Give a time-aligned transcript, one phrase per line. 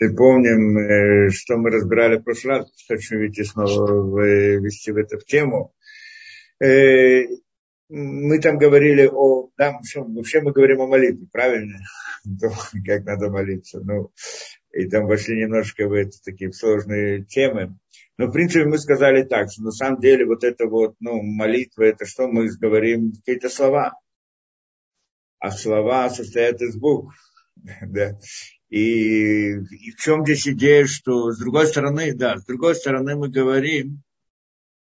[0.00, 5.18] Если помним, э, что мы разбирали в прошлый раз, хочу ведь снова ввести в эту
[5.18, 5.72] тему.
[6.60, 7.22] Э,
[7.88, 9.50] мы там говорили о...
[9.56, 11.78] Да, вообще мы говорим о молитве, правильно?
[12.86, 13.80] Как надо молиться.
[13.80, 14.10] Ну,
[14.72, 17.78] и там вошли немножко в эти такие сложные темы.
[18.18, 21.84] Но, в принципе, мы сказали так, что на самом деле вот это вот, ну, молитва,
[21.84, 23.12] это что мы говорим?
[23.12, 23.92] Какие-то слова.
[25.38, 27.14] А слова состоят из букв.
[27.82, 28.18] да.
[28.74, 33.28] И, и в чем здесь идея, что с другой стороны, да, с другой стороны мы
[33.28, 34.02] говорим,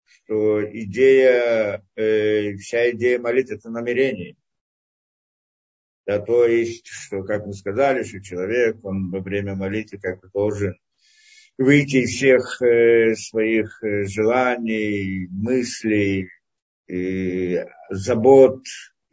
[0.08, 4.38] что идея, э, вся идея молитвы– это намерение.
[6.08, 10.32] Да, то есть, что, как мы сказали, что человек, он во время молитвы как бы
[10.34, 10.76] должен
[11.60, 16.32] выйти из всех э, своих э, желаний, мыслей,
[16.88, 18.64] э, забот,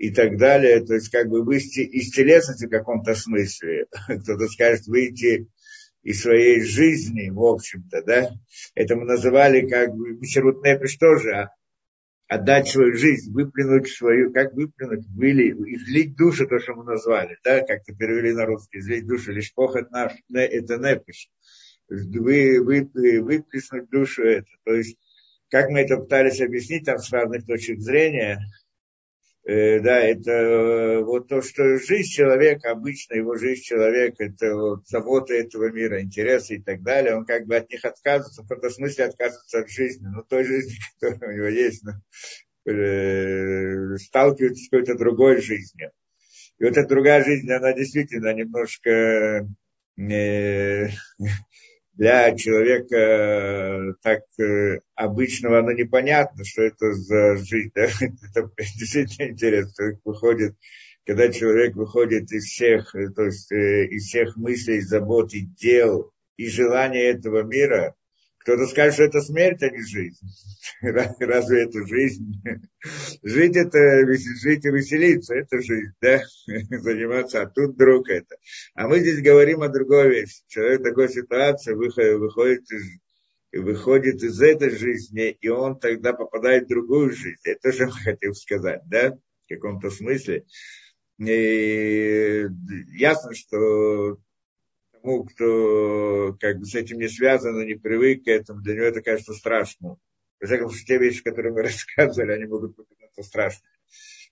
[0.03, 4.89] и так далее, то есть как бы выйти из телесности в каком-то смысле, кто-то скажет
[4.89, 5.47] выйти
[6.03, 8.31] из своей жизни, в общем-то, да,
[8.75, 11.51] это мы называли как бы Мишерут Непиш тоже, а
[12.27, 17.61] отдать свою жизнь, выплюнуть свою, как выплюнуть, выли, излить душу, то, что мы назвали, да,
[17.61, 21.29] как-то перевели на русский, излить душу, лишь похот наш, это непиш,
[21.89, 22.91] вы, вы,
[23.23, 24.97] выплеснуть душу это, то есть,
[25.49, 28.41] как мы это пытались объяснить там с разных точек зрения,
[29.45, 34.87] Э, да, это э, вот то, что жизнь человека, обычно его жизнь человека, это вот
[34.87, 38.71] забота этого мира, интересы и так далее, он как бы от них отказывается, в каком-то
[38.71, 41.93] смысле отказывается от жизни, но той жизни, которая у него есть, ну,
[42.73, 45.91] э, сталкивается с какой-то другой жизнью.
[46.59, 49.49] И вот эта другая жизнь, она действительно немножко
[49.99, 50.89] э,
[51.95, 57.71] для человека э, так э, обычного оно непонятно, что это за жизнь.
[57.75, 57.83] Да?
[58.35, 59.99] Это действительно интересно.
[60.05, 60.57] Выходит,
[61.05, 66.49] когда человек выходит из всех, э, то есть из всех мыслей, забот и дел и
[66.49, 67.95] желания этого мира,
[68.43, 70.27] кто-то скажет, что это смерть, а не жизнь.
[70.81, 72.43] Разве это жизнь?
[73.23, 76.21] Жить это, жить и веселиться, это жизнь, да?
[76.47, 78.37] Заниматься, а тут вдруг это.
[78.75, 80.43] А мы здесь говорим о другой вещи.
[80.49, 83.01] Человек в такой ситуации выходит, из
[83.53, 87.41] выходит из этой жизни, и он тогда попадает в другую жизнь.
[87.45, 90.45] Это же мы хотим сказать, да, в каком-то смысле.
[91.19, 92.47] И
[92.95, 94.19] ясно, что
[95.03, 99.03] тому, кто как бы с этим не связан, не привык к этому, для него это
[99.03, 99.97] кажется страшным.
[100.41, 103.73] Во всяком случае, те вещи, которые мы рассказывали, они могут показаться страшными.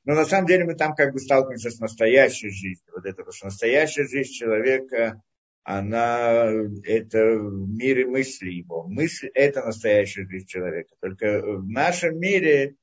[0.04, 2.92] Но на самом деле мы там как бы сталкиваемся с настоящей жизнью.
[2.94, 5.22] Вот это, потому что настоящая жизнь человека,
[5.62, 6.50] она,
[6.84, 8.84] это мир и мысли его.
[8.88, 10.94] Мысль– это настоящая жизнь человека.
[11.00, 12.76] Только в нашем мире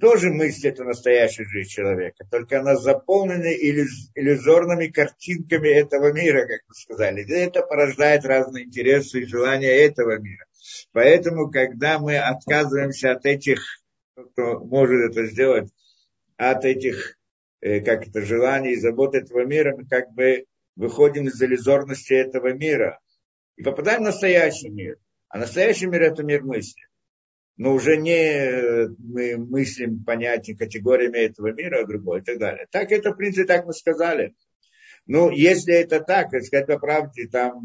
[0.00, 6.60] тоже мысль– это настоящая жизнь человека, только она заполнена иллюз, иллюзорными картинками этого мира, как
[6.68, 7.24] вы сказали.
[7.32, 10.44] Это порождает разные интересы и желания этого мира.
[10.92, 13.62] Поэтому, когда мы отказываемся от этих,
[14.14, 15.70] кто может это сделать,
[16.36, 17.16] от этих,
[17.62, 20.44] э, как это, желаний и забот этого мира, мы как бы
[20.74, 23.00] выходим из иллюзорности этого мира
[23.56, 24.98] и попадаем в настоящий мир.
[25.28, 26.85] А настоящий мир– это мир мысли
[27.56, 32.66] но уже не мы мыслим понятия категориями этого мира, а другой и так далее.
[32.70, 34.34] Так это, в принципе, так мы сказали.
[35.06, 37.62] Ну, если это так, сказать по правде, там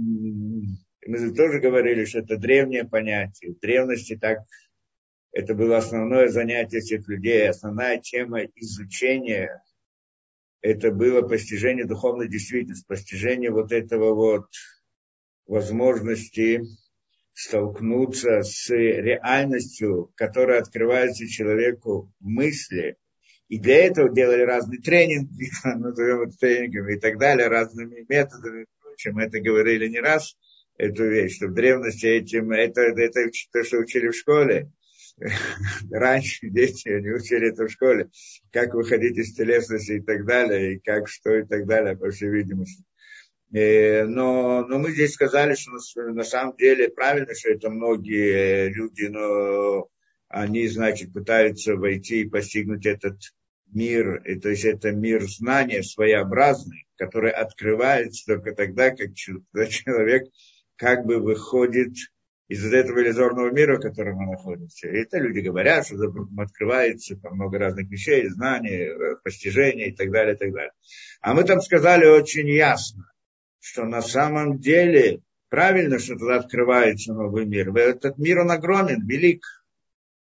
[1.06, 3.54] мы тоже говорили, что это древнее понятие.
[3.54, 4.40] В древности так
[5.32, 9.62] это было основное занятие всех людей, основная тема изучения
[10.62, 14.46] это было постижение духовной действительности, постижение вот этого вот
[15.48, 16.62] возможности
[17.34, 22.98] столкнуться с реальностью, которая открывается человеку в мысли.
[23.48, 28.66] И для этого делали разные тренинги, назовем это тренингами и так далее, разными методами.
[28.80, 30.36] Впрочем, это говорили не раз,
[30.78, 34.72] эту вещь, что в древности этим, это, это то, что учили в школе.
[35.92, 38.10] Раньше дети, они учили это в школе,
[38.52, 42.30] как выходить из телесности и так далее, и как что и так далее, по всей
[42.30, 42.84] видимости.
[43.54, 45.72] Э, но, но мы здесь сказали, что
[46.12, 49.90] на самом деле правильно, что это многие люди, но
[50.30, 53.18] они, значит, пытаются войти и постигнуть этот
[53.74, 59.16] мир, и, то есть это мир знания своеобразный, который открывается только тогда, как
[59.70, 60.28] человек
[60.78, 61.94] как бы выходит
[62.48, 64.88] из этого иллюзорного мира, в котором мы находимся.
[64.90, 65.96] И это люди говорят, что
[66.38, 68.90] открывается там много разных вещей, знаний,
[69.24, 70.74] постижений и так далее, и так далее.
[71.22, 73.06] А мы там сказали очень ясно,
[73.62, 77.74] что на самом деле правильно, что тогда открывается новый мир.
[77.78, 79.44] Этот мир, он огромен, велик.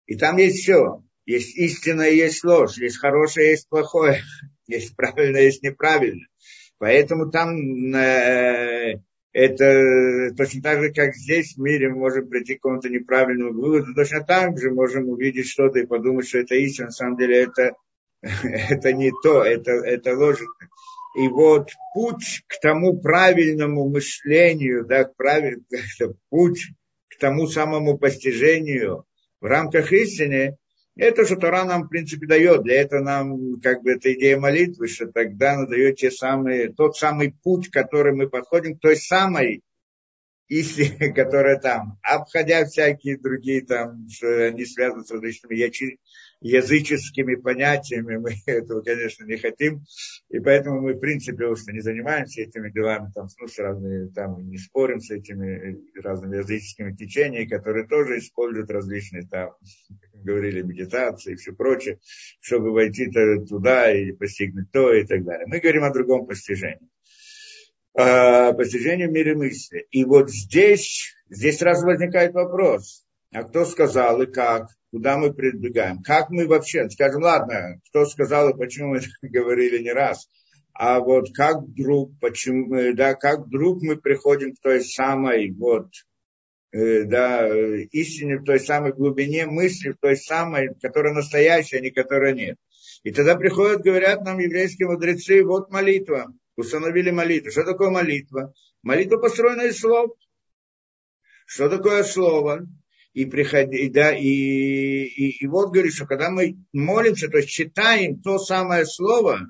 [0.06, 1.02] И там есть все.
[1.24, 2.76] Есть истина есть ложь.
[2.76, 4.20] Есть хорошее, есть плохое.
[4.68, 6.26] Есть правильно, есть неправильно.
[6.78, 7.56] Поэтому там
[7.94, 8.94] э,
[9.32, 13.94] это точно так же, как здесь в мире мы можем прийти к какому-то неправильному выводу,
[13.94, 17.72] точно так же можем увидеть что-то и подумать, что это истина, на самом деле это,
[18.22, 20.40] это не то, это, это ложь.
[21.14, 25.64] И вот путь к тому правильному мышлению, да, к правильному,
[26.30, 26.68] путь
[27.08, 29.04] к тому самому постижению
[29.40, 30.56] в рамках истины,
[30.96, 32.64] это что Тора нам, в принципе, дает.
[32.64, 36.96] Для этого нам, как бы, эта идея молитвы, что тогда она дает те самые, тот
[36.96, 39.62] самый путь, который мы подходим к той самой
[40.48, 45.56] истине, которая там, обходя всякие другие там, что они связаны с различными
[46.42, 49.84] языческими понятиями, мы этого, конечно, не хотим,
[50.28, 54.48] и поэтому мы, в принципе, уж не занимаемся этими делами, там, ну, с разными, там,
[54.48, 59.52] не спорим с этими разными языческими течениями, которые тоже используют различные, там,
[60.12, 61.98] как говорили, медитации и все прочее,
[62.40, 63.10] чтобы войти
[63.48, 65.46] туда и постигнуть то и так далее.
[65.46, 66.88] Мы говорим о другом постижении
[67.94, 69.86] постижению в мире мысли.
[69.90, 74.68] И вот здесь, здесь сразу возникает вопрос, а кто сказал и как?
[74.92, 79.90] Куда мы прибегаем, как мы вообще, скажем, ладно, кто сказал и почему мы говорили не
[79.90, 80.28] раз,
[80.74, 85.88] а вот как вдруг, почему, да, как вдруг мы приходим к той самой вот,
[86.72, 87.48] э, да,
[87.90, 92.58] истине, в той самой глубине мысли, в той самой, которая настоящая, а не которая нет.
[93.02, 97.50] И тогда приходят, говорят нам еврейские мудрецы, вот молитва, установили молитву.
[97.50, 98.52] Что такое молитва?
[98.82, 100.12] Молитва построена из слов.
[101.46, 102.66] Что такое слово?
[103.12, 108.20] И, приходи, да, и, и, и вот говорит, что когда мы молимся, то есть читаем
[108.20, 109.40] то самое слово,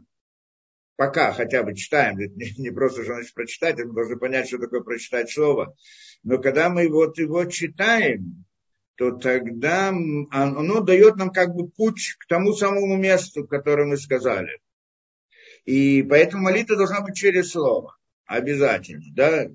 [0.97, 4.81] пока хотя бы читаем, не, не просто же значит прочитать, мы должны понять, что такое
[4.81, 5.75] прочитать слово,
[6.25, 8.45] но когда мы вот его читаем,
[8.97, 14.61] то тогда оно дает нам как бы путь к тому самому месту, которое мы сказали.
[15.65, 17.97] И поэтому молитва должна быть через слово.
[18.27, 19.03] Обязательно.
[19.15, 19.47] Да?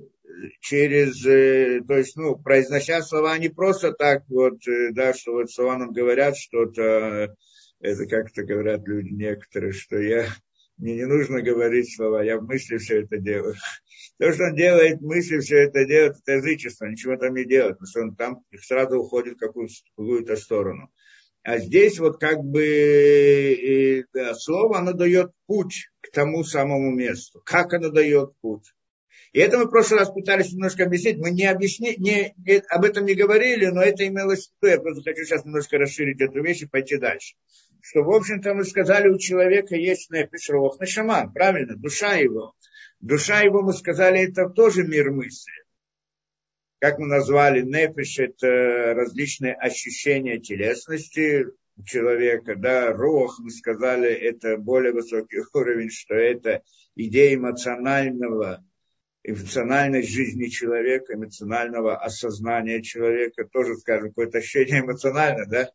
[0.60, 5.52] Через, э, то есть, ну, произнося слова не просто так вот, э, да, что вот
[5.52, 7.36] слова нам говорят что-то,
[7.80, 10.28] это как-то говорят люди некоторые, что я,
[10.78, 13.56] мне не нужно говорить слова, я в мысли все это делаю.
[14.20, 17.88] То, что он делает, мысли все это делает, это язычество, ничего там не делает, потому
[17.88, 20.90] что он там сразу уходит в какую-то сторону.
[21.44, 27.42] А здесь вот как бы да, слово, оно дает путь к тому самому месту.
[27.46, 28.74] Как оно дает путь?
[29.38, 31.20] И это мы в прошлый раз пытались немножко объяснить.
[31.20, 34.74] Мы не, объясни, не, не об этом не говорили, но это имелось в виду.
[34.74, 37.36] Я просто хочу сейчас немножко расширить эту вещь и пойти дальше.
[37.80, 42.56] Что, в общем-то, мы сказали, у человека есть нефиш, рох, нашаман, правильно, душа его.
[43.00, 45.54] Душа его, мы сказали, это тоже мир мысли.
[46.80, 51.46] Как мы назвали, нефиш– это различные ощущения телесности,
[51.86, 56.64] человека, да, рох, мы сказали, это более высокий уровень, что это
[56.96, 58.64] идея эмоционального
[59.28, 65.70] эмоциональность жизни человека, эмоционального осознания человека, тоже, скажем, какое-то ощущение эмоциональное, да,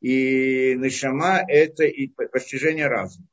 [0.00, 3.26] и нишама– это и постижение разума.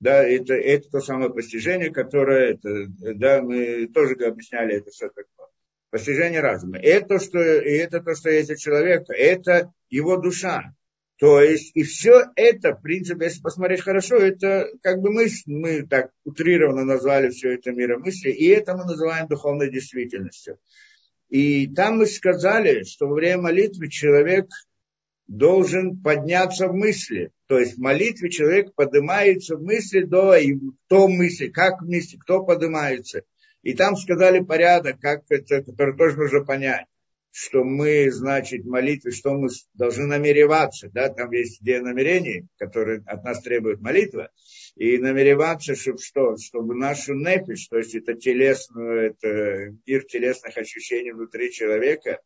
[0.00, 5.48] Да, это, это то самое постижение, которое, это, да, мы тоже объясняли это все такое.
[5.90, 6.78] Постижение разума.
[6.78, 10.74] Это, что, это то, что есть у человека, это его душа.
[11.18, 15.84] То есть, и все это, в принципе, если посмотреть хорошо, это как бы мы, мы
[15.84, 20.58] так утрированно назвали все это миром мысли, и это мы называем духовной действительностью.
[21.28, 24.46] И там мы сказали, что во время молитвы человек
[25.26, 27.32] должен подняться в мысли.
[27.48, 30.54] То есть в молитве человек поднимается в мысли до, и
[30.86, 33.22] кто мысли, как мысли, кто поднимается.
[33.62, 36.86] И там сказали порядок, как это, который тоже нужно понять
[37.30, 43.24] что мы, значит, молитвы, что мы должны намереваться, да, там есть идея намерений, которые от
[43.24, 44.30] нас требует молитва,
[44.76, 51.12] и намереваться, чтобы что, чтобы нашу нефиш, то есть это телесную, это мир телесных ощущений
[51.12, 52.20] внутри человека,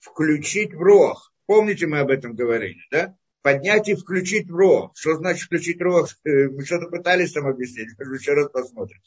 [0.00, 1.32] включить в рог.
[1.46, 3.16] Помните, мы об этом говорили, да?
[3.42, 4.92] Поднять и включить в рог.
[4.96, 6.08] Что значит включить рог?
[6.24, 9.00] Мы что-то пытались там объяснить, еще раз посмотрим.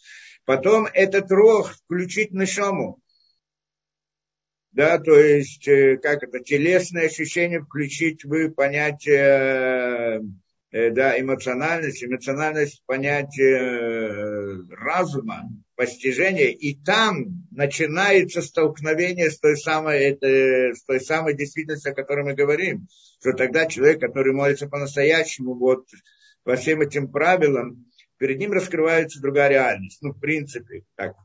[0.45, 2.99] Потом этот рог включить на шаму
[4.71, 10.21] да, то есть, э, как это, телесное ощущение включить в понятие,
[10.71, 19.99] э, да, эмоциональность, эмоциональность понятие э, разума, постижения, и там начинается столкновение с той самой,
[19.99, 22.87] это, с той самой действительностью, о которой мы говорим,
[23.19, 25.85] что тогда человек, который молится по-настоящему, вот,
[26.43, 27.85] по всем этим правилам,
[28.17, 29.97] перед ним раскрывается другая реальность.
[30.01, 31.15] Ну, в принципе, так,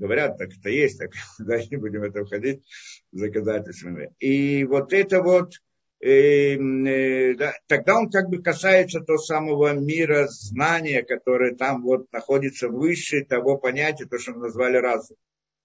[0.00, 2.64] говорят, так это есть, так да, не будем в это входить
[3.12, 4.12] доказательствами.
[4.18, 5.52] И вот это вот,
[6.00, 12.10] э, э, да, тогда он как бы касается того самого мира знания, которое там вот
[12.12, 15.16] находится выше того понятия, то, что мы назвали разум.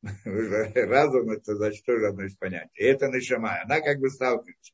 [0.76, 2.70] Разум это значит тоже одно из понятий.
[2.76, 4.74] И это нишама, она как бы сталкивается.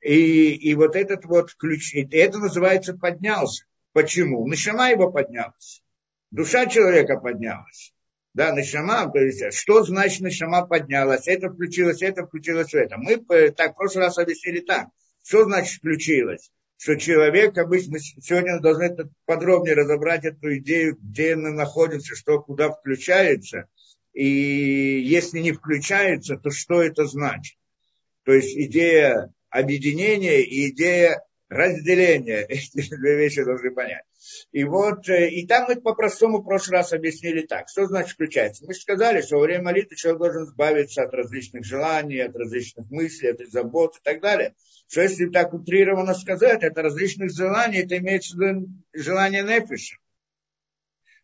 [0.00, 3.66] И, и вот этот вот ключ, это называется поднялся.
[3.92, 4.46] Почему?
[4.48, 5.82] Нишама его поднялась.
[6.30, 7.93] Душа человека поднялась.
[8.34, 11.28] Да, есть, что значит Нишама поднялась?
[11.28, 12.96] Это включилось, это включилось в это.
[12.98, 13.18] Мы
[13.52, 14.88] так в прошлый раз объяснили так.
[15.24, 16.50] Что значит включилось?
[16.76, 23.68] Что человек обычно, сегодня должны подробнее разобрать эту идею, где она находится, что куда включается.
[24.12, 27.56] И если не включается, то что это значит?
[28.24, 31.22] То есть идея объединения и идея
[31.54, 32.44] разделения.
[32.48, 34.04] Эти две вещи должны понять.
[34.52, 37.68] И вот, э, и там мы по-простому в прошлый раз объяснили так.
[37.68, 38.64] Что значит включается?
[38.66, 43.30] Мы сказали, что во время молитвы человек должен избавиться от различных желаний, от различных мыслей,
[43.30, 44.54] от забот и так далее.
[44.88, 49.96] Что если так утрированно сказать, это различных желаний, это имеется в виду желание нефиша.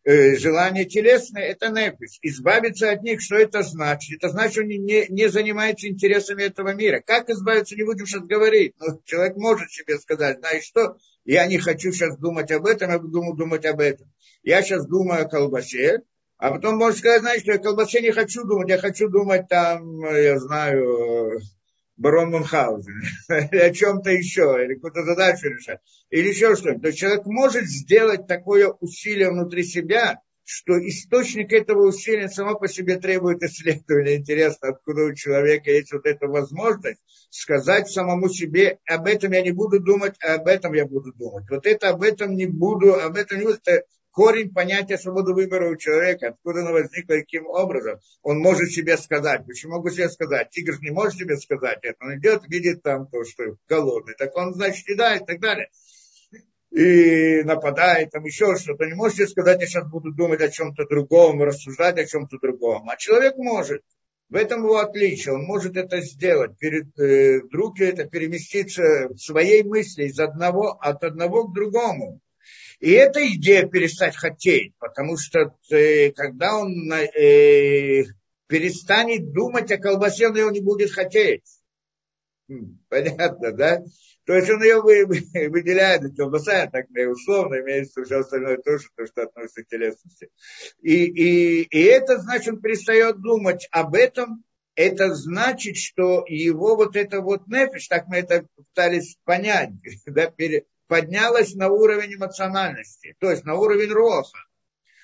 [0.03, 2.17] Э, желание телесное, это нефиш.
[2.23, 4.17] Избавиться от них, что это значит?
[4.17, 7.03] Это значит, что он не, не занимается интересами этого мира.
[7.05, 8.73] Как избавиться, не будем сейчас говорить.
[8.79, 12.97] Но человек может себе сказать, знаешь что, я не хочу сейчас думать об этом, я
[12.97, 14.11] буду думать об этом.
[14.41, 16.01] Я сейчас думаю о колбасе,
[16.37, 20.03] а потом может сказать, знаешь, что я колбасе не хочу думать, я хочу думать там,
[20.03, 21.39] я знаю,
[22.01, 25.79] барон Мюнхгаузен, или о чем-то еще, или какую-то задачу решать,
[26.09, 26.81] или еще что-нибудь.
[26.81, 32.67] То есть человек может сделать такое усилие внутри себя, что источник этого усилия само по
[32.67, 34.17] себе требует исследования.
[34.17, 39.51] Интересно, откуда у человека есть вот эта возможность сказать самому себе, об этом я не
[39.51, 41.45] буду думать, а об этом я буду думать.
[41.49, 43.59] Вот это об этом не буду, об этом не буду.
[43.63, 48.97] Это корень понятия свободы выбора у человека, откуда оно возникло, каким образом, он может себе
[48.97, 49.45] сказать.
[49.45, 50.49] Почему могу себе сказать?
[50.51, 51.97] Тигр не может себе сказать это.
[52.03, 54.13] Он идет, видит там то, что голодный.
[54.15, 55.69] Так он, значит, едает и так далее.
[56.71, 58.85] И нападает, там еще что-то.
[58.85, 62.89] Не может себе сказать, я сейчас буду думать о чем-то другом, рассуждать о чем-то другом.
[62.89, 63.81] А человек может.
[64.29, 65.33] В этом его отличие.
[65.35, 66.57] Он может это сделать.
[66.57, 72.21] Перед, э, вдруг это переместиться в своей мысли из одного, от одного к другому.
[72.81, 78.03] И эта идея перестать хотеть, потому что э, когда он э,
[78.47, 81.45] перестанет думать о колбасе, он ее не будет хотеть.
[82.49, 83.83] Хм, понятно, да?
[84.25, 89.63] То есть он ее выделяет, колбаса, так условно, имеется все остальное тоже, то, что относится
[89.63, 90.29] к телесности.
[90.81, 96.95] И, и, и это значит, он перестает думать об этом, это значит, что его вот
[96.95, 99.69] это вот нефиш, так мы это пытались понять,
[100.07, 104.37] да, пере, поднялась на уровень эмоциональности, то есть на уровень роха.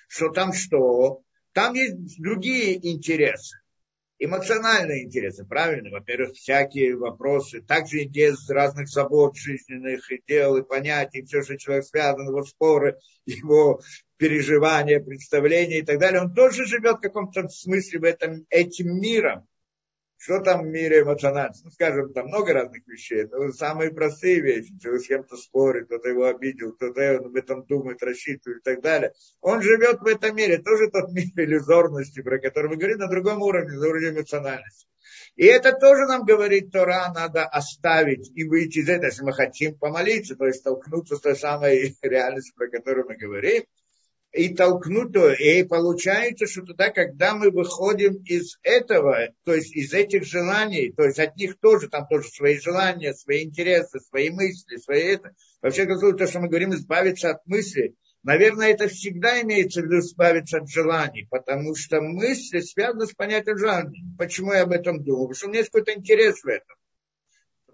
[0.09, 1.21] Что там что?
[1.53, 3.57] Там есть другие интересы.
[4.19, 5.89] Эмоциональные интересы, правильно?
[5.89, 11.85] Во-первых, всякие вопросы, также из разных забот жизненных, и дел, и понятий, все, что человек
[11.85, 13.79] связан, его споры, его
[14.17, 16.19] переживания, представления и так далее.
[16.19, 19.47] Он тоже живет в каком-то смысле в этом, этим миром.
[20.17, 21.63] Что там в мире эмоциональности?
[21.63, 24.77] Ну, скажем, там много разных вещей, но самые простые вещи.
[24.79, 29.13] Человек с кем-то спорит, кто-то его обидел, кто-то об этом думает, рассчитывает и так далее.
[29.41, 33.41] Он живет в этом мире, тоже тот мир иллюзорности, про который мы говорим, на другом
[33.43, 34.87] уровне, на уровне эмоциональности.
[35.35, 39.77] И это тоже нам говорит Тора, надо оставить и выйти из этого, если мы хотим
[39.77, 43.63] помолиться, то есть столкнуться с той самой реальностью, про которую мы говорим
[44.37, 45.33] и толкнуть то.
[45.33, 51.03] И получается, что тогда, когда мы выходим из этого, то есть из этих желаний, то
[51.03, 55.31] есть от них тоже, там тоже свои желания, свои интересы, свои мысли, свои это.
[55.61, 60.59] Вообще, то, что мы говорим, избавиться от мыслей, наверное, это всегда имеется в виду избавиться
[60.59, 64.03] от желаний, потому что мысли связаны с понятием желаний.
[64.17, 65.29] Почему я об этом думаю?
[65.29, 66.77] Потому что у меня есть какой-то интерес в этом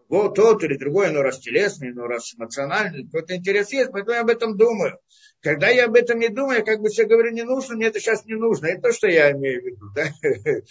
[0.10, 4.22] вот тот или другой, но раз телесный, но раз эмоциональный, какой-то интерес есть, поэтому я
[4.22, 5.00] об этом думаю.
[5.44, 8.00] Когда я об этом не думаю, я как бы себе говорю, не нужно, мне это
[8.00, 8.68] сейчас не нужно.
[8.68, 9.90] Это то, что я имею в виду.
[9.94, 10.08] Да?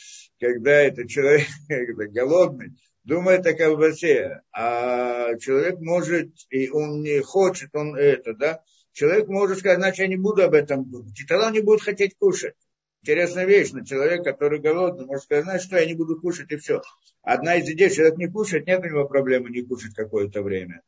[0.41, 1.47] Когда это человек
[2.13, 2.73] голодный,
[3.05, 8.63] думает о колбасе, а человек может, и он не хочет, он это, да,
[8.93, 11.21] человек может сказать, значит, я не буду об этом думать.
[11.21, 12.55] И тогда он не будет хотеть кушать.
[13.03, 16.57] Интересная вещь, но человек, который голодный, может сказать, знаешь что, я не буду кушать и
[16.57, 16.81] все.
[17.21, 20.81] Одна из идей, человек не кушает, нет у него проблемы не кушать какое-то время.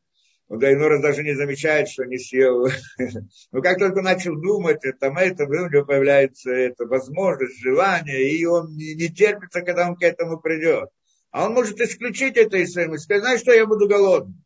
[0.49, 2.69] Он Гайнора даже не замечает, что не съел.
[3.53, 8.77] Но как только начал думать, там это, у него появляется эта возможность, желание, и он
[8.77, 10.91] не, не терпится, когда он к этому придет.
[11.31, 14.37] А он может исключить это из своей мысли, знаешь что, я буду голодный.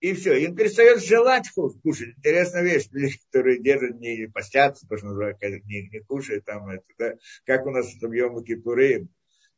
[0.00, 0.34] И все.
[0.34, 2.14] И он перестает желать кушать.
[2.18, 2.88] Интересная вещь.
[2.90, 7.14] Люди, которые держат, не постятся, то, что не, не кушают там это, да?
[7.46, 9.08] Как у нас в Йома Кипурим.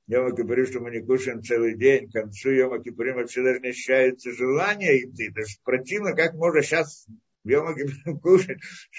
[0.09, 2.09] Йома Кипурим, что мы не кушаем целый день.
[2.09, 5.31] К концу Йома Кипурим вообще даже не ощущается желание идти.
[5.31, 7.07] Даже противно, как можно сейчас
[7.43, 8.59] Йома будем кушать.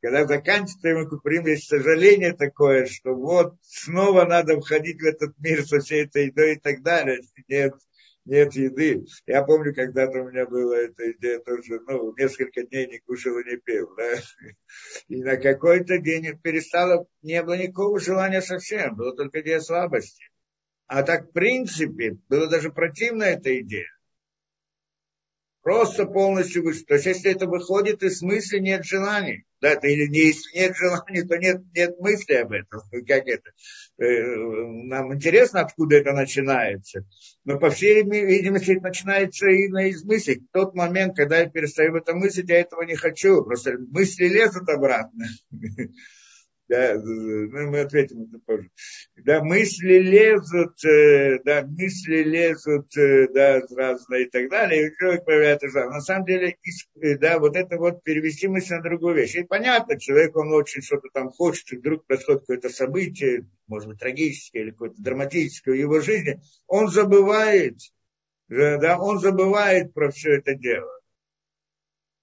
[0.00, 5.64] Когда заканчивается Йома Кипурим, есть сожаление такое, что вот снова надо входить в этот мир
[5.64, 7.20] со всей этой едой и так далее.
[7.48, 7.74] Нет,
[8.26, 9.04] нет еды.
[9.26, 13.44] Я помню, когда-то у меня была эта идея тоже, ну, несколько дней не кушал и
[13.44, 14.14] не пил, да.
[15.08, 20.24] И на какой-то день перестало, не было никакого желания совсем, было только идея слабости.
[20.88, 23.88] А так, в принципе, было даже противно эта идея.
[25.66, 29.46] Просто полностью То есть, если это выходит из мысли, нет желаний.
[29.60, 32.82] Да, это, или не, если нет желаний, то нет, нет мысли об этом.
[33.04, 33.50] Как это?
[33.98, 34.04] Э,
[34.84, 37.04] нам интересно, откуда это начинается.
[37.44, 40.34] Но, по всей видимости, это начинается именно из мысли.
[40.34, 43.42] В тот момент, когда я перестаю в этом мыслить, я этого не хочу.
[43.42, 45.24] Просто мысли лезут обратно.
[46.68, 48.70] да, ну, мы ответим это позже.
[49.16, 55.24] Да, мысли лезут, э, да, мысли лезут, э, да, разные и так далее, и человек
[55.24, 55.68] появляется.
[55.68, 56.56] На самом деле,
[57.00, 59.36] э, да, вот это вот перевести мысль на другую вещь.
[59.36, 64.00] И понятно, человек, он очень что-то там хочет, и вдруг происходит какое-то событие, может быть,
[64.00, 67.78] трагическое или какое-то драматическое в его жизни, он забывает,
[68.48, 70.95] да, он забывает про все это дело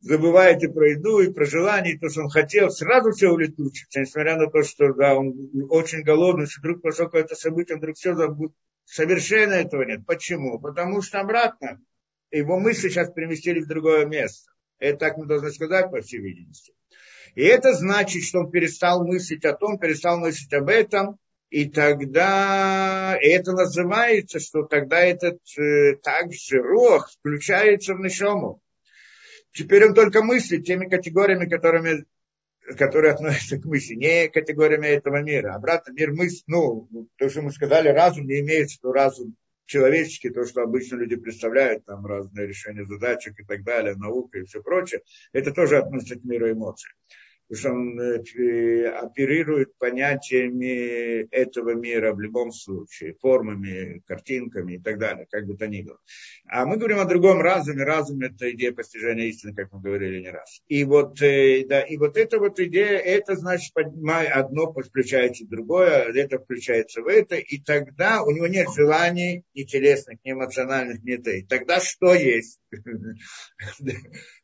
[0.03, 4.01] забывает и про еду, и про желание, и то, что он хотел, сразу все улетучится,
[4.01, 5.33] несмотря на то, что да, он
[5.69, 8.55] очень голодный, что вдруг произошло какое-то событие, вдруг все забудет.
[8.85, 10.05] Совершенно этого нет.
[10.05, 10.59] Почему?
[10.59, 11.79] Потому что обратно
[12.31, 14.51] его мысли сейчас переместили в другое место.
[14.77, 16.73] Это так мы должны сказать, по всей видимости.
[17.35, 21.17] И это значит, что он перестал мыслить о том, перестал мыслить об этом,
[21.49, 28.62] и тогда и это называется, что тогда этот э, также рог включается в нишому.
[29.53, 32.05] Теперь он только мыслит теми категориями, которыми,
[32.77, 35.53] которые относятся к мысли, не категориями этого мира.
[35.53, 40.45] Обратно мир мысль, ну, то, что мы сказали, разум не имеется, что разум человеческий, то,
[40.45, 45.01] что обычно люди представляют, там разные решения задачек и так далее, наука и все прочее,
[45.31, 46.89] это тоже относится к миру эмоций
[47.47, 54.99] потому что он э, оперирует понятиями этого мира в любом случае, формами, картинками и так
[54.99, 55.99] далее, как бы то ни было.
[56.47, 57.83] А мы говорим о другом разуме.
[57.83, 60.61] Разум– это идея постижения истины, как мы говорили не раз.
[60.67, 65.49] И вот, э, да, и вот эта вот идея, это значит, поднимай одно включается в
[65.49, 71.03] другое, это включается в это, и тогда у него нет желаний ни телесных, ни эмоциональных,
[71.03, 71.13] ни.
[71.13, 72.59] И тогда что есть?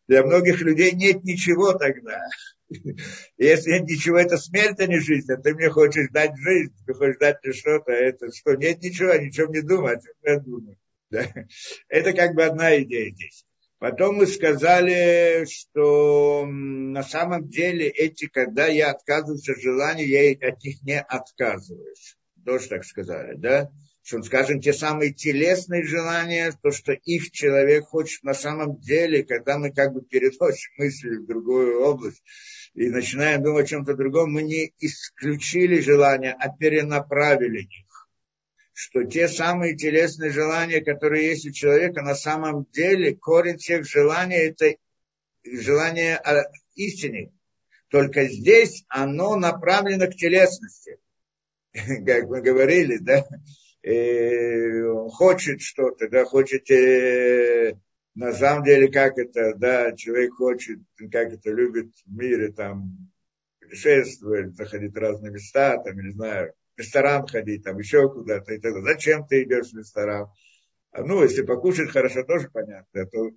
[0.08, 2.22] Для многих людей нет ничего тогда.
[3.38, 5.32] Если ничего, это смерть, а не жизнь.
[5.32, 8.56] А ты мне хочешь дать жизнь, ты хочешь дать мне что-то, это что?
[8.56, 10.78] Нет ничего, о ничем не чем я думаю.
[11.12, 11.26] Да?
[11.88, 13.44] Это как бы одна идея здесь.
[13.80, 20.64] Потом мы сказали, что на самом деле эти, когда я отказываюсь от желания, я от
[20.64, 22.16] них не отказываюсь.
[22.46, 23.72] Тоже так сказали, да?
[24.04, 29.58] Что, скажем, те самые телесные желания, то, что их человек хочет на самом деле, когда
[29.58, 32.22] мы как бы переносим мысли в другую область,
[32.74, 38.08] и начинаем думать о чем-то другом, мы не исключили желания, а перенаправили их.
[38.74, 44.36] Что те самые телесные желания, которые есть у человека, на самом деле корень всех желаний–
[44.38, 44.76] это
[45.44, 46.22] желание
[46.76, 47.34] истины.
[47.90, 50.98] Только здесь оно направлено к телесности.
[51.74, 53.26] Как мы говорили, да?
[53.82, 57.78] И он хочет что-то, да, хочет э,
[58.20, 60.80] на самом деле, как это, да, человек хочет,
[61.10, 63.10] как это любит в мире, там,
[63.62, 68.60] путешествовать, заходить в разные места, там, не знаю, в ресторан ходить, там, еще куда-то, и
[68.60, 68.94] так далее.
[68.94, 70.28] Зачем ты идешь в ресторан?
[70.92, 73.02] А, ну, если покушать хорошо, тоже понятно.
[73.02, 73.30] А то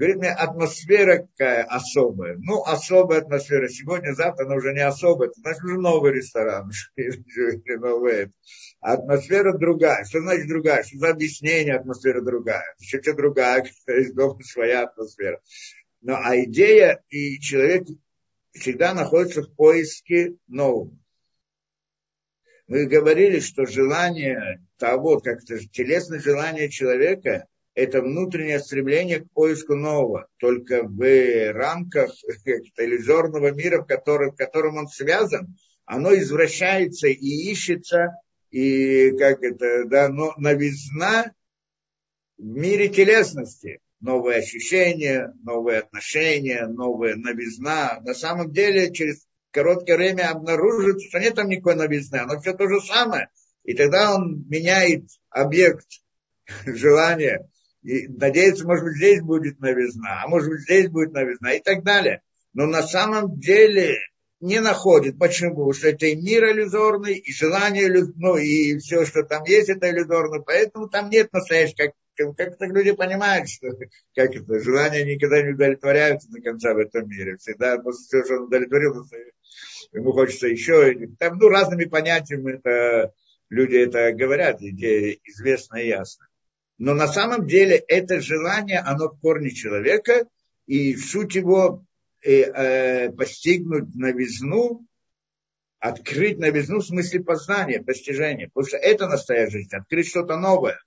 [0.00, 2.38] Говорит мне, атмосфера какая особая.
[2.38, 3.68] Ну, особая атмосфера.
[3.68, 5.28] Сегодня, завтра она уже не особая.
[5.28, 6.70] Это значит, уже новый ресторан.
[7.78, 8.32] новый.
[8.80, 10.06] А атмосфера другая.
[10.06, 10.84] Что значит другая?
[10.84, 12.64] Что за объяснение атмосфера другая?
[12.78, 15.38] Еще что другая, есть дома своя атмосфера.
[16.00, 17.86] Но а идея, и человек
[18.52, 20.96] всегда находится в поиске нового.
[22.68, 29.74] Мы говорили, что желание того, как это телесное желание человека, это внутреннее стремление к поиску
[29.74, 32.12] нового, только в рамках
[32.76, 38.10] иллюзорного мира, в котором, в котором он связан, оно извращается и ищется,
[38.50, 41.32] и как это, да, но новизна
[42.38, 48.00] в мире телесности, новые ощущения, новые отношения, новая новизна.
[48.00, 52.68] На самом деле, через короткое время обнаружится, что нет там никакой новизны, оно все то
[52.68, 53.28] же самое.
[53.64, 55.86] И тогда он меняет объект
[56.66, 57.48] желания
[57.82, 61.82] и надеется, может быть, здесь будет новизна, а может быть, здесь будет новизна и так
[61.82, 62.22] далее.
[62.52, 63.98] Но на самом деле
[64.40, 65.18] не находит.
[65.18, 65.50] Почему?
[65.50, 69.90] Потому что это и мир иллюзорный, и желание, ну, и все, что там есть, это
[69.90, 70.40] иллюзорно.
[70.40, 73.68] Поэтому там нет настоящего, как, как так люди понимают, что
[74.14, 77.36] как это, желания никогда не удовлетворяются до конца в этом мире.
[77.36, 79.16] Всегда после того, что он удовлетворился,
[79.92, 80.94] ему хочется еще.
[81.18, 83.12] Там, ну, разными понятиями это,
[83.50, 86.29] люди это говорят, идея известна и ясна.
[86.80, 90.26] Но на самом деле это желание, оно в корне человека,
[90.64, 91.84] и суть его
[92.22, 94.86] э, э, постигнуть новизну,
[95.78, 98.48] открыть новизну в смысле познания, постижения.
[98.48, 100.80] Потому что это настоящая жизнь, открыть что-то новое,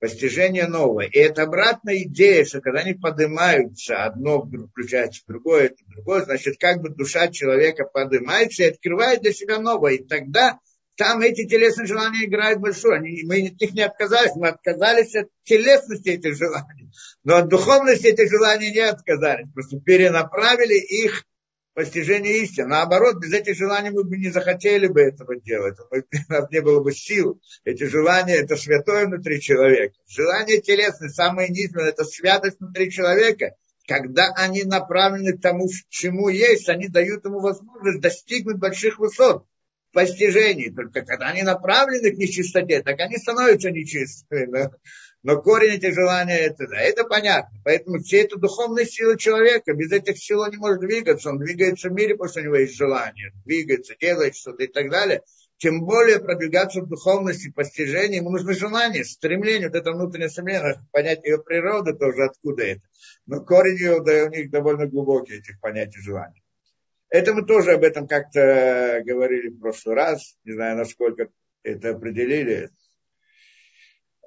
[0.00, 1.06] постижение новое.
[1.06, 6.58] И это обратная идея, что когда они поднимаются, одно включается в другое, это другое, значит,
[6.60, 9.94] как бы душа человека поднимается и открывает для себя новое.
[9.94, 10.58] И тогда
[11.00, 12.96] там эти телесные желания играют большую.
[12.96, 16.92] Они, мы от них не отказались, мы отказались от телесности этих желаний.
[17.24, 19.46] Но от духовности этих желаний не отказались.
[19.54, 21.24] Просто перенаправили их
[21.72, 22.68] постижение истины.
[22.68, 25.78] Наоборот, без этих желаний мы бы не захотели бы этого делать.
[25.90, 27.40] У нас не было бы сил.
[27.64, 29.94] Эти желания– это святое внутри человека.
[30.06, 33.54] Желания телесные, самые низменные– это святость внутри человека.
[33.88, 39.46] Когда они направлены к тому, чему есть, они дают ему возможность достигнуть больших высот
[39.92, 40.70] постижении.
[40.70, 44.70] Только когда они направлены к нечистоте, так они становятся нечистыми.
[45.22, 47.60] Но корень этих желаний это, да, это понятно.
[47.62, 49.74] Поэтому все это духовные силы человека.
[49.74, 51.28] Без этих сил он не может двигаться.
[51.28, 53.32] Он двигается в мире, потому что у него есть желание.
[53.44, 55.22] Двигается, делает что-то и так далее.
[55.58, 61.22] Тем более продвигаться в духовности, постижении, ему нужно желание, стремление, вот это внутреннее стремление, понять
[61.22, 62.80] ее природу тоже, откуда это.
[63.26, 66.42] Но корень ее, да, у них довольно глубокий, этих понятий желаний.
[67.10, 71.28] Это мы тоже об этом как-то говорили в прошлый раз, не знаю, насколько
[71.64, 72.70] это определили.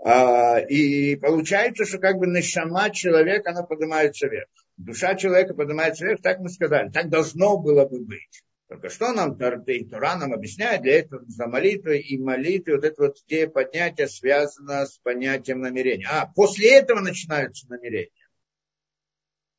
[0.06, 4.50] А, и получается, что как бы нашама человека, она поднимается вверх.
[4.76, 8.44] Душа человека поднимается вверх, так мы сказали, так должно было бы быть.
[8.68, 13.18] Только что нам и нам объясняет, для этого за молитвы и молитвы, вот это вот
[13.28, 16.08] идея поднятия связана с понятием намерения.
[16.12, 18.10] А, после этого начинаются намерения.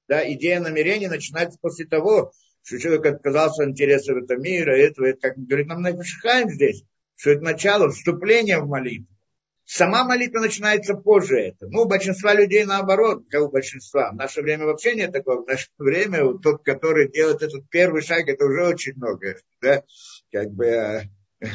[0.09, 2.33] Да, идея намерения начинается после того,
[2.65, 6.83] что человек отказался от интересов этого мира, этого, это, как говорит нам Найфашхайм здесь,
[7.15, 9.07] что это начало вступления в молитву.
[9.67, 11.71] Сама молитва начинается позже этого.
[11.71, 14.13] Ну, у большинства людей наоборот, как у большинства.
[14.13, 15.43] В наше время вообще нет такого.
[15.43, 19.37] В наше время вот тот, который делает этот первый шаг, это уже очень много.
[19.63, 19.83] Да?
[20.31, 21.03] Как бы, а,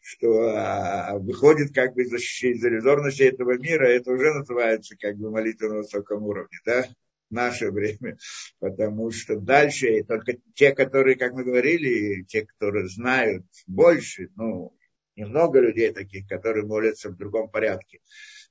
[0.00, 5.30] что а, выходит как бы из, из иллюзорности этого мира, это уже называется как бы
[5.32, 6.58] молитва на высоком уровне.
[6.64, 6.84] Да?
[7.30, 8.18] Наше время,
[8.58, 14.76] потому что дальше только те, которые, как мы говорили, те, которые знают больше, ну,
[15.16, 18.00] немного людей таких, которые молятся в другом порядке,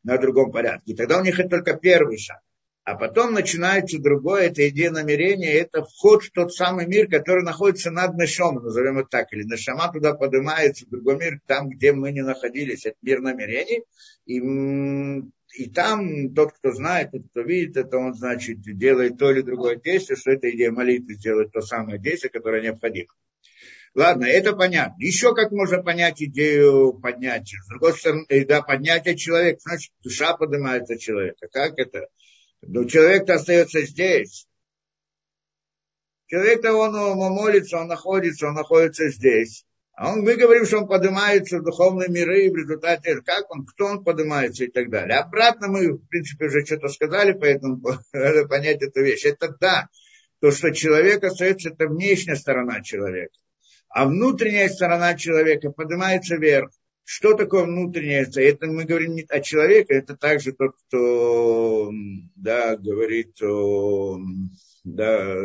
[0.04, 0.94] на другом порядке.
[0.94, 2.40] И тогда у них это только первый шаг.
[2.86, 7.90] А потом начинается другое, это идея намерения, это вход в тот самый мир, который находится
[7.90, 12.12] над Нашом, назовем это так, или Нашама туда поднимается, в другой мир, там, где мы
[12.12, 13.84] не находились, это мир намерений,
[14.28, 14.40] и
[15.54, 19.78] и там тот, кто знает, тот, кто видит это, он, значит, делает то или другое
[19.78, 23.14] действие, что это идея молитвы сделать то самое действие, которое необходимо.
[23.94, 25.02] Ладно, это понятно.
[25.02, 27.58] Еще как можно понять идею поднятия?
[27.64, 31.48] С другой стороны, да, поднятие человека, значит, душа поднимается человека.
[31.50, 32.10] Как это?
[32.62, 34.48] Ну, человек-то остается здесь.
[36.28, 39.65] Человек-то, он, он молится, он находится, он находится здесь.
[39.96, 43.66] А он, мы говорим, что он поднимается в духовные миры, и в результате, как он,
[43.66, 45.18] кто он поднимается и так далее.
[45.18, 47.82] Обратно мы, в принципе, уже что-то сказали, поэтому
[48.12, 49.24] надо понять эту вещь.
[49.24, 49.88] Это да,
[50.42, 53.38] то, что человек остается, это внешняя сторона человека.
[53.88, 56.72] А внутренняя сторона человека поднимается вверх.
[57.06, 58.28] Что такое внутреннее?
[58.36, 61.90] Это мы говорим не о человеке, это также тот, кто
[62.36, 64.20] да, говорит о,
[64.84, 65.36] да,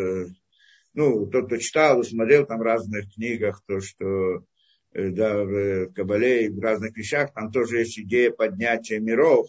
[0.94, 4.44] ну, тот, кто читал, смотрел там в разных книгах, то, что
[4.92, 9.48] э, да, в Кабале и в разных вещах, там тоже есть идея поднятия миров.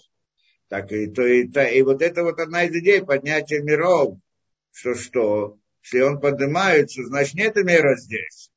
[0.68, 4.18] Так и, то, и, то, и вот это вот одна из идей поднятия миров.
[4.72, 5.58] Что что?
[5.84, 8.52] Если он поднимается, значит нет мира здесь.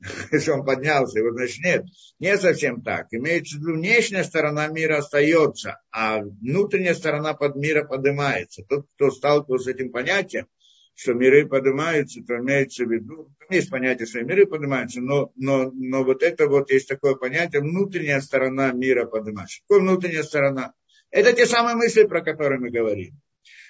[0.32, 1.84] Если он поднялся, его значит нет.
[2.18, 3.06] Не совсем так.
[3.10, 8.62] Имеется в виду, внешняя сторона мира остается, а внутренняя сторона под мира поднимается.
[8.68, 10.46] Тот, кто сталкивался с этим понятием,
[10.98, 15.70] что миры поднимаются, то имеется в виду, там есть понятие, что миры поднимаются, но, но,
[15.70, 19.60] но вот это вот есть такое понятие, внутренняя сторона мира поднимается.
[19.68, 20.74] Какая внутренняя сторона?
[21.12, 23.14] Это те самые мысли, про которые мы говорим.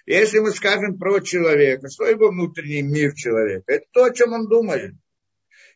[0.06, 3.64] Если мы скажем про человека, что его внутренний мир человека?
[3.66, 4.94] Это то, о чем он думает.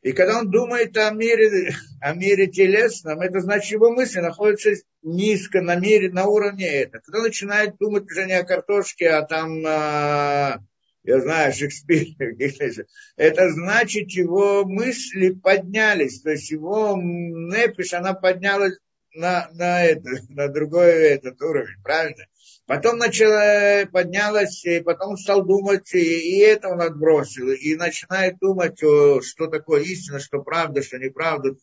[0.01, 4.71] И когда он думает о мире, о мире телесном, это значит, его мысли находятся
[5.03, 7.03] низко на мире, на уровне этого.
[7.05, 10.61] Когда он начинает думать уже не о картошке, а там а,
[11.05, 12.07] я знаю, Шекспир,
[13.17, 18.79] это значит, его мысли поднялись, то есть его непиш, она поднялась
[19.15, 22.25] на, на, это, на другой этот уровень, правильно?
[22.67, 28.79] Потом начала, поднялась, и потом стал думать, и, и это он отбросил, и начинает думать,
[28.79, 31.57] что такое истина, что правда, что неправда,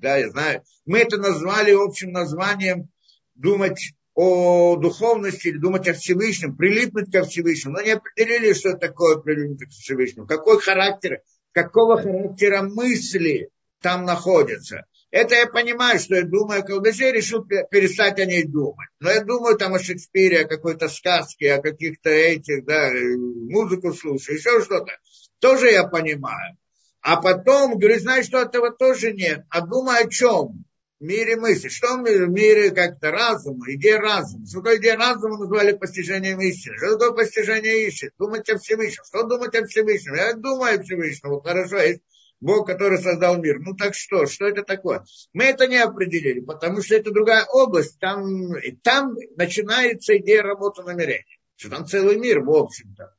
[0.00, 0.62] да, я знаю.
[0.86, 2.88] Мы это назвали общим названием
[3.34, 9.16] думать о духовности или думать о Всевышнем, прилипнуть ко Всевышнему, но не определили, что такое
[9.16, 11.20] прилипнуть к Всевышнему, какой характер,
[11.52, 13.50] какого характера мысли
[13.80, 14.86] там находятся.
[15.10, 18.88] Это я понимаю, что я думаю о колбасе, решил перестать о ней думать.
[18.98, 24.38] Но я думаю там о Шекспире, о какой-то сказке, о каких-то этих, да, музыку слушаю,
[24.38, 24.90] еще что-то.
[25.38, 26.56] Тоже я понимаю.
[27.00, 29.44] А потом, говорю, знаешь, что этого тоже нет.
[29.50, 30.64] А думаю о чем?
[31.00, 31.68] Мире мысли.
[31.68, 32.70] Что в мире?
[32.70, 34.46] Как-то разума, идея разума.
[34.46, 36.76] Что такое идея разума назвали постижением истины?
[36.78, 38.12] Что такое постижение истины?
[38.18, 39.04] Думать о Всевышнем.
[39.04, 40.14] Что думать о Всевышнем?
[40.14, 41.30] Я думаю о Всевышнем.
[41.30, 42.02] Вот хорошо, есть
[42.40, 43.58] Бог, который создал мир.
[43.58, 45.04] Ну так что, что это такое?
[45.32, 47.98] Мы это не определили, потому что это другая область.
[47.98, 51.24] Там, и там начинается идея работы намерений.
[51.56, 53.14] Что там целый мир, в общем-то.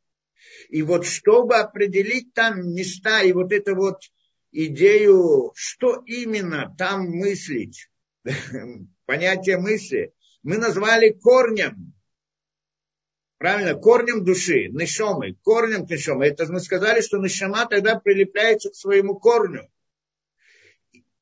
[0.69, 3.99] И вот чтобы определить там места и вот это вот
[4.55, 7.89] идею, что именно там мыслить,
[9.05, 10.13] понятие мысли,
[10.43, 11.93] мы назвали корнем
[13.37, 16.25] Правильно, корнем души, нишомой, корнем нишомы.
[16.25, 19.69] Это мы сказали, что нишама тогда прилепляется к своему корню.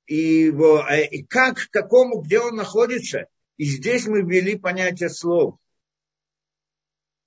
[0.05, 3.27] И, а, и как, к какому, где он находится.
[3.57, 5.57] И здесь мы ввели понятие слов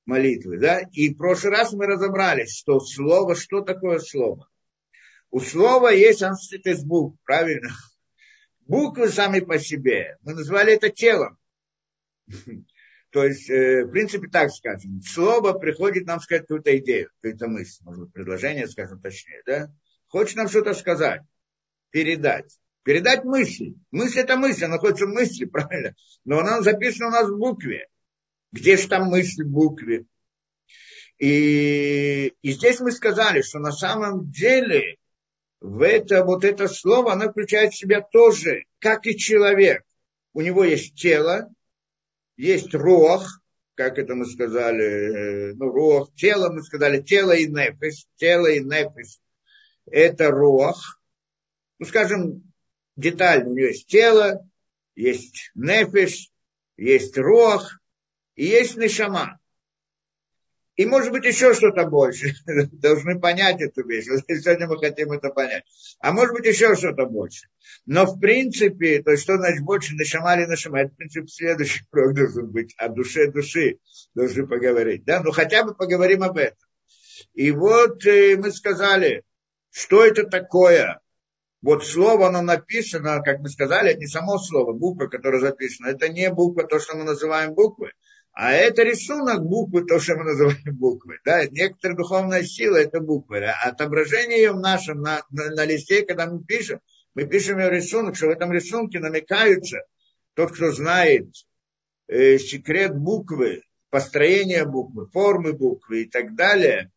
[0.05, 0.59] молитвы.
[0.59, 0.83] Да?
[0.93, 4.49] И в прошлый раз мы разобрались, что слово, что такое слово.
[5.31, 7.71] У слова есть анситес букв, правильно?
[8.61, 10.17] Буквы сами по себе.
[10.23, 11.39] Мы назвали это телом.
[13.11, 17.83] То есть, э, в принципе, так скажем, слово приходит нам сказать какую-то идею, какую-то мысль,
[17.83, 19.73] может быть, предложение, скажем точнее, да?
[20.09, 21.23] Хочет нам что-то сказать,
[21.91, 22.59] передать.
[22.83, 23.75] Передать мысль.
[23.91, 25.95] Мысль это мысль, она находится в мысли, правильно?
[26.25, 27.89] Но она записана у нас в букве.
[28.53, 30.05] Где же там мысль в букве?
[31.19, 34.99] И, и здесь мы сказали, что на самом деле
[35.61, 39.83] в это, вот это слово, оно включает в себя тоже, как и человек.
[40.33, 41.49] У него есть тело,
[42.37, 43.41] есть рух,
[43.75, 44.85] как это мы сказали,
[45.51, 49.19] э, ну, рух, тело, мы сказали, тело и нефиш, тело и нефиш,
[49.87, 51.01] это рух.
[51.79, 52.53] Ну, скажем,
[52.97, 54.49] детально, у него есть тело,
[54.95, 56.31] есть нефиш,
[56.77, 57.79] есть рух,
[58.35, 59.39] и есть нишама.
[60.77, 62.35] И может быть еще что-то больше.
[62.73, 64.05] Должны понять эту вещь.
[64.05, 65.65] Сегодня мы хотим это понять.
[66.01, 67.49] А может быть еще что-то больше.
[67.87, 72.15] Но в принципе, то есть что значит больше нашама или это в принципе следующий урок
[72.15, 72.75] должен быть.
[72.77, 73.79] О душе души
[74.15, 75.05] должны поговорить.
[75.05, 75.23] Да?
[75.23, 76.59] Ну хотя бы поговорим об этом.
[77.33, 79.23] И вот э, мы сказали,
[79.71, 81.01] что это такое.
[81.63, 85.89] Вот слово, оно написано, как мы сказали, это не само слово, буква, которая записана.
[85.89, 87.93] Это не буква, то, что мы называем буквой.
[88.37, 91.19] А это рисунок буквы, то, что мы называем буквы.
[91.25, 91.47] Да?
[91.47, 93.43] Некоторая духовная сила– это буквы.
[93.47, 96.81] А отображение ее в нашем, на, на, на листе, когда мы пишем,
[97.15, 99.79] мы пишем ее рисунок, что в этом рисунке намекаются,
[100.35, 101.31] тот, кто знает
[102.09, 106.93] э, секрет буквы, построение буквы, формы буквы и так далее,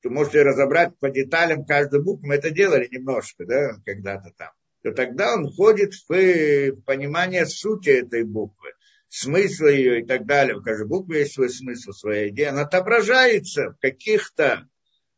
[0.00, 2.28] то можете разобрать по деталям каждую букву.
[2.28, 4.52] Мы это делали немножко, да, когда-то там.
[4.82, 8.67] То тогда он входит в, в понимание сути этой буквы
[9.08, 10.56] смысла ее и так далее.
[10.56, 12.50] У каждой буквы есть свой смысл, своя идея.
[12.50, 14.68] Она отображается в каких-то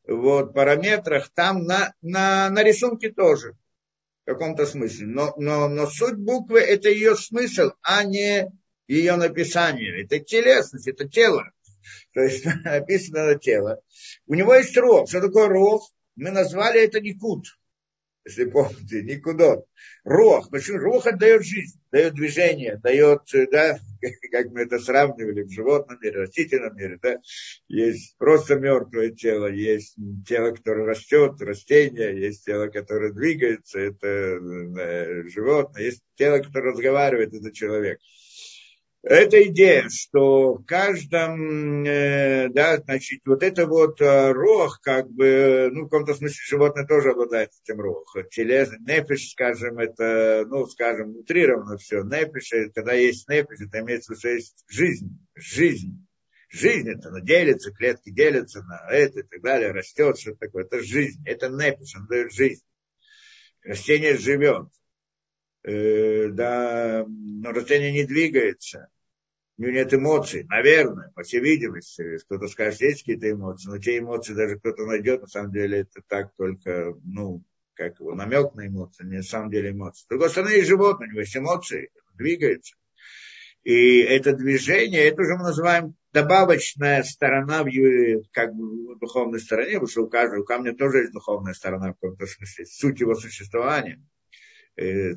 [0.07, 3.57] вот, параметрах, там на, на, на рисунке тоже
[4.23, 5.07] в каком-то смысле.
[5.07, 8.51] Но, но, но суть буквы– это ее смысл, а не
[8.87, 10.05] ее написание.
[10.05, 11.51] Это телесность, это тело.
[12.13, 13.83] То есть написано на тело.
[14.27, 15.09] У него есть рог.
[15.09, 15.83] Что такое рог?
[16.17, 17.47] Мы назвали это никут
[18.31, 19.57] если помните, никуда.
[20.05, 20.79] Рох, почему?
[20.79, 23.79] Рох отдает жизнь, дает движение, дает, да,
[24.33, 27.17] как мы это сравнивали в животном мире, растительном мире, да,
[27.69, 35.29] есть просто мертвое тело, есть тело, которое растет, растение, есть тело, которое двигается, это э,
[35.29, 37.99] животное, есть тело, которое разговаривает, это человек
[39.03, 45.71] эта идея, что в каждом, э, да, значит, вот это вот э, рог, как бы,
[45.73, 48.15] ну, в каком-то смысле животное тоже обладает этим рог.
[48.31, 52.03] Телез, нефиш, скажем, это, ну, скажем, утрировано все.
[52.03, 56.07] Нефиш, когда есть нефиш, это имеется в виду, что есть жизнь, жизнь.
[56.51, 60.65] Жизнь это, она делится, клетки делятся на это и так далее, растет, что такое.
[60.65, 62.65] Это жизнь, это нефиш, он дает жизнь.
[63.63, 64.69] Растение живет
[65.63, 68.89] э, да, но растение не двигается,
[69.59, 73.99] у него нет эмоций, наверное, по всей видимости, кто-то скажет, есть какие-то эмоции, но те
[73.99, 77.45] эмоции даже кто-то найдет, на самом деле это так только, ну,
[77.75, 80.05] как его, намек на эмоции, не на самом деле эмоции.
[80.05, 82.75] С другой стороны, есть животное, у него есть эмоции, двигается.
[83.63, 87.71] И это движение, это уже мы называем добавочная сторона в,
[88.33, 91.95] как бы, в духовной стороне, потому что у каждого камня тоже есть духовная сторона в
[91.95, 94.03] каком-то смысле, суть его существования,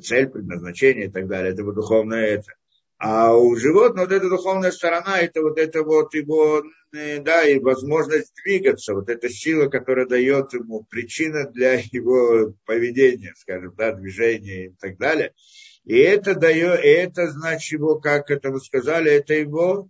[0.00, 2.52] цель, предназначение и так далее, это вот духовное это.
[2.98, 6.62] А у животного вот эта духовная сторона, это вот это вот его,
[6.94, 13.34] э, да, и возможность двигаться, вот эта сила, которая дает ему причина для его поведения,
[13.36, 15.34] скажем, да, движения и так далее.
[15.84, 19.88] И это дает, и это значит его, как это вы сказали, это его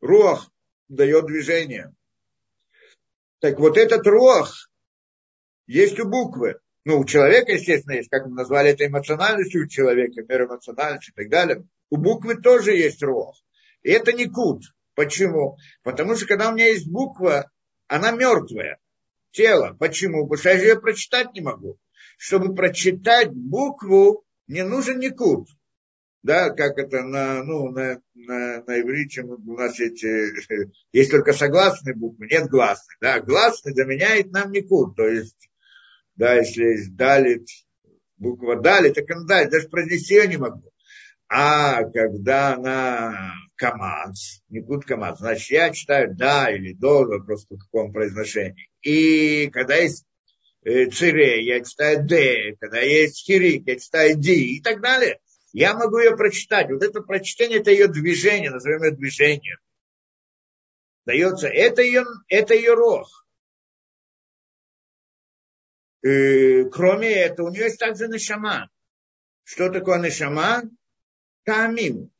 [0.00, 0.50] рух
[0.88, 1.94] дает движение.
[3.40, 4.70] Так вот этот рух
[5.66, 6.58] есть у буквы.
[6.86, 11.14] Ну, у человека, естественно, есть, как мы назвали это эмоциональностью у человека, мир эмоциональности и
[11.14, 11.64] так далее.
[11.90, 13.34] У буквы тоже есть рух.
[13.82, 14.62] И это не кут.
[14.94, 15.56] Почему?
[15.82, 17.50] Потому что когда у меня есть буква,
[17.88, 18.78] она мертвая.
[19.32, 19.76] Тело.
[19.80, 20.28] Почему?
[20.28, 21.76] Потому что я ее прочитать не могу.
[22.18, 25.48] Чтобы прочитать букву, не нужен никут.
[26.22, 30.04] Да, как это на, ну, на, на, на иврите у нас есть,
[30.92, 32.96] есть только согласные буквы, нет гласных.
[33.00, 34.94] Да, гласный заменяет нам никут.
[34.94, 35.45] То есть,
[36.16, 37.48] да, если есть далит,
[38.16, 40.70] буква далит, так она далит, даже произнести я не могу.
[41.28, 47.92] А когда она КАМАЗ, никут КАМАЗ, значит, я читаю да или до, вопрос в каком
[47.92, 48.68] произношении.
[48.82, 50.06] И когда есть
[50.66, 55.20] Э, цире, я читаю д, когда есть хирик, я читаю ди и так далее.
[55.52, 56.68] Я могу ее прочитать.
[56.72, 59.58] Вот это прочтение, это ее движение, назовем ее движением.
[61.04, 63.06] Дается, это ее, это ее рог.
[66.02, 68.70] Э, кроме этого, у нее есть также нашама.
[69.44, 70.62] Что такое нашама?
[71.44, 72.10] Тамим.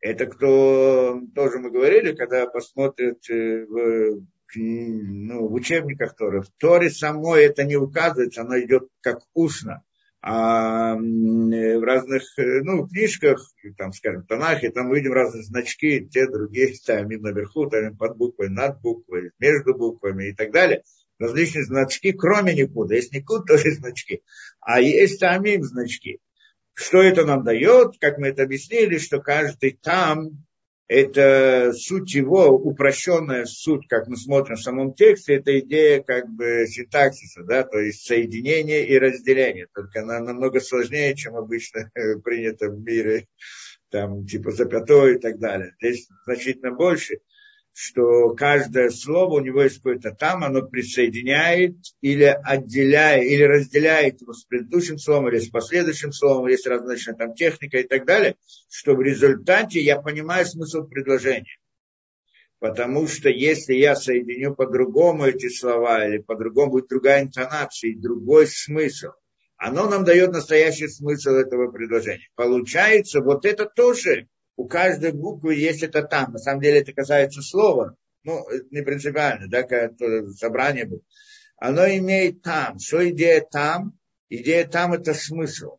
[0.00, 4.22] Это кто, тоже мы говорили, когда посмотрят э, в
[4.56, 6.42] ну, в учебниках Торы.
[6.42, 9.82] В Торе самой это не указывается, оно идет как устно.
[10.20, 13.40] А в разных ну, книжках,
[13.76, 18.48] там, скажем, Танахе, там мы видим разные значки, те, другие, ставим наверху, там под буквой,
[18.48, 20.82] над буквой, между буквами и так далее.
[21.18, 22.94] Различные значки, кроме никуда.
[22.94, 24.22] Есть никуда, тоже значки.
[24.60, 26.20] А есть самим значки.
[26.74, 27.98] Что это нам дает?
[27.98, 30.46] Как мы это объяснили, что каждый там
[30.88, 36.66] это суть его, упрощенная суть, как мы смотрим в самом тексте, это идея как бы
[36.66, 39.66] синтаксиса, да, то есть соединение и разделение.
[39.74, 41.90] Только она намного сложнее, чем обычно
[42.24, 43.26] принято в мире,
[43.90, 45.74] там, типа запятой и так далее.
[45.78, 47.18] Здесь значительно больше
[47.80, 54.32] что каждое слово у него есть какое-то там, оно присоединяет или отделяет, или разделяет его
[54.32, 58.34] с предыдущим словом, или с последующим словом, есть различная там техника и так далее,
[58.68, 61.56] что в результате я понимаю смысл предложения.
[62.58, 68.48] Потому что если я соединю по-другому эти слова, или по-другому будет другая интонация и другой
[68.48, 69.10] смысл,
[69.56, 72.26] оно нам дает настоящий смысл этого предложения.
[72.34, 74.26] Получается, вот это тоже
[74.58, 76.32] у каждой буквы есть это там.
[76.32, 77.94] На самом деле это касается слова.
[78.24, 79.92] Ну, не принципиально, да, как
[80.36, 81.00] собрание было.
[81.56, 82.80] Оно имеет там.
[82.80, 83.96] Что идея там?
[84.28, 85.78] Идея там это смысл.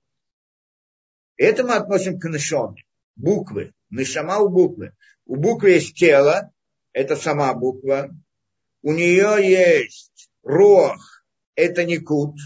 [1.35, 2.85] Это мы относим к нишоме.
[3.17, 3.73] Буквы.
[3.89, 4.93] Нишама у буквы.
[5.25, 6.49] У буквы есть тело.
[6.93, 8.09] Это сама буква.
[8.81, 10.99] У нее есть рог.
[11.55, 12.37] Это не кут.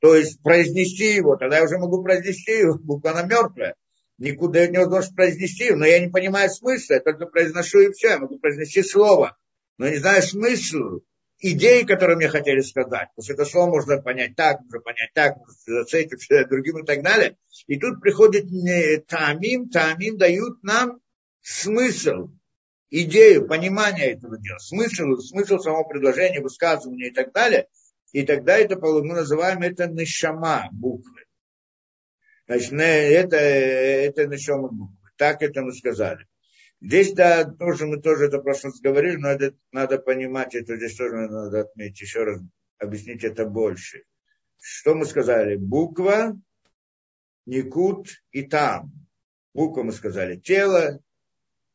[0.00, 3.74] То есть произнести его, тогда я уже могу произнести его, буква она мертвая
[4.18, 8.18] никуда не должен произнести, но я не понимаю смысла, я только произношу и все, я
[8.18, 9.36] могу произнести слово,
[9.78, 11.00] но не знаю смысл,
[11.38, 13.08] идеи, которые мне хотели сказать.
[13.14, 17.02] Потому что это слово можно понять так, можно понять так, можно зацепить другим и так
[17.02, 17.36] далее.
[17.66, 18.46] И тут приходит
[19.06, 21.00] тамим, тамим дают нам
[21.42, 22.30] смысл,
[22.90, 27.68] идею, понимание этого дела, смысл, смысл самого предложения, высказывания и так далее.
[28.12, 31.25] И тогда это мы называем это нишама буквы.
[32.46, 35.10] Значит, это, это на чем буквы.
[35.16, 36.26] Так это мы сказали.
[36.80, 41.16] Здесь, да, тоже мы тоже это просто говорили, но это надо понимать, это здесь тоже
[41.16, 42.40] надо отметить, еще раз
[42.78, 44.04] объяснить это больше.
[44.60, 45.56] Что мы сказали?
[45.56, 46.38] Буква,
[47.46, 48.92] никут и там.
[49.54, 51.00] Буква мы сказали тело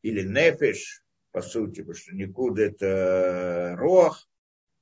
[0.03, 4.27] или нефиш, по сути, потому что никуд это рох,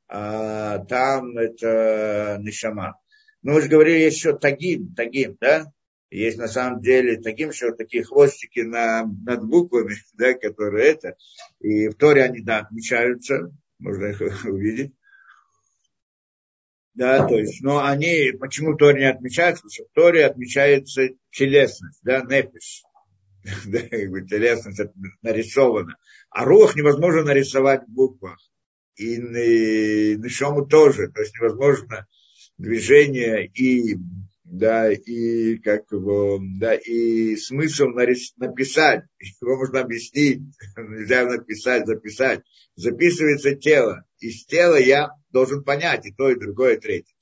[0.10, 3.00] а там это нишама.
[3.42, 5.72] Но мы же говорили еще тагим, тагим, да?
[6.10, 11.16] Есть на самом деле таким, что такие хвостики на, над буквами, да, которые это.
[11.60, 14.94] И в Торе они, да, отмечаются, можно их увидеть.
[16.96, 19.64] Да, то есть, но они, почему Торе не отмечаются?
[19.64, 22.84] Потому что в Торе отмечается телесность, да, непиш.
[23.66, 24.82] Да, как бы телесность
[25.22, 25.96] нарисована.
[26.30, 28.38] А рух невозможно нарисовать в буквах.
[28.96, 31.08] И нишому тоже.
[31.08, 32.06] То есть невозможно
[32.58, 33.96] движение и
[34.50, 39.04] да, и как его, да, и смысл написать,
[39.42, 40.42] его можно объяснить,
[40.78, 42.42] нельзя написать, записать,
[42.76, 47.14] записывается тело, из тела я должен понять и то, и другое, и третье.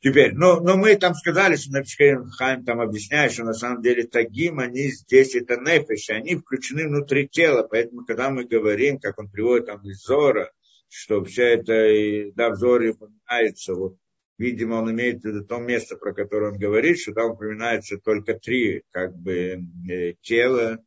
[0.00, 4.04] Теперь, но, но мы там сказали, что Напишкаем Хайм там объясняет, что на самом деле
[4.04, 9.30] тагим, они здесь это нефиш, они включены внутри тела, поэтому когда мы говорим, как он
[9.30, 10.50] приводит там из Зора,
[10.88, 13.96] что все это, да, в Зоре упоминается, вот,
[14.38, 18.34] видимо, он имеет в виду то место, про которое он говорит, что там упоминается только
[18.34, 20.78] три, как бы, э, тело,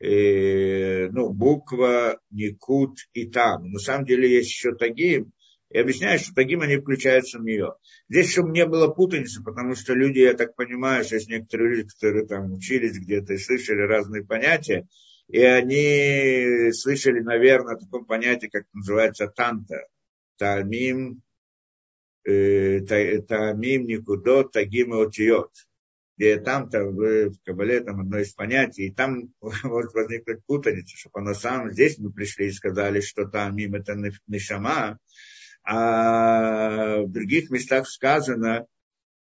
[0.00, 3.70] э, ну, буква, никут и там.
[3.70, 5.32] На самом деле есть еще тагим,
[5.70, 7.74] и объясняет, что тагим они включаются в нее.
[8.08, 11.88] Здесь, чтобы не было путаницы, потому что люди, я так понимаю, что есть некоторые люди,
[11.88, 14.86] которые там учились где-то и слышали разные понятия,
[15.28, 19.86] и они слышали, наверное, о таком понятии, как называется танта.
[20.36, 21.22] Тамим,
[22.24, 25.52] тамим никудот, тагим и отиот.
[26.16, 29.32] Где там, то в, в Кабале, там одно из понятий, и там
[29.64, 33.96] может возникнуть путаница, что на самом здесь мы пришли и сказали, что тамим это
[34.26, 34.98] нишама,
[35.64, 38.66] а в других местах сказано,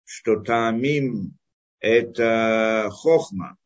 [0.06, 1.38] что тамим
[1.80, 3.58] это хохма.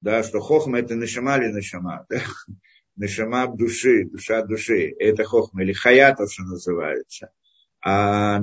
[0.00, 2.06] Да, что хохма это нашама или нашама.
[2.08, 2.20] Да?
[2.96, 4.92] Нашама души, душа души.
[4.98, 7.30] Это хохма или хаята, что называется.
[7.80, 8.40] А,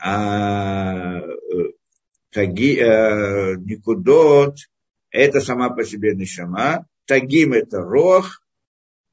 [0.00, 1.22] а
[2.30, 4.56] таги, а, никудот
[5.10, 6.86] это сама по себе нашама.
[7.06, 8.42] Тагим это рох,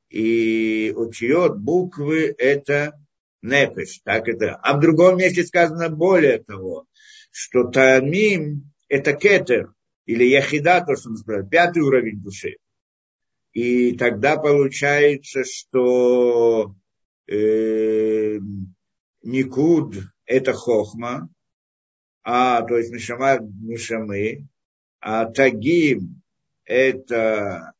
[0.09, 2.99] и учет буквы это
[3.41, 4.55] непеш, так это.
[4.55, 6.85] А в другом месте сказано более того,
[7.31, 9.73] что тамим это кетер,
[10.05, 12.57] или яхида, то, что мы сказали, пятый уровень души.
[13.53, 16.75] И тогда получается, что
[17.27, 18.37] э,
[19.25, 19.95] никуд
[20.25, 21.29] это хохма,
[22.23, 24.47] а, то есть нишама, нишамы,
[24.99, 26.21] а тагим
[26.63, 27.75] это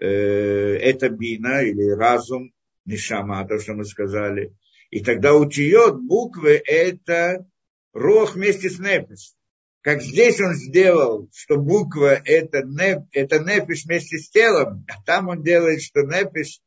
[0.00, 2.52] Э, это бина или разум,
[2.84, 4.52] нишама, то, что мы сказали.
[4.90, 7.46] И тогда утиет буквы это
[7.92, 9.34] рох вместе с нефиш.
[9.82, 15.28] Как здесь он сделал, что буква это, неф, это нефиш вместе с телом, а там
[15.28, 16.60] он делает, что нефиш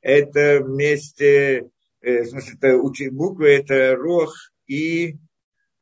[0.00, 1.68] это вместе,
[2.06, 4.34] э, смысле, это буквы это рох
[4.66, 5.16] и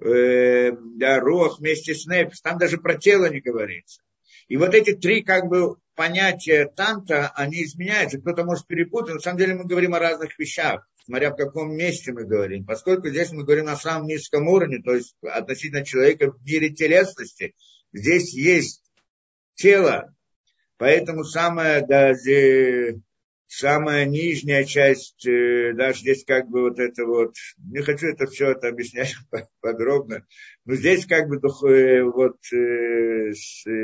[0.01, 2.41] э, да, рох вместе с нефиш.
[2.41, 4.03] Там даже про тело не говорится.
[4.49, 8.18] И вот эти три как бы понятия танта, они изменяются.
[8.18, 9.14] Кто-то может перепутать.
[9.14, 12.64] На самом деле мы говорим о разных вещах, смотря в каком месте мы говорим.
[12.64, 17.55] Поскольку здесь мы говорим на самом низком уровне, то есть относительно человека в мире телесности,
[17.93, 18.83] здесь есть
[19.55, 20.14] тело,
[20.79, 23.01] поэтому самое даже
[23.47, 28.53] самая нижняя часть, э, даже здесь как бы вот это вот, не хочу это все
[28.53, 29.14] это объяснять
[29.61, 30.26] подробно,
[30.64, 33.32] но здесь как бы э, вот э,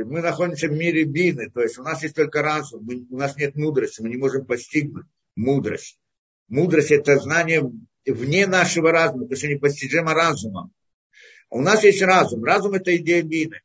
[0.04, 3.36] мы находимся в мире бины, то есть у нас есть только разум, мы, у нас
[3.36, 5.06] нет мудрости, мы не можем постигнуть
[5.36, 5.98] мудрость.
[6.48, 7.62] Мудрость это знание
[8.04, 10.72] вне нашего разума, то есть непостижимо разумом.
[11.48, 13.60] У нас есть разум, разум это идея бины.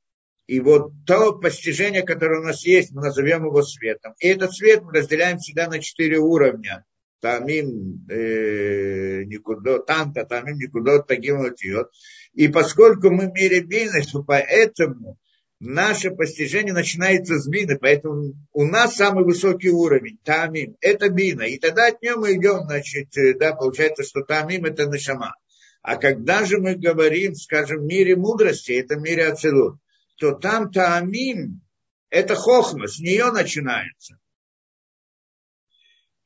[0.48, 4.14] И вот то постижение, которое у нас есть, мы назовем его светом.
[4.20, 6.86] И этот свет мы разделяем всегда на четыре уровня.
[7.20, 11.90] Тамим э, никуда, танта, тамим никуда, тагим латиот.
[12.34, 15.18] И поскольку мы в мире бины, то поэтому
[15.60, 21.44] наше постижение начинается с бины, поэтому у нас самый высокий уровень, тамим, это бина.
[21.44, 25.34] И тогда от нее мы идем, значит, э, да, получается, что тамим это нашама.
[25.82, 29.78] А когда же мы говорим, скажем, в мире мудрости, это в мире ацелут,
[30.16, 31.62] то там таамим,
[32.10, 34.18] это хохма, с нее начинается.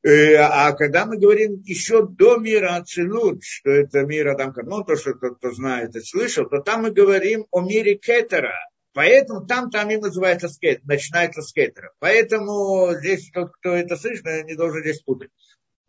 [0.02, 4.96] Э, а когда мы говорим еще до мира Ацелут, что это мир Адам Кадмон, то,
[4.96, 8.56] что тот, кто знает и слышал, то там мы говорим о мире Кетера.
[8.94, 11.92] Поэтому там тамим называется скет, начинается с кетера.
[12.00, 15.30] Поэтому здесь тот, кто это слышит, не должен здесь путать.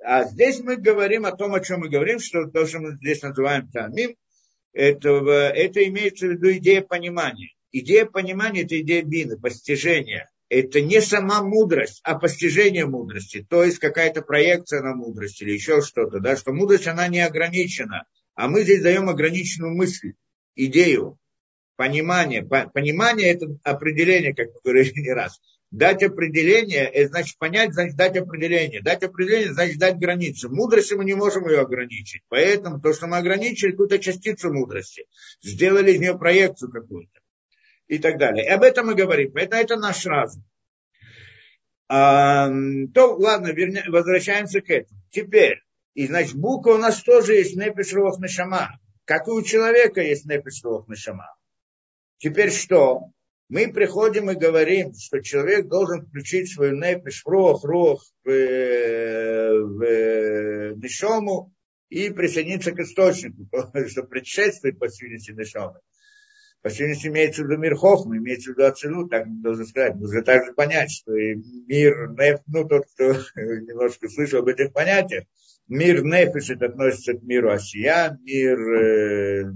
[0.03, 3.23] А здесь мы говорим о том, о чем мы говорим, что то, что мы здесь
[3.23, 4.17] называем тамим,
[4.73, 7.55] это, это имеется в виду идея понимания.
[7.73, 10.29] Идея понимания– это идея бины, постижения.
[10.49, 13.47] Это не сама мудрость, а постижение мудрости.
[13.49, 16.19] То есть какая-то проекция на мудрость или еще что-то.
[16.19, 16.37] Да?
[16.37, 18.05] Что мудрость, она не ограничена.
[18.35, 20.15] А мы здесь даем ограниченную мысль,
[20.57, 21.19] идею,
[21.77, 22.43] понимание.
[22.43, 25.41] Понимание– это определение, как мы говорили не раз.
[25.71, 28.83] Дать определение, это значит понять, значит дать определение.
[28.83, 30.51] Дать определение, значит дать границу.
[30.51, 32.23] Мудрости мы не можем ее ограничить.
[32.29, 35.07] Поэтому то, что мы ограничили, какую-то частицу мудрости.
[35.43, 37.20] Сделали из нее проекцию какую-то
[37.91, 38.47] и так далее.
[38.47, 39.37] И об этом мы говорим.
[39.37, 40.45] Это, это наш разум.
[41.89, 42.49] А,
[42.95, 45.01] то, ладно, верня, возвращаемся к этому.
[45.11, 45.61] Теперь,
[45.95, 48.79] и значит, буква у нас тоже есть непиш рох нашама.
[49.05, 51.35] Как и у человека есть непиш рох нашама.
[52.19, 53.11] Теперь что?
[53.49, 59.83] Мы приходим и говорим, что человек должен включить свою непиш рох, рох, в, в
[60.77, 61.53] нишому
[61.89, 63.49] и присоединиться к источнику,
[63.89, 65.33] что предшествует пассивности
[66.63, 69.95] Пассивность имеется в виду мир хохма, имеется в виду ацелут, так нужно сказать.
[69.97, 71.37] Нужно также понять, что и
[71.67, 72.11] мир,
[72.47, 75.25] ну, тот, кто немножко слышал об этих понятиях,
[75.69, 79.53] мир нефиш это относится к миру осия, мир э,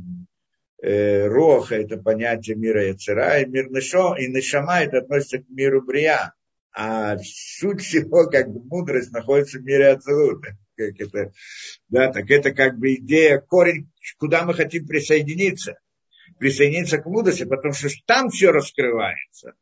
[0.83, 5.83] э, роха это понятие мира яцера, и мир нешо, и нешама это относится к миру
[5.83, 6.33] брия.
[6.73, 10.57] А суть всего, как бы мудрость находится в мире Ацелута.
[10.77, 11.33] Как это,
[11.89, 15.77] да, так это как бы идея, корень, куда мы хотим присоединиться
[16.39, 19.55] присоединиться к мудрости, потому что там все раскрывается.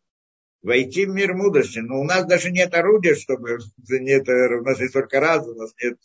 [0.63, 1.81] Войти в мир мудрости.
[1.81, 3.59] Но у нас даже нет орудия, чтобы...
[3.89, 5.99] Нет, у нас есть только разум, у нас нет...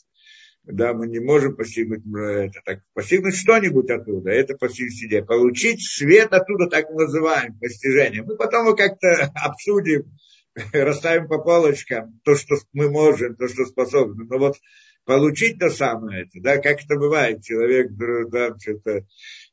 [0.63, 2.61] Да, мы не можем постигнуть это.
[2.65, 5.23] Так, постигнуть что-нибудь оттуда, это постигнуть идея.
[5.23, 8.21] Получить свет оттуда, так называем, постижение.
[8.23, 10.11] Мы потом его как-то обсудим,
[10.73, 14.25] расставим по полочкам то, что мы можем, то, что способны.
[14.25, 14.57] Но вот
[15.05, 17.91] получить то самое, это, да, как это бывает, человек
[18.29, 19.05] да, что-то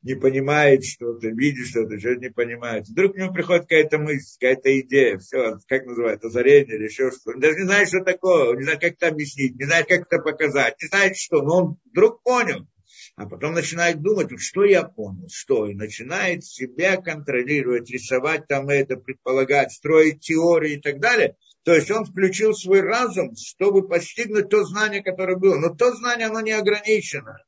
[0.04, 2.86] не понимает что-то, видит что-то, что-то не понимает.
[2.86, 7.30] Вдруг к нему приходит какая-то мысль, какая-то идея, все, как называется, озарение или еще что-то.
[7.32, 10.02] Он даже не знает, что такое, он не знает, как это объяснить, не знает, как
[10.02, 12.68] это показать, не знает, что, но он вдруг понял.
[13.16, 18.96] А потом начинает думать, что я понял, что, и начинает себя контролировать, рисовать там это,
[18.96, 21.36] предполагать, строить теории и так далее.
[21.64, 25.56] То есть он включил свой разум, чтобы постигнуть то знание, которое было.
[25.56, 27.38] Но то знание, оно не ограничено.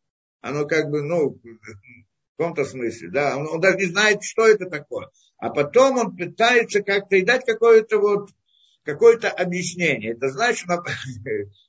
[0.41, 1.39] Оно как бы, ну,
[2.37, 5.09] в каком-то смысле, да, он, он даже не знает, что это такое.
[5.39, 8.29] А потом он пытается как-то и дать какое-то вот,
[8.85, 10.13] какое-то объяснение.
[10.13, 10.69] Это значит,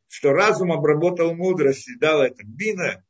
[0.09, 3.03] что разум обработал мудрость и дал это бина,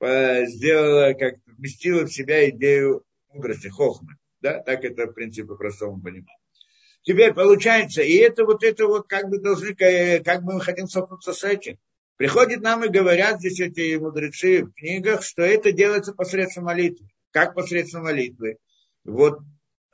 [0.00, 4.14] сделала, как вместила в себя идею мудрости, хохмы.
[4.40, 6.28] Да, так это, в принципе, по-простому понимать.
[7.02, 11.32] Теперь получается, и это вот это вот как бы должны, как бы мы хотим столкнуться
[11.32, 11.78] с этим.
[12.18, 17.08] Приходят нам и говорят здесь эти мудрецы в книгах, что это делается посредством молитвы.
[17.30, 18.58] Как посредством молитвы?
[19.04, 19.38] Вот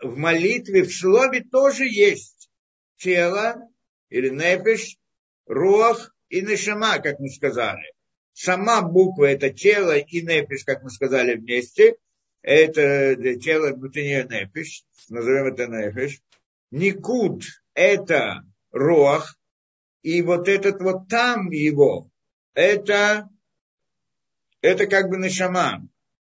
[0.01, 2.49] в молитве, в слове тоже есть
[2.97, 3.57] тело
[4.09, 4.97] или непиш,
[5.45, 7.93] рух и нешама, как мы сказали.
[8.33, 11.97] Сама буква это тело и непиш, как мы сказали вместе.
[12.41, 16.23] Это тело внутреннее непиш, назовем это непиш.
[16.71, 17.45] Никуд
[17.75, 19.37] это рух,
[20.01, 22.11] и вот этот вот там его,
[22.55, 23.29] это,
[24.61, 25.87] это как бы нашама.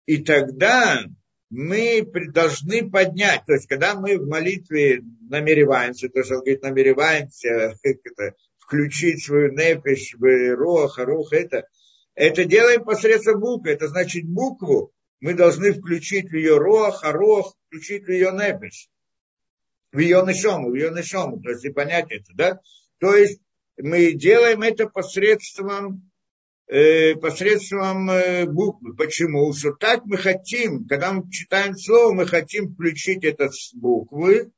[0.07, 1.05] И тогда
[1.51, 2.03] мы
[2.33, 8.35] должны поднять, то есть когда мы в молитве намереваемся, то есть он говорит, намереваемся это,
[8.59, 11.69] включить свою непись в роха, руха, это,
[12.15, 17.57] это делаем посредством буквы, это значит букву мы должны включить в ее рох, а рох
[17.67, 18.91] включить в ее непись,
[19.93, 22.61] в ее нишому, в ее нишому, то есть и понять это, да?
[22.99, 23.41] То есть
[23.79, 26.11] мы делаем это посредством
[26.67, 28.95] посредством э, буквы.
[28.97, 29.53] Почему?
[29.53, 34.51] Что так мы хотим, когда мы читаем слово, мы хотим включить это с буквы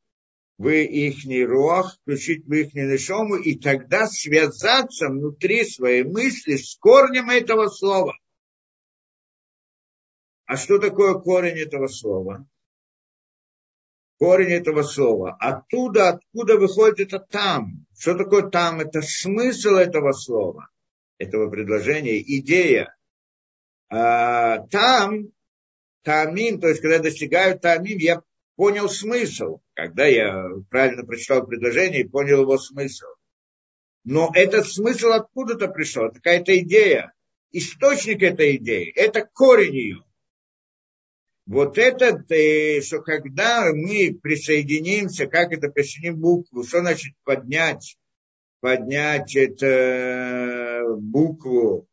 [0.57, 7.29] в их руах, включить в их нишому, и тогда связаться внутри своей мысли с корнем
[7.29, 8.17] этого слова.
[10.47, 12.47] А что такое корень этого слова?
[14.19, 15.37] Корень этого слова.
[15.41, 17.85] Оттуда, откуда выходит это там.
[17.99, 18.81] Что такое там?
[18.81, 20.71] Это смысл этого слова
[21.19, 22.95] этого предложения, идея.
[23.89, 25.29] А, там,
[26.03, 28.23] тамим, то есть когда достигают тамим, я
[28.57, 33.07] понял смысл, когда я правильно прочитал предложение и понял его смысл.
[34.05, 37.12] Но этот смысл откуда-то пришел, какая-то идея.
[37.53, 40.05] Источник этой идеи, это корень ее.
[41.47, 47.97] Вот это, э, что когда мы присоединимся, как это присоединим букву, что значит поднять
[48.61, 49.67] поднять эту
[50.95, 51.89] букву,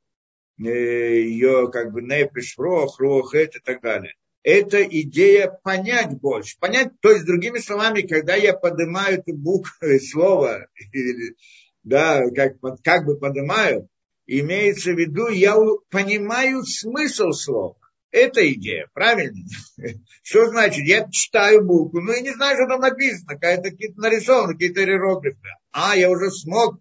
[0.59, 4.13] э, ее как бы непиш, рох, рох, это и так далее.
[4.43, 6.57] Это идея понять больше.
[6.59, 9.71] Понять, то есть, другими словами, когда я поднимаю эту букву,
[10.11, 10.67] слово,
[11.83, 13.87] да, как, как бы поднимаю,
[14.27, 15.55] имеется в виду, я
[15.89, 17.77] понимаю смысл слова.
[18.11, 19.43] Это идея, правильно?
[20.21, 20.85] Что значит?
[20.85, 25.39] Я читаю букву, ну и не знаю, что там написано, какие-то какие нарисованы, какие-то иероглифы.
[25.71, 26.79] А, я уже смог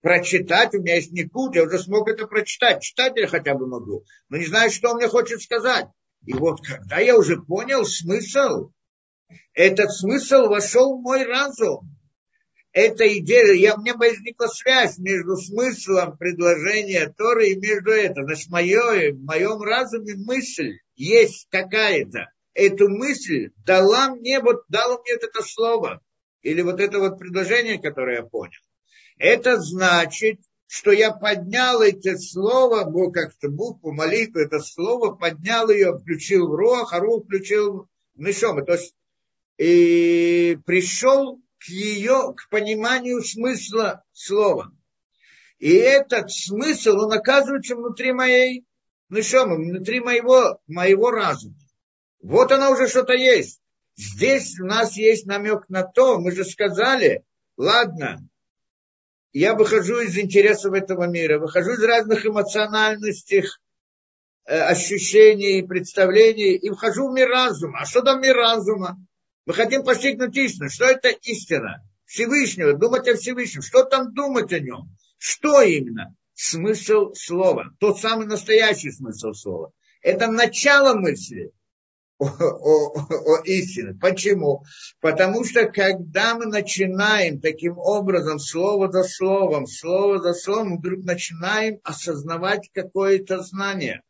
[0.00, 2.82] прочитать, у меня есть никут, я уже смог это прочитать.
[2.82, 5.86] Читать я хотя бы могу, но не знаю, что он мне хочет сказать.
[6.26, 8.70] И вот когда я уже понял смысл,
[9.54, 11.88] этот смысл вошел в мой разум
[12.72, 18.26] эта идея, я, у меня возникла связь между смыслом предложения Торы и между этим.
[18.26, 22.30] Значит, мое, в моем разуме мысль есть какая-то.
[22.54, 26.00] эту мысль дала мне, вот дала мне вот это слово,
[26.42, 28.60] или вот это вот предложение, которое я понял.
[29.20, 36.48] Это значит, что я поднял это слово, как-то букву, молитву, это слово, поднял ее, включил
[36.48, 38.64] в рух, а рух включил в нишома.
[38.64, 38.94] То есть
[39.58, 44.72] и пришел к ее, к пониманию смысла слова.
[45.58, 48.64] И этот смысл, он оказывается внутри моей
[49.10, 51.56] нишомы, внутри моего, моего разума.
[52.22, 53.60] Вот она уже что-то есть.
[53.96, 57.22] Здесь у нас есть намек на то, мы же сказали,
[57.58, 58.26] ладно,
[59.32, 63.44] я выхожу из интересов этого мира, выхожу из разных эмоциональностей,
[64.46, 67.80] э, ощущений, представлений и вхожу в мир разума.
[67.80, 68.96] А что там мир разума?
[69.46, 70.68] Мы хотим постигнуть истину.
[70.68, 71.82] Что это истина?
[72.04, 73.62] Всевышнего, думать о Всевышнем.
[73.62, 74.96] Что там думать о нем?
[75.16, 76.14] Что именно?
[76.34, 77.66] Смысл слова.
[77.78, 79.72] Тот самый настоящий смысл слова.
[80.02, 81.52] Это начало мысли
[82.20, 83.94] о, о, истине.
[84.00, 84.64] Почему?
[85.00, 91.78] Потому что когда мы начинаем таким образом, слово за словом, слово за словом, вдруг начинаем
[91.82, 94.02] осознавать какое-то знание.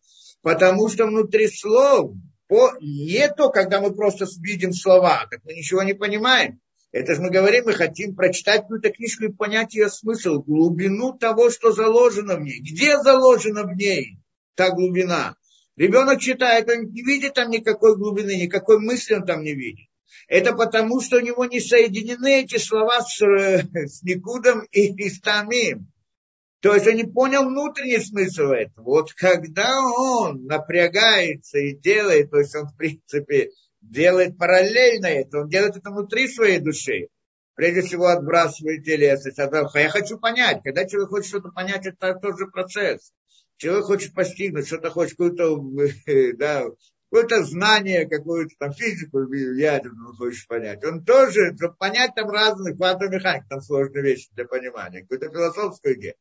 [0.42, 2.12] Потому что внутри слов
[2.48, 6.60] по, не то, когда мы просто видим слова, как мы ничего не понимаем.
[6.92, 11.50] Это же мы говорим, мы хотим прочитать какую-то книжку и понять ее смысл, глубину того,
[11.50, 12.60] что заложено в ней.
[12.60, 14.18] Где заложено в ней
[14.56, 15.36] та глубина?
[15.76, 19.88] Ребенок читает, он не видит там никакой глубины, никакой мысли он там не видит.
[20.28, 25.20] Это потому, что у него не соединены эти слова с, с Никудом и, и с
[25.20, 25.90] Тамим.
[26.60, 28.84] То есть он не понял внутренний смысл этого.
[28.84, 33.50] Вот когда он напрягается и делает, то есть он в принципе
[33.80, 37.08] делает параллельно это, он делает это внутри своей души.
[37.54, 39.38] Прежде всего отбрасывает телесность.
[39.38, 43.12] Я хочу понять, когда человек хочет что-то понять, это тот же процесс.
[43.60, 45.60] Человек хочет постигнуть, что-то хочет, какое-то
[46.38, 46.64] да,
[47.10, 50.82] какое-то знание, какую-то там физику ядерную хочет понять.
[50.82, 55.94] Он тоже, чтобы понять там разные квантовые механики, там сложные вещи для понимания, какую-то философскую
[55.96, 56.14] идею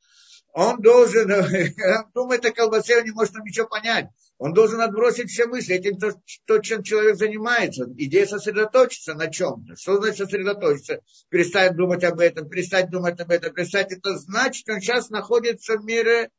[0.54, 4.08] он должен, он думает о колбасе, он не может там ничего понять.
[4.38, 5.76] Он должен отбросить все мысли.
[5.76, 6.14] Этим то,
[6.46, 7.86] то, чем человек занимается.
[7.98, 9.76] Идея сосредоточиться на чем-то.
[9.76, 11.02] Что значит сосредоточиться?
[11.30, 13.92] Перестать думать об этом, перестать думать об этом, перестать.
[13.92, 16.30] Это значит, он сейчас находится в мире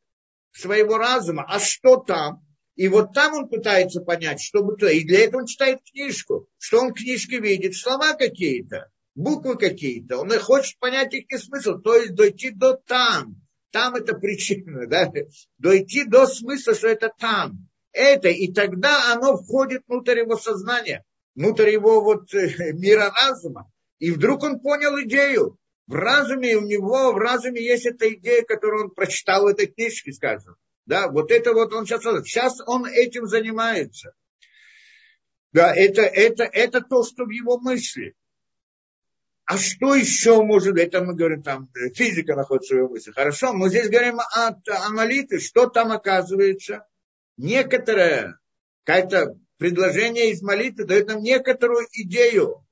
[0.53, 1.45] своего разума.
[1.49, 2.45] А что там?
[2.77, 4.89] И вот там он пытается понять, что бы то.
[4.89, 6.49] И для этого он читает книжку.
[6.59, 7.75] Что он в книжке видит?
[7.75, 10.19] Слова какие-то, буквы какие-то.
[10.19, 11.79] Он хочет понять их смысл.
[11.79, 13.41] То есть дойти до там
[13.71, 15.11] там это причина, да,
[15.59, 17.69] дойти до смысла, что это там.
[17.93, 23.71] Это, и тогда оно входит внутрь его сознания, внутрь его вот э, мира разума.
[23.99, 25.59] И вдруг он понял идею.
[25.91, 30.13] В разуме у него, в разуме есть эта идея, которую он прочитал в этой книжке,
[30.13, 30.55] скажем.
[30.87, 34.15] Да, вот это вот он сейчас, сейчас он этим занимается.
[35.53, 38.15] Да, это, это, это то, что в его мысли.
[39.47, 40.85] А что еще может быть?
[40.85, 43.11] Это мы говорим, там физика находится в его мысли.
[43.11, 45.41] Хорошо, мы здесь говорим о, о молитве.
[45.41, 46.87] Что там оказывается?
[47.37, 48.39] Некоторое
[48.85, 52.65] какое-то предложение из молитвы дает нам некоторую идею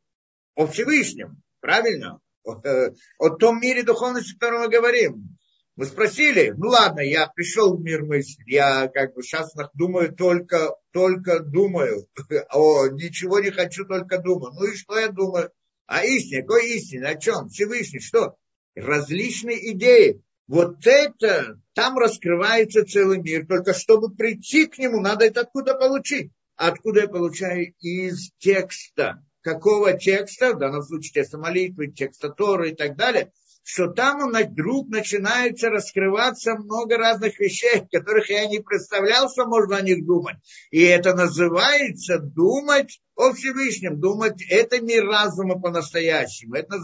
[0.55, 1.43] о Всевышнем.
[1.59, 2.21] Правильно?
[2.45, 5.39] О, том мире духовности, о котором мы говорим.
[5.77, 10.75] Мы спросили, ну ладно, я пришел в мир мысли, я как бы сейчас думаю только,
[10.93, 12.09] только думаю,
[12.53, 14.53] о, ничего не хочу, только думаю.
[14.55, 15.53] Ну и что я думаю?
[15.87, 17.11] А истина, какой истина?
[17.11, 17.49] О чем?
[17.49, 18.37] Всевышний, что?
[18.75, 20.21] Различные идеи.
[20.49, 23.47] Вот это, там раскрывается целый мир.
[23.47, 26.33] Только чтобы прийти к нему, надо это откуда получить.
[26.57, 27.73] Откуда я получаю?
[27.79, 29.25] Из текста.
[29.49, 30.53] Какого текста?
[30.53, 33.33] В данном случае текста молитвы, текста Торы и так далее
[33.71, 39.83] что там вдруг начинается раскрываться много разных вещей, которых я не представлял, что можно о
[39.83, 40.37] них думать.
[40.71, 46.79] И это называется думать о Всевышнем, думать, это не разума по-настоящему, это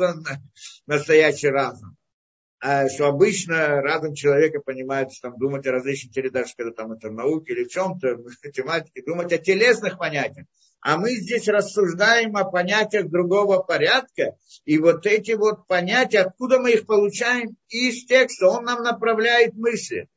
[0.86, 1.96] настоящий разум.
[2.66, 7.10] А что обычно разум человека понимает, что там думать о различных даже когда там это
[7.10, 8.16] науке или в чем-то,
[8.54, 10.46] тематике, думать о телесных понятиях.
[10.80, 14.38] А мы здесь рассуждаем о понятиях другого порядка.
[14.64, 17.54] И вот эти вот понятия, откуда мы их получаем?
[17.68, 18.48] Из текста.
[18.48, 20.08] Он нам направляет мысли.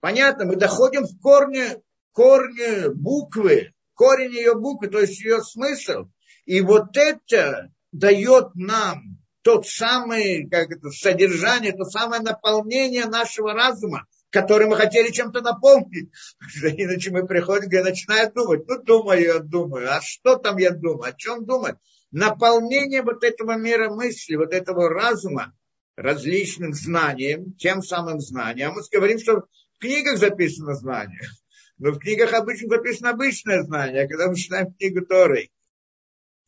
[0.00, 1.80] Понятно, мы доходим в корне,
[2.10, 6.06] корне буквы, корень ее буквы, то есть ее смысл.
[6.44, 14.06] И вот это дает нам тот самый, как это, содержание, то самое наполнение нашего разума,
[14.30, 16.10] который мы хотели чем-то наполнить.
[16.62, 18.66] Иначе мы приходим и начинаем думать.
[18.66, 19.92] Ну, думаю, я думаю.
[19.92, 21.10] А что там я думаю?
[21.10, 21.76] О чем думать?
[22.10, 25.52] Наполнение вот этого мира мысли, вот этого разума
[25.94, 28.70] различным знанием, тем самым знанием.
[28.70, 29.42] А мы говорим, что
[29.74, 31.28] в книгах записано знание.
[31.76, 34.04] Но в книгах обычно записано обычное знание.
[34.04, 35.50] А когда мы читаем книгу Торы,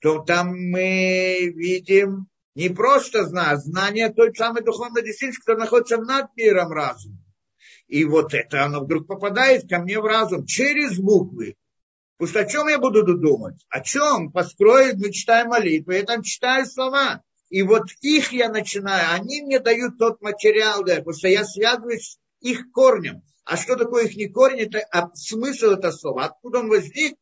[0.00, 6.34] то там мы видим не просто знание, знание той самой духовной действительности, которая находится над
[6.36, 7.18] миром разума.
[7.86, 11.56] И вот это оно вдруг попадает ко мне в разум через буквы.
[12.16, 13.62] Потому о чем я буду думать?
[13.68, 14.32] О чем?
[14.32, 17.22] Построить, мы читаем молитвы, я там читаю слова.
[17.50, 22.12] И вот их я начинаю, они мне дают тот материал, да, потому что я связываюсь
[22.12, 23.22] с их корнем.
[23.44, 24.60] А что такое их не корень?
[24.60, 26.24] Это а смысл этого слова.
[26.24, 27.18] Откуда он возник?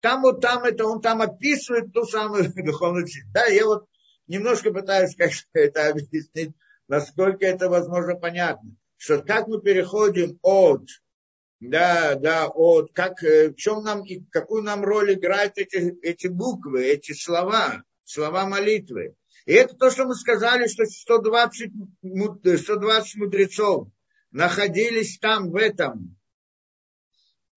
[0.00, 3.30] Там вот там это, он там описывает ту самую духовную жизнь.
[3.32, 3.86] Да, я вот
[4.26, 6.54] немножко пытаюсь как это объяснить,
[6.88, 8.76] насколько это возможно понятно.
[8.96, 10.88] Что как мы переходим от,
[11.60, 16.84] да, да, от, как, э, в чем нам, какую нам роль играют эти, эти буквы,
[16.84, 19.14] эти слова, слова молитвы.
[19.46, 21.70] И это то, что мы сказали, что 120,
[22.02, 23.88] 120 мудрецов
[24.30, 26.16] находились там, в этом,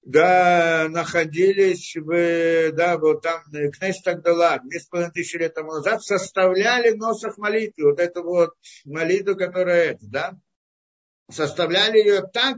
[0.08, 6.02] да, находились в, да, вот там, Кнессет Тагдала, две с половиной тысячи лет тому назад,
[6.02, 8.54] составляли носах молитвы, вот эту вот
[8.86, 10.40] молитву, которая это, да,
[11.30, 12.58] составляли ее так,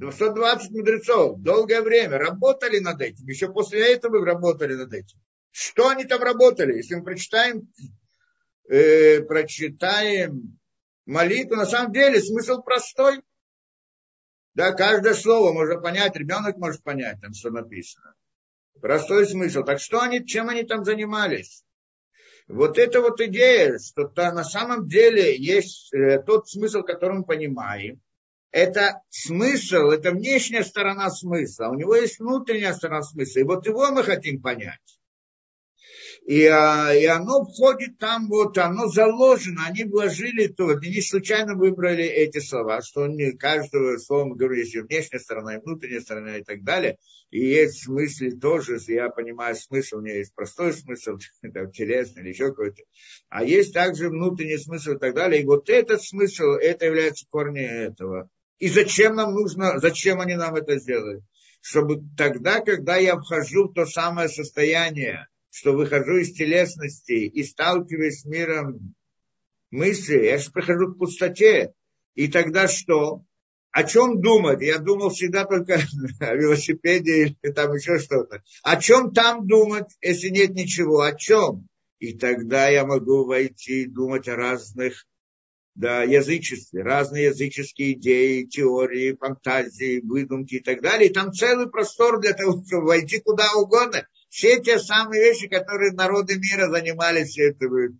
[0.00, 5.20] 120 мудрецов долгое время работали над этим, еще после этого работали над этим.
[5.52, 6.78] Что они там работали?
[6.78, 7.72] Если мы прочитаем,
[8.68, 10.58] э, прочитаем
[11.06, 13.22] молитву, на самом деле смысл простой.
[14.58, 18.14] Да, каждое слово можно понять, ребенок может понять, там что написано.
[18.80, 19.62] Простой смысл.
[19.62, 21.62] Так что они, чем они там занимались?
[22.48, 27.24] Вот эта вот идея, что -то на самом деле есть э, тот смысл, который мы
[27.24, 28.00] понимаем,
[28.50, 33.92] это смысл, это внешняя сторона смысла, у него есть внутренняя сторона смысла, и вот его
[33.92, 34.97] мы хотим понять.
[36.28, 41.54] И, а, и оно входит там, вот оно заложено, они вложили то, они не случайно
[41.54, 46.02] выбрали эти слова, что не каждого слова мы говорим, есть и внешняя сторона, и внутренняя
[46.02, 46.98] сторона, и так далее.
[47.30, 51.12] И есть смыслы тоже, я понимаю смысл, у меня есть простой смысл,
[51.54, 52.82] там, телесный или еще какой-то.
[53.30, 55.40] А есть также внутренний смысл и так далее.
[55.40, 58.28] И вот этот смысл, это является корнем этого.
[58.58, 61.22] И зачем нам нужно, зачем они нам это сделали?
[61.62, 68.20] Чтобы тогда, когда я вхожу в то самое состояние, что выхожу из телесности и сталкиваюсь
[68.20, 68.94] с миром
[69.70, 71.72] мысли, я же прихожу к пустоте.
[72.14, 73.22] И тогда что?
[73.70, 74.60] О чем думать?
[74.60, 75.80] Я думал всегда только
[76.20, 78.42] о велосипеде или там еще что-то.
[78.62, 81.02] О чем там думать, если нет ничего?
[81.02, 81.66] О чем?
[81.98, 85.06] И тогда я могу войти и думать о разных
[85.74, 91.08] да, язычестве, разные языческие идеи, теории, фантазии, выдумки и так далее.
[91.08, 95.92] И там целый простор для того, чтобы войти куда угодно все те самые вещи, которые
[95.92, 97.34] народы мира занимались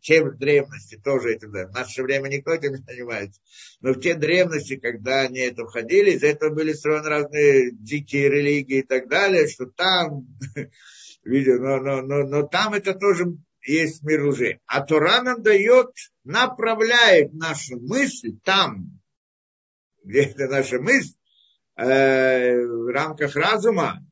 [0.03, 1.53] тем в древности, тоже этим.
[1.53, 3.41] В наше время никто этим не занимается.
[3.81, 8.81] Но в те древности, когда они это входили, из этого были строены разные дикие религии
[8.81, 10.27] и так далее, что там,
[11.25, 13.25] видимо, но, но, но, но там это тоже
[13.65, 14.61] есть мир уже.
[14.67, 15.91] А Тора нам дает,
[16.25, 19.01] направляет нашу мысль там,
[20.05, 21.15] где это наша мысль,
[21.77, 24.05] э, в рамках разума,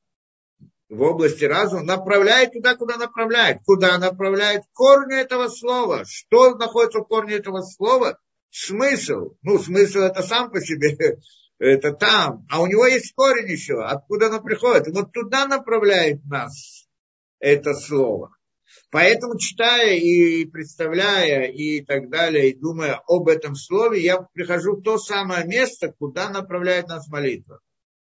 [0.89, 3.59] в области разума, направляет туда, куда направляет.
[3.64, 6.05] Куда направляет корни этого слова.
[6.07, 8.18] Что находится в корне этого слова?
[8.51, 9.34] Смысл.
[9.43, 11.18] Ну, смысл это сам по себе,
[11.59, 12.47] это там.
[12.51, 13.82] А у него есть корень еще.
[13.82, 14.87] Откуда оно приходит?
[14.89, 16.87] вот туда направляет нас
[17.41, 18.30] это слово.
[18.91, 24.82] Поэтому, читая и представляя и так далее, и думая об этом слове, я прихожу в
[24.82, 27.61] то самое место, куда направляет нас молитва.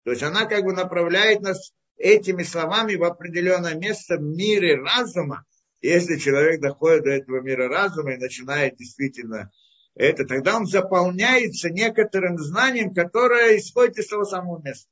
[0.04, 1.72] То есть она как бы направляет нас
[2.04, 5.46] этими словами в определенное место в мире разума,
[5.80, 9.50] если человек доходит до этого мира разума и начинает действительно
[9.94, 14.90] это, тогда он заполняется некоторым знанием, которое исходит из того самого места.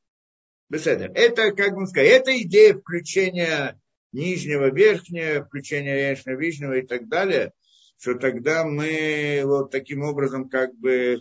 [0.70, 3.78] Это, как бы сказать, это идея включения
[4.12, 7.52] нижнего, верхнего, включения верхнего, нижнего и так далее,
[7.98, 11.20] что тогда мы вот таким образом как бы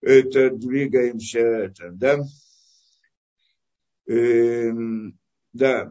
[0.00, 2.18] это двигаемся, это, да,
[4.06, 5.18] Эм,
[5.52, 5.90] да.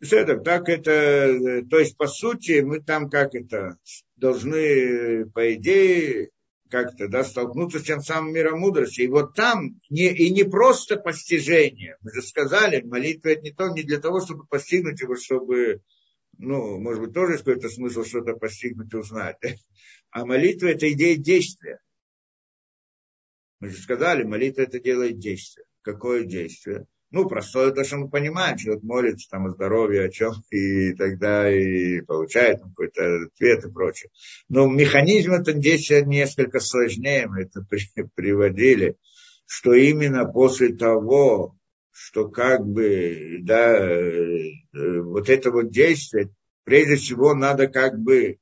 [0.00, 3.76] Это, так это, то есть, по сути, мы там как это,
[4.16, 6.30] должны, по идее,
[6.70, 9.02] как-то, да, столкнуться с тем самым миром мудрости.
[9.02, 11.96] И вот там не, и не просто постижение.
[12.00, 15.82] Мы же сказали, молитва это не то, не для того, чтобы постигнуть его, чтобы,
[16.38, 19.36] ну, может быть, тоже какой-то смысл что-то постигнуть узнать.
[20.12, 21.78] А молитва это идея действия.
[23.60, 25.66] Мы же сказали, молитва это делает действие.
[25.82, 26.86] Какое действие?
[27.10, 31.50] Ну, простое то, что мы понимаем, человек молится там о здоровье, о чем, и тогда
[31.52, 34.10] и получает какой-то ответ и прочее.
[34.48, 37.80] Но механизм это действия несколько сложнее, мы это при,
[38.14, 38.96] приводили,
[39.46, 41.56] что именно после того,
[41.90, 46.30] что как бы, да, э, вот это вот действие,
[46.64, 48.38] прежде всего надо как бы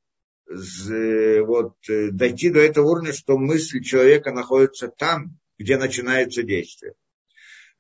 [0.49, 6.94] вот, дойти до этого уровня, что мысль человека находится там, где начинается действие.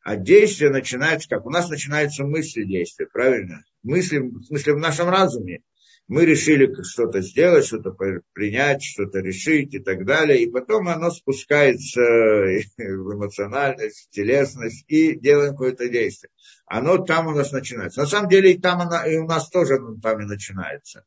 [0.02, 1.46] А действие начинается как?
[1.46, 3.64] У нас начинаются мысли действия, правильно?
[3.82, 5.62] Мысли, в в нашем разуме.
[6.06, 7.94] Мы решили что-то сделать, что-то
[8.32, 10.42] принять, что-то решить и так далее.
[10.42, 12.00] И потом оно спускается
[12.78, 16.30] в эмоциональность, в телесность и делаем какое-то действие.
[16.64, 18.00] Оно там у нас начинается.
[18.00, 21.04] На самом деле и там оно, и у нас тоже оно там и начинается.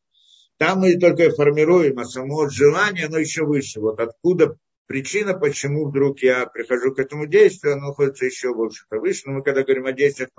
[0.61, 3.79] Там мы только формируем, а само желание, оно еще выше.
[3.79, 9.23] Вот откуда причина, почему вдруг я прихожу к этому действию, оно находится еще больше-то выше.
[9.25, 10.29] Но мы когда говорим о действиях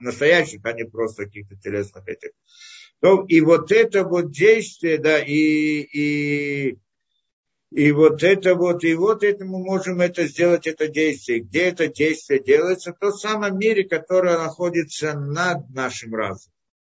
[0.00, 2.30] настоящих, а не просто каких-то телесных этих.
[3.00, 6.78] То, и вот это вот действие, да, и, и,
[7.70, 11.42] и вот это вот, и вот это мы можем это сделать, это действие.
[11.42, 12.92] Где это действие делается?
[12.92, 16.56] В том самом мире, которое находится над нашим разумом.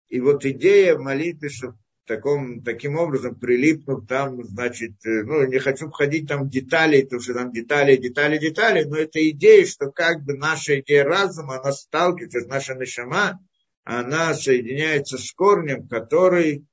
[0.07, 1.75] И вот идея молитвы, что
[2.05, 7.21] таком, таким образом прилипнув там, значит, э, ну, не хочу входить там в детали, потому
[7.21, 11.71] что там детали, детали, детали, но это идея, что как бы наша идея разума, она
[11.71, 13.39] сталкивается, наша нашама,
[13.83, 16.65] она соединяется с корнем, который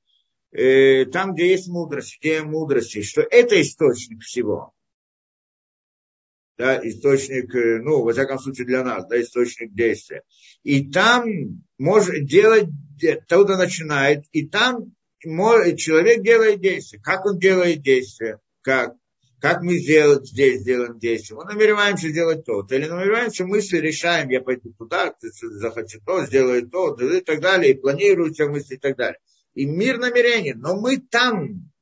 [0.51, 4.73] э, там, где есть мудрость, идея мудрости, что это источник всего.
[6.57, 10.23] Да, источник, э, ну, во всяком случае для нас, да, источник действия.
[10.63, 11.25] И там
[11.77, 12.69] может делать,
[13.01, 14.93] оттуда начинает, и там
[15.23, 17.01] человек делает действие.
[17.01, 18.39] Как он делает действие?
[18.61, 18.93] Как?
[19.43, 21.37] Как мы сделать, здесь делаем действие?
[21.37, 22.65] Мы намереваемся сделать то.
[22.69, 27.73] Или намереваемся мысли, решаем, я пойду туда, ты захочу то, сделаю то, и так далее,
[27.73, 29.19] и планируются мысли и так далее.
[29.53, 30.53] И мир намерений.
[30.53, 31.72] Но мы там,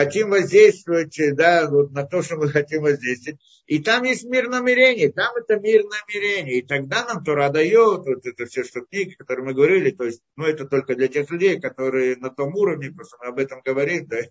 [0.00, 3.38] хотим воздействовать да, вот на то, что мы хотим воздействовать.
[3.66, 6.58] И там есть мир намерений, там это мир намерений.
[6.60, 10.22] И тогда нам Тора дает, вот это все, что книги, которые мы говорили, то есть,
[10.36, 14.06] ну, это только для тех людей, которые на том уровне, просто мы об этом говорим,
[14.06, 14.30] да, это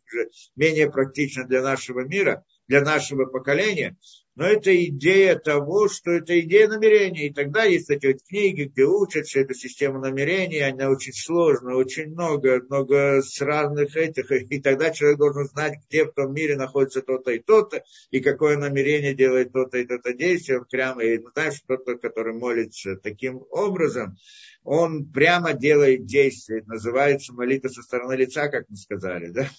[0.55, 3.95] менее практично для нашего мира, для нашего поколения
[4.39, 7.27] но это идея того, что это идея намерения.
[7.27, 11.75] И тогда есть эти вот книги, где учат, что это система намерений, она очень сложная,
[11.75, 14.31] очень много, много с разных этих.
[14.31, 18.55] И тогда человек должен знать, где в том мире находится то-то и то-то, и какое
[18.55, 20.63] намерение делает то-то и то-то действие.
[20.71, 24.15] Прямо, и знаешь, тот, который молится таким образом,
[24.63, 26.63] он прямо делает действие.
[26.65, 29.49] Называется молитва со стороны лица, как мы сказали, да?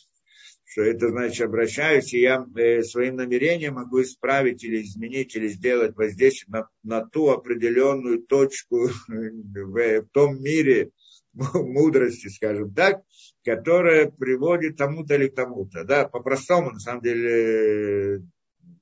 [0.71, 5.97] Что это значит обращаюсь, и я э, своим намерением могу исправить или изменить, или сделать
[5.97, 10.91] воздействие на, на ту определенную точку в, в том мире
[11.33, 13.03] мудрости, скажем так,
[13.45, 15.83] которая приводит тому-то или к тому-то.
[15.83, 18.23] Да, по-простому, на самом деле,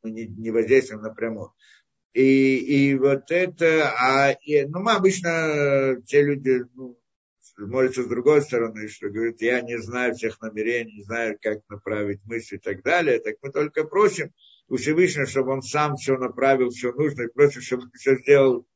[0.02, 1.52] мы не, не воздействуем напрямую.
[2.12, 6.98] И, и вот это, а, и, ну, мы обычно, те люди, ну,
[7.66, 12.20] молится с другой стороны, что говорит, я не знаю всех намерений, не знаю, как направить
[12.24, 14.32] мысли и так далее, так мы только просим
[14.68, 18.66] у Всевышнего, чтобы он сам все направил, все нужно, и просим, чтобы он все сделал.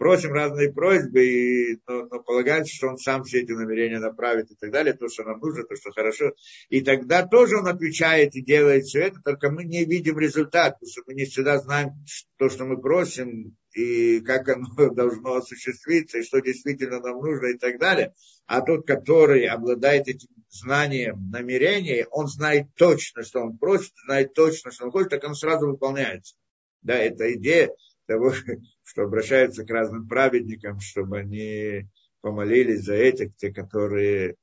[0.00, 4.54] Просим разные просьбы, и, но, но полагается, что он сам все эти намерения направит и
[4.54, 6.32] так далее, то, что нам нужно, то, что хорошо.
[6.70, 10.90] И тогда тоже он отвечает и делает все это, только мы не видим результат, потому
[10.90, 11.90] что мы не всегда знаем
[12.38, 17.58] то, что мы просим, и как оно должно осуществиться, и что действительно нам нужно и
[17.58, 18.14] так далее.
[18.46, 24.70] А тот, который обладает этим знанием намерения, он знает точно, что он просит, знает точно,
[24.70, 26.36] что он хочет, так он сразу выполняется.
[26.80, 27.68] Да, это идея
[28.10, 28.32] того,
[28.82, 31.88] что обращаются к разным праведникам, чтобы они
[32.20, 34.34] помолились за этих, те, которые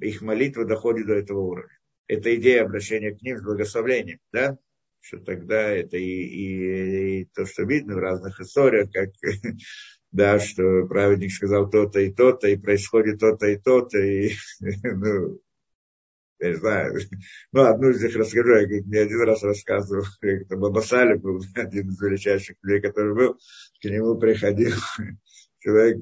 [0.00, 1.78] их молитва доходит до этого уровня.
[2.06, 4.58] Это идея обращения к ним с благословением, да?
[5.00, 9.10] что тогда это и, и, и то, что видно в разных историях, как
[10.12, 15.40] да, что праведник сказал то-то и то-то, и происходит то-то и то-то, и, ну,
[16.40, 16.98] я не знаю,
[17.52, 22.00] ну, одну из них расскажу, я не один раз рассказывал, это Бабасали был один из
[22.00, 23.38] величайших людей, который был,
[23.80, 24.72] к нему приходил
[25.60, 25.98] человек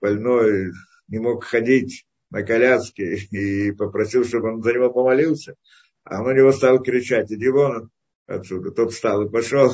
[0.00, 0.72] больной,
[1.08, 5.54] не мог ходить на коляске, и попросил, чтобы он за него помолился.
[6.04, 7.90] А он на него стал кричать, иди вон
[8.26, 8.70] отсюда.
[8.70, 9.72] Тот встал и пошел.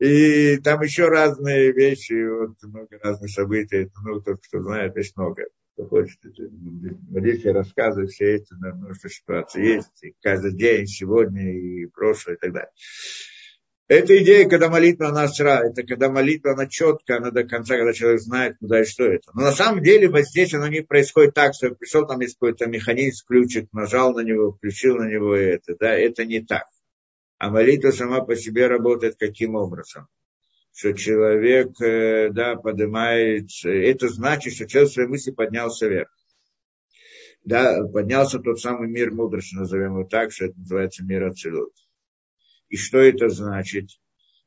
[0.00, 3.90] И там еще разные вещи, вот много разных событий.
[4.04, 5.44] Ну, тот, кто знает, есть много.
[5.74, 10.04] Кто хочет, говорить, рассказывать все эти, ну, что ситуации есть.
[10.04, 12.70] И каждый день, сегодня, и прошлое, и так далее.
[13.86, 17.92] Это идея, когда молитва она сра, это когда молитва она четкая, она до конца, когда
[17.92, 19.30] человек знает, куда и что это.
[19.34, 23.26] Но на самом деле здесь оно не происходит так, что пришел, там есть какой-то механизм,
[23.26, 25.76] ключик, нажал на него, включил на него это.
[25.78, 26.64] Да, это не так.
[27.36, 30.08] А молитва сама по себе работает каким образом?
[30.74, 36.10] Что человек, э, да, поднимается, это значит, что человек в своей мысли поднялся вверх.
[37.44, 41.72] Да, поднялся тот самый мир мудрости, назовем его так, что это называется мир Ацилут.
[42.70, 43.90] И что это значит?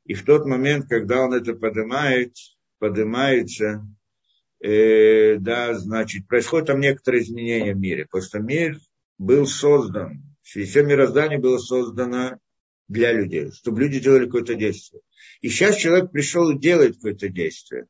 [0.04, 2.34] И в тот момент, когда он это поднимает,
[2.80, 3.88] поднимается,
[4.60, 8.78] э, да, значит, происходят там некоторые изменения в мире, потому что мир
[9.18, 12.38] был создан, все мироздание было создано
[12.90, 15.02] для людей, чтобы люди делали какое-то действие.
[15.42, 17.88] И сейчас человек пришел и делает какое-то действие.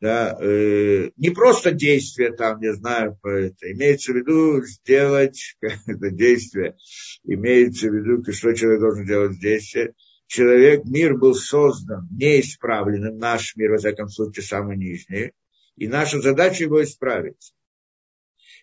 [0.00, 6.76] Да, э, не просто действие там, не знаю, это, имеется в виду сделать это действие,
[7.22, 9.94] имеется в виду, что человек должен делать действие.
[10.26, 15.32] Человек, мир был создан неисправленным, наш мир, во всяком случае, самый нижний,
[15.76, 17.54] и наша задача его исправить.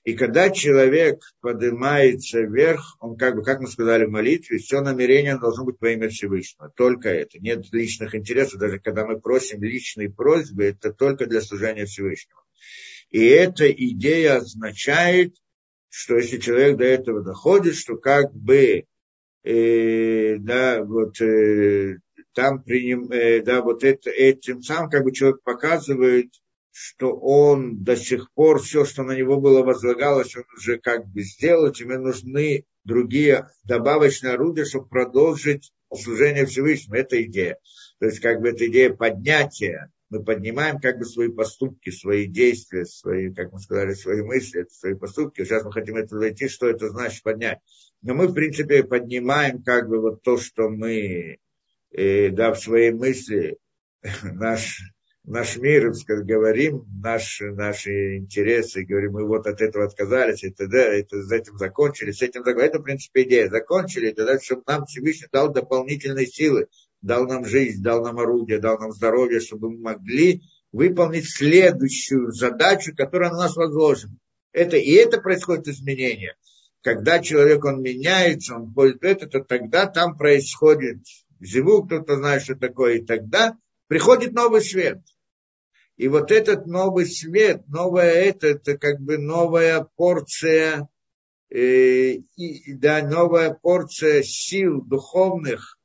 [0.04, 5.38] И когда человек поднимается вверх, он как бы, как мы сказали в молитве, все намерение
[5.38, 6.72] должно быть во имя Всевышнего.
[6.76, 7.38] Только это.
[7.40, 8.60] Нет личных интересов.
[8.60, 12.42] Даже когда мы просим личные просьбы, это только для служения Всевышнего.
[13.12, 15.36] И эта идея означает,
[15.90, 18.86] что если человек до этого доходит, что как бы,
[19.44, 21.98] э, да, вот, э,
[22.34, 26.32] там приним, э, да, вот это, этим самым как бы человек показывает,
[26.72, 31.22] что он до сих пор все, что на него было возлагалось, он уже как бы
[31.22, 36.96] сделал, тебе нужны другие добавочные орудия, чтобы продолжить служение Всевышнему.
[36.96, 37.58] Это идея.
[38.00, 39.92] То есть как бы это идея поднятия.
[40.10, 44.94] Мы поднимаем как бы свои поступки, свои действия, свои, как мы сказали, свои мысли, свои
[44.94, 45.44] поступки.
[45.44, 47.60] Сейчас мы хотим это войти, что это значит поднять.
[48.02, 51.38] Но мы, в принципе, поднимаем как бы вот то, что мы,
[51.92, 53.58] э, да, в своей мысли,
[54.24, 54.82] наш
[55.32, 61.22] наш мир, говорим, наши, наши интересы, говорим, мы вот от этого отказались, и т.д., это,
[61.24, 62.68] с этим закончили, с этим закончили.
[62.70, 63.50] Это, в принципе, идея.
[63.50, 66.68] Закончили, тогда, чтобы нам Всевышний дал дополнительные силы,
[67.02, 72.94] дал нам жизнь, дал нам орудие, дал нам здоровье, чтобы мы могли выполнить следующую задачу,
[72.96, 74.18] которая на нас возложена.
[74.52, 76.36] Это, и это происходит изменение.
[76.84, 80.98] Когда человек, он меняется, он входит в это, то тогда там происходит
[81.40, 83.56] живу, кто-то знает, что такое, и тогда
[83.88, 85.00] приходит новый свет.
[86.02, 90.90] И вот этот новый свет, новая это, это как бы новая порция,
[91.52, 95.78] э, и, да, новая порция сил духовных,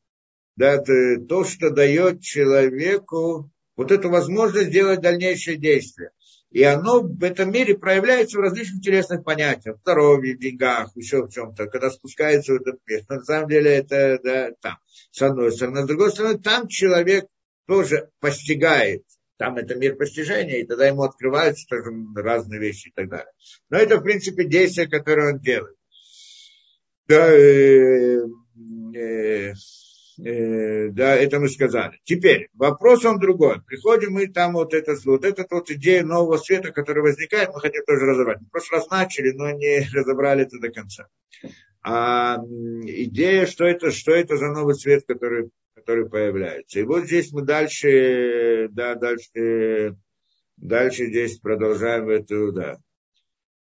[0.56, 6.12] да, то, что дает человеку вот эту возможность сделать дальнейшее действие.
[6.50, 9.76] И оно в этом мире проявляется в различных интересных понятиях.
[9.76, 11.66] В здоровье, в деньгах, еще в чем-то.
[11.66, 13.02] Когда спускается в этот мир.
[13.10, 14.78] На самом деле это да, там.
[15.10, 15.82] С одной стороны.
[15.82, 17.26] С другой стороны, там человек
[17.66, 19.02] тоже постигает.
[19.38, 23.32] Там это мир постижения, и тогда ему открываются тоже разные вещи и так далее.
[23.68, 25.76] Но это, в принципе, действие, которое он делает.
[27.06, 28.20] Да, э,
[28.94, 29.52] э,
[30.24, 32.00] э, да, это мы сказали.
[32.04, 33.62] Теперь, вопрос он другой.
[33.62, 37.84] Приходим мы там вот это, вот эта вот идея нового света, которая возникает, мы хотим
[37.84, 38.40] тоже разобрать.
[38.40, 41.08] Мы в прошлый раз начали, но не разобрали это до конца.
[41.88, 46.80] А идея, что это, что это за новый свет, который который появляется.
[46.80, 49.96] И вот здесь мы дальше, да, дальше,
[50.56, 52.78] дальше здесь продолжаем эту, да.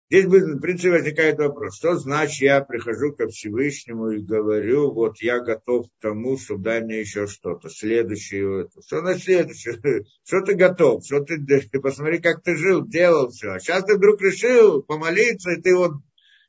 [0.09, 5.41] Здесь, в принципе, возникает вопрос, что значит я прихожу ко Всевышнему и говорю, вот я
[5.41, 8.68] готов к тому, чтобы дай мне еще что-то, следующее.
[8.87, 10.05] Что на следующее?
[10.25, 11.05] Что ты готов?
[11.05, 13.51] Что ты, ты посмотри, как ты жил, делал все.
[13.51, 15.93] А сейчас ты вдруг решил помолиться, и ты вот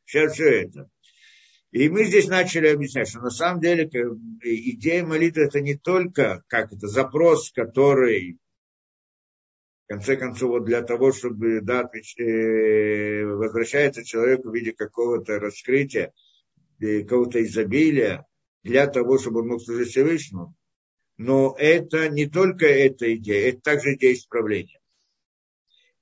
[0.06, 0.90] сейчас все это.
[1.76, 3.84] И мы здесь начали объяснять, что на самом деле
[4.42, 8.40] идея молитвы это не только как это запрос, который
[9.84, 16.14] в конце концов, вот для того, чтобы да, э, возвращается человек в виде какого-то раскрытия,
[16.80, 18.26] э, какого-то изобилия,
[18.64, 20.56] для того, чтобы он мог служить Всевышнему.
[21.18, 24.80] Но это не только эта идея, это также идея исправления.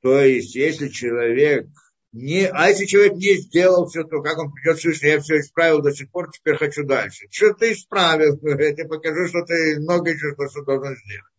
[0.04, 1.66] То есть, если человек
[2.14, 5.82] не, а если человек не сделал все, то как он придет Всевышний, я все исправил
[5.82, 7.26] до сих пор, теперь хочу дальше.
[7.32, 8.40] Что ты исправил?
[8.44, 11.34] Я тебе покажу, что ты много еще что, что должен сделать.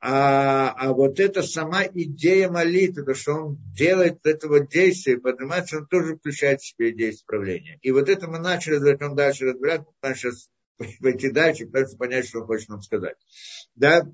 [0.00, 5.86] А, а вот эта сама идея молитвы, то, что он делает этого действия, поднимается, он
[5.86, 7.78] тоже включает в себе идею исправления.
[7.82, 10.48] И вот это мы начали, зачем дальше разбирать, мы сейчас
[11.00, 13.16] пойти дальше, пытаться понять, что он хочет нам сказать.
[13.74, 14.10] Да?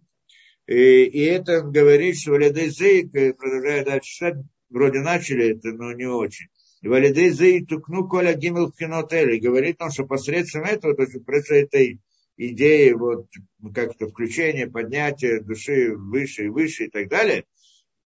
[0.66, 4.36] И, и это говорит, что Валядезей, продолжая дальше читать,
[4.72, 6.46] вроде начали это, но не очень.
[6.82, 9.38] И валидей зей тукну коля гимел пхинотели.
[9.38, 12.00] Говорит он, что посредством этого, то есть посредством этой
[12.36, 13.26] идеи, вот
[13.74, 17.44] как-то включение, поднятие души выше и выше и так далее,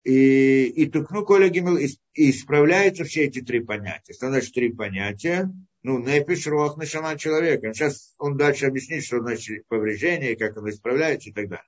[0.04, 4.14] и, и тукну коля гимел, и исправляются все эти три понятия.
[4.14, 5.52] Что значит три понятия?
[5.82, 7.74] Ну, непиш рох нашама человека.
[7.74, 11.68] Сейчас он дальше объяснит, что значит повреждение, как оно исправляется и так далее.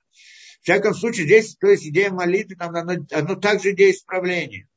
[0.60, 4.68] В всяком случае, здесь, то есть идея молитвы, там, оно, оно также идея исправления.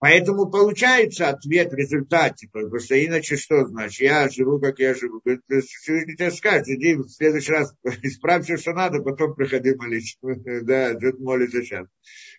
[0.00, 4.00] Поэтому получается ответ в результате, потому что иначе что значит?
[4.00, 5.20] Я живу, как я живу.
[5.48, 10.16] Всевышний тебе скажет, иди в следующий раз исправь все, что надо, потом приходи молиться.
[10.62, 11.88] Да, тут молится сейчас.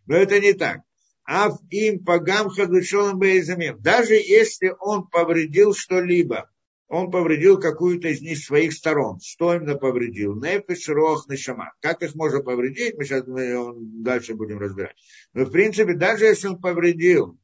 [0.06, 0.80] Но это не так.
[1.26, 3.82] А им пагам хадушолом бейзамим.
[3.82, 6.50] Даже если он повредил что-либо,
[6.88, 9.20] он повредил какую-то из них своих сторон.
[9.20, 10.34] Что именно повредил?
[10.36, 11.74] Нефиш, рох, нешама.
[11.82, 12.96] Как их можно повредить?
[12.98, 14.96] Мы сейчас мы дальше будем разбирать.
[15.34, 17.38] Но в принципе, даже если он повредил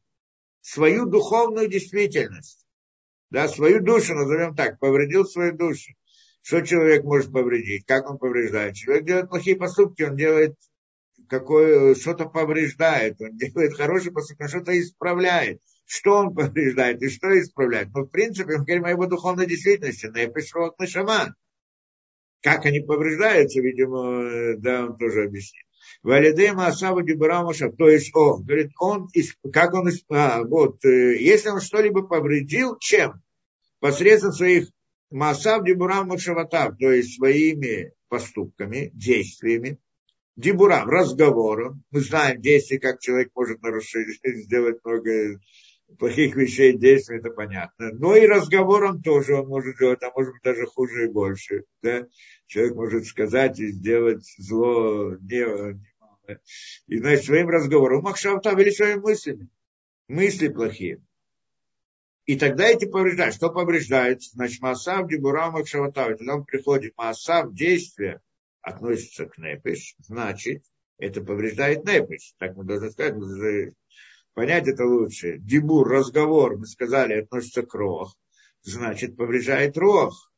[0.66, 2.66] свою духовную действительность,
[3.30, 5.94] да, свою душу, назовем так, повредил свою душу.
[6.42, 7.86] Что человек может повредить?
[7.86, 8.76] Как он повреждает?
[8.76, 10.56] Человек делает плохие поступки, он делает
[11.30, 15.62] какое, что-то повреждает, он делает хорошие поступки, он что-то исправляет.
[15.86, 17.90] Что он повреждает и что исправляет?
[17.94, 21.36] Ну, в принципе, мы говорим о его духовной действительности, на Эпишрот, на Шаман.
[22.42, 25.66] Как они повреждаются, видимо, да, он тоже объяснит.
[26.06, 29.08] Валидей Маасава Дибрамаша, то есть он, говорит, он,
[29.52, 33.24] как он, а, вот, э, если он что-либо повредил, чем?
[33.80, 34.70] Посредством своих
[35.10, 39.80] Маасав Дибурам Машаватав, то есть своими поступками, действиями,
[40.36, 41.84] Дибурам, разговором.
[41.90, 45.40] Мы знаем действия, как человек может нарушить, сделать много
[45.98, 47.92] плохих вещей, действий, это понятно.
[47.94, 51.64] Но и разговором тоже он может делать, а может быть даже хуже и больше.
[51.82, 52.06] Да?
[52.48, 55.80] Человек может сказать и сделать зло не,
[56.88, 59.50] и, значит, своим разговором, Махшавтав или своими мыслями.
[60.08, 61.02] Мысли плохие.
[62.26, 63.36] И тогда эти повреждают.
[63.36, 64.24] Что повреждает?
[64.24, 66.18] Значит, Маасав, Дибура, Махшаватав.
[66.18, 68.22] Тогда он приходит, Маасав, действие
[68.66, 70.64] относится к Непиш, значит,
[70.98, 72.34] это повреждает Непиш.
[72.40, 73.76] Так мы должны сказать, мы должны
[74.34, 75.38] понять это лучше.
[75.38, 78.18] Дибур, разговор, мы сказали, относится к Рох,
[78.64, 80.32] значит, повреждает Рох.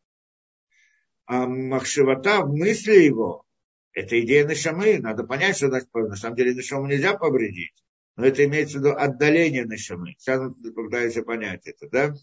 [1.25, 3.45] А Махшевата в мысли его
[3.93, 4.99] это идея Нашамы.
[4.99, 7.73] Надо понять, что на самом деле Нашаму нельзя повредить.
[8.15, 10.15] Но это имеется в виду отдаление Нашамы.
[10.17, 11.89] Сейчас мы пытаемся понять это.
[11.89, 12.15] Да?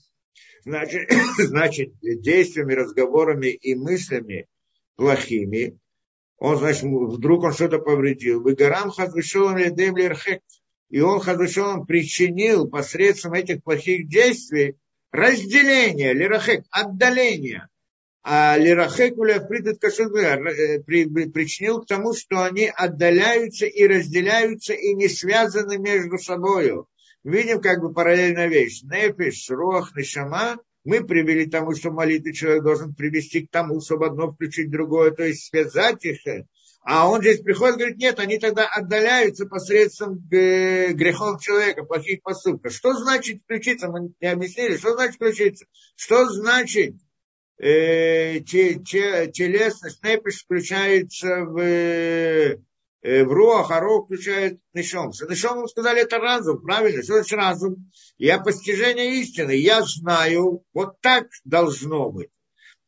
[0.64, 4.48] Значит, значит, действиями, разговорами и мыслями
[4.96, 5.78] плохими,
[6.38, 8.42] он, значит, вдруг он что-то повредил.
[8.42, 9.96] Выгорам хазвышелом ледем
[10.90, 14.76] И он хазвышелом причинил посредством этих плохих действий
[15.12, 17.68] разделение, лирахек, отдаление
[18.26, 25.76] а Лирахекуля придет э, причинил к тому, что они отдаляются и разделяются и не связаны
[25.76, 26.72] между собой.
[27.22, 28.82] Видим как бы параллельная вещь.
[28.82, 34.06] Нефиш, Рох, Нишама мы привели к тому, что молитвы человек должен привести к тому, чтобы
[34.06, 36.20] одно включить другое, то есть связать их.
[36.82, 42.22] А он здесь приходит и говорит, нет, они тогда отдаляются посредством э, грехов человека, плохих
[42.22, 42.72] поступков.
[42.72, 43.88] Что значит включиться?
[43.88, 45.64] Мы не объяснили, что значит включиться?
[45.96, 46.96] Что значит
[49.32, 52.56] телесность, непиш включается в, э,
[53.02, 55.12] в руах, а рух включает нишом.
[55.28, 57.02] Нишом сказали, это разум, правильно?
[57.02, 57.90] Что значит разум?
[58.18, 62.30] Я постижение истины, я знаю, вот так должно быть.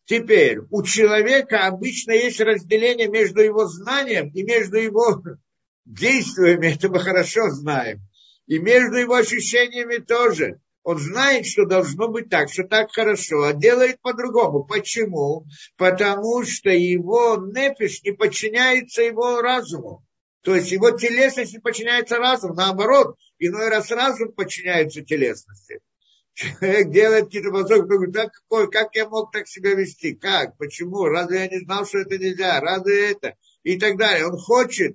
[0.07, 5.23] Теперь, у человека обычно есть разделение между его знанием и между его
[5.85, 8.01] действиями, это мы хорошо знаем.
[8.47, 13.53] И между его ощущениями тоже он знает, что должно быть так, что так хорошо, а
[13.53, 14.63] делает по-другому.
[14.63, 15.45] Почему?
[15.77, 20.07] Потому что его нефиш не подчиняется его разуму.
[20.43, 22.55] То есть его телесность не подчиняется разуму.
[22.55, 25.81] Наоборот, иной раз разум подчиняется телесности.
[26.35, 30.15] Человек делает какие-то поступки, говорит, так какой, как я мог так себя вести?
[30.15, 30.57] Как?
[30.57, 31.07] Почему?
[31.07, 32.61] Разве я не знал, что это нельзя?
[32.61, 33.35] Разве это?
[33.65, 34.25] И так далее.
[34.25, 34.95] Он хочет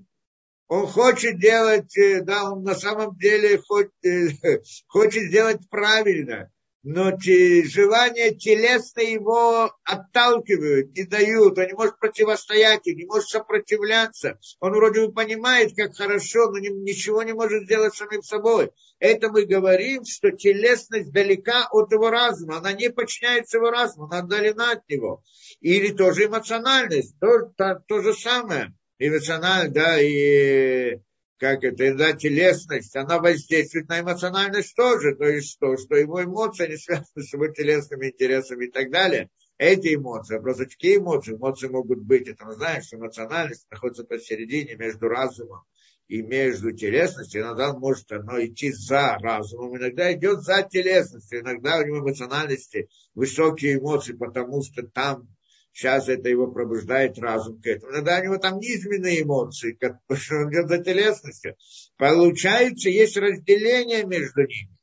[0.72, 3.92] он хочет делать, э, да, он на самом деле хочет,
[4.88, 6.50] хочет сделать правильно,
[6.82, 14.40] но те, желания телесно его отталкивают, не дают, он не может противостоять, не может сопротивляться.
[14.62, 18.72] Он вроде бы понимает, как хорошо, но ничего не может сделать самим собой.
[19.00, 24.20] Это мы говорим, что телесность далека от его разума, она не подчиняется его разуму, она
[24.20, 25.22] отдалена от него.
[25.60, 28.74] Или тоже эмоциональность, то, то, то же самое
[29.08, 31.00] эмоциональность, да, и
[31.38, 36.68] как это, да, телесность, она воздействует на эмоциональность тоже, то есть что, что его эмоции
[36.68, 39.30] не связаны с его телесными интересами и так далее.
[39.58, 41.34] Эти эмоции, просто какие эмоции?
[41.34, 45.64] Эмоции могут быть, это мы знаем, что эмоциональность находится посередине между разумом
[46.08, 51.86] и между телесностью, иногда может оно идти за разумом, иногда идет за телесностью, иногда у
[51.86, 55.28] него эмоциональности высокие эмоции, потому что там
[55.74, 57.94] Сейчас это его пробуждает разум к этому.
[57.94, 61.56] Иногда у него там низменные эмоции, как он идет за телесностью.
[61.98, 64.78] Получается, есть разделение между ними.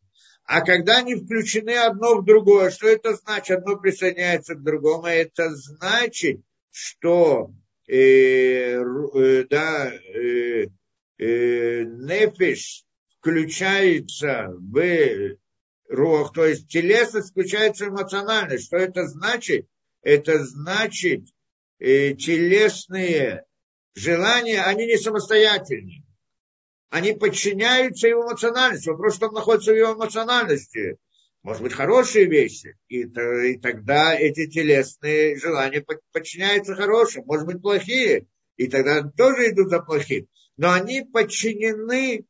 [0.45, 3.59] А когда они включены одно в другое, что это значит?
[3.59, 5.07] Одно присоединяется к другому.
[5.07, 6.41] Это значит,
[6.71, 7.51] что
[7.87, 10.69] э, э, да, э,
[11.19, 12.85] э, нефиш
[13.19, 15.37] включается в
[15.91, 18.67] рух, то есть телесность включается в эмоциональность.
[18.67, 19.67] Что это значит?
[20.09, 21.27] Это значит,
[21.81, 23.45] э, телесные
[23.95, 26.03] желания, они не самостоятельны.
[26.89, 28.89] Они подчиняются его эмоциональности.
[28.89, 30.97] Вопрос, что он находится в его эмоциональности.
[31.43, 32.79] Может быть, хорошие вещи.
[32.89, 37.25] И, и тогда эти телесные желания подчиняются хорошим.
[37.27, 38.29] Может быть, плохие.
[38.57, 40.27] И тогда тоже идут за плохим.
[40.57, 42.25] Но они подчинены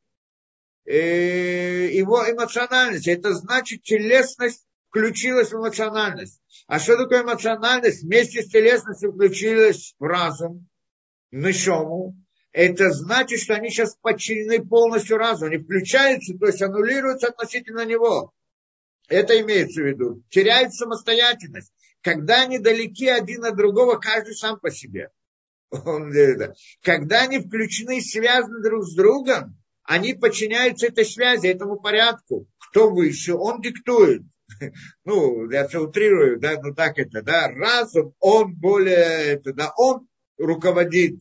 [0.83, 3.09] э, его эмоциональности.
[3.09, 6.41] Это значит, телесность включилась эмоциональность.
[6.67, 8.03] А что такое эмоциональность?
[8.03, 10.67] Вместе с телесностью включилась в разум,
[11.31, 12.15] нишому.
[12.51, 15.51] Это значит, что они сейчас подчинены полностью разуму.
[15.51, 18.33] Они включаются, то есть аннулируются относительно него.
[19.07, 20.23] Это имеется в виду.
[20.29, 21.71] Теряют самостоятельность.
[22.01, 25.09] Когда они далеки один от другого, каждый сам по себе.
[26.81, 32.47] Когда они включены, связаны друг с другом, они подчиняются этой связи, этому порядку.
[32.57, 34.23] Кто выше, он диктует.
[35.05, 40.07] Ну, я все утрирую, да, ну так это, да, разум, он более, это, да, он
[40.37, 41.19] руководит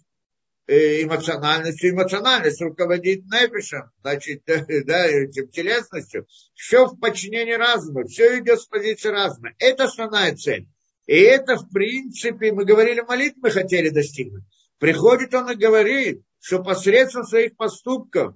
[0.66, 6.26] э, эмоциональностью, эмоциональность руководит нефишем, значит, да, этим телесностью.
[6.54, 9.50] Все в подчинении разума, все идет с позиции разума.
[9.58, 10.68] Это основная цель.
[11.06, 14.44] И это, в принципе, мы говорили, молитвы хотели достигнуть.
[14.78, 18.34] Приходит он и говорит, что посредством своих поступков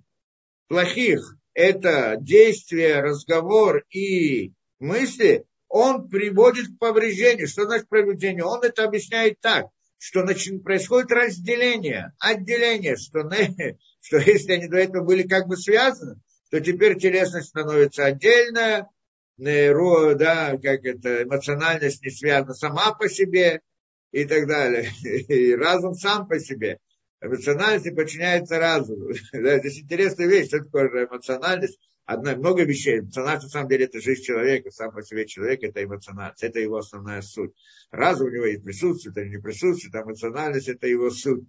[0.68, 4.52] плохих, это действие, разговор и
[4.82, 7.48] мысли, он приводит к повреждению.
[7.48, 8.44] Что значит повреждение?
[8.44, 9.66] Он это объясняет так,
[9.98, 13.20] что значит, происходит разделение, отделение, что,
[14.00, 16.16] что если они до этого были как бы связаны,
[16.50, 18.90] то теперь телесность становится отдельная,
[19.38, 23.62] да, как это, эмоциональность не связана сама по себе
[24.10, 24.90] и так далее.
[25.28, 26.78] И разум сам по себе.
[27.20, 29.12] Эмоциональность подчиняется разуму.
[29.32, 31.78] Да, здесь интересная вещь, что такое эмоциональность.
[32.04, 32.98] Одна, много вещей.
[32.98, 36.78] Эмоциональность, на самом деле, это жизнь человека, сам по себе человек, это эмоциональность, это его
[36.78, 37.52] основная суть.
[37.90, 41.44] Разум у него и присутствует, или не присутствует, а эмоциональность это его суть.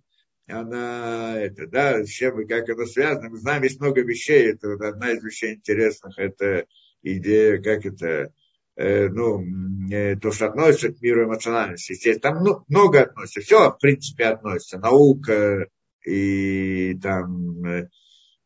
[0.47, 3.29] Она, это, да, с чем и как это связано.
[3.29, 6.65] Мы знаем, есть много вещей, это вот одна из вещей интересных, это
[7.01, 8.33] идея, как это,
[8.75, 9.41] э, ну,
[9.89, 11.93] э, то, что относится к миру эмоциональности.
[11.93, 14.77] Естественно, там ну, много относится, все, в принципе, относится.
[14.77, 15.67] Наука
[16.05, 17.89] и там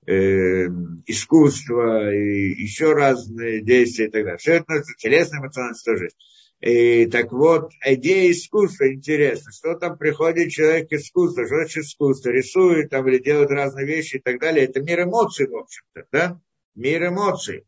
[0.07, 0.67] э,
[1.05, 4.37] искусство и еще разные действия и так далее.
[4.37, 6.09] Все это относится, телесная эмоциональность тоже
[6.61, 9.51] И, так вот, идея искусства интересна.
[9.51, 14.21] Что там приходит человек искусства, что значит искусство, рисует там или делает разные вещи и
[14.21, 14.65] так далее.
[14.65, 16.41] Это мир эмоций, в общем-то, да?
[16.73, 17.65] Мир эмоций.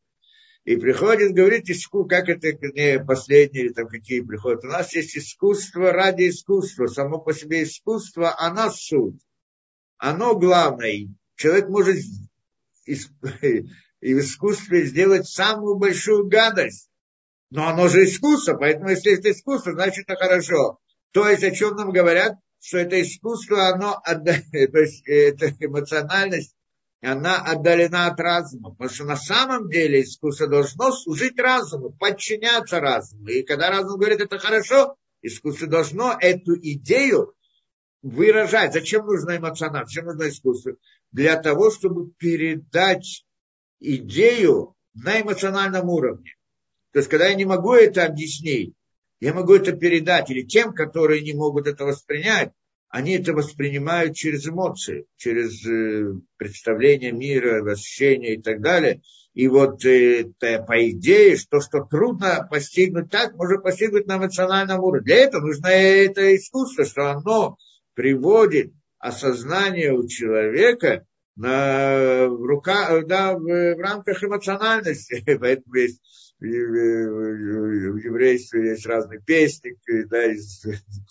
[0.65, 1.65] И приходит, говорит,
[2.09, 4.63] как это не последние или там какие приходят.
[4.63, 6.87] У нас есть искусство ради искусства.
[6.87, 9.19] Само по себе искусство, оно суть.
[9.97, 11.07] Оно главное.
[11.35, 11.97] Человек может
[14.01, 16.89] и в искусстве сделать самую большую гадость.
[17.51, 20.79] Но оно же искусство, поэтому если это искусство, значит это хорошо.
[21.11, 22.35] То есть о чем нам говорят?
[22.61, 26.55] Что это искусство, оно, то есть это эмоциональность,
[27.01, 28.71] она отдалена от разума.
[28.71, 33.27] Потому что на самом деле искусство должно служить разуму, подчиняться разуму.
[33.29, 37.33] И когда разум говорит, это хорошо, искусство должно эту идею
[38.01, 38.73] выражать.
[38.73, 39.93] Зачем нужно эмоциональность?
[39.93, 40.73] Зачем нужно искусство?
[41.11, 43.25] Для того, чтобы передать
[43.79, 46.35] идею на эмоциональном уровне.
[46.91, 48.73] То есть, когда я не могу это объяснить,
[49.19, 52.51] я могу это передать или тем, которые не могут это воспринять,
[52.89, 59.01] они это воспринимают через эмоции, через э, представление мира, ощущения и так далее.
[59.33, 65.05] И вот это, по идее, что, что трудно постигнуть так, можно постигнуть на эмоциональном уровне.
[65.05, 67.57] Для этого нужно это искусство, что оно
[67.93, 71.05] приводит осознание у человека
[71.35, 75.23] на, в, рука, да, в, в рамках эмоциональности.
[75.39, 76.01] Поэтому есть
[76.39, 76.45] в
[77.97, 80.65] еврействе есть разные песни, да, из,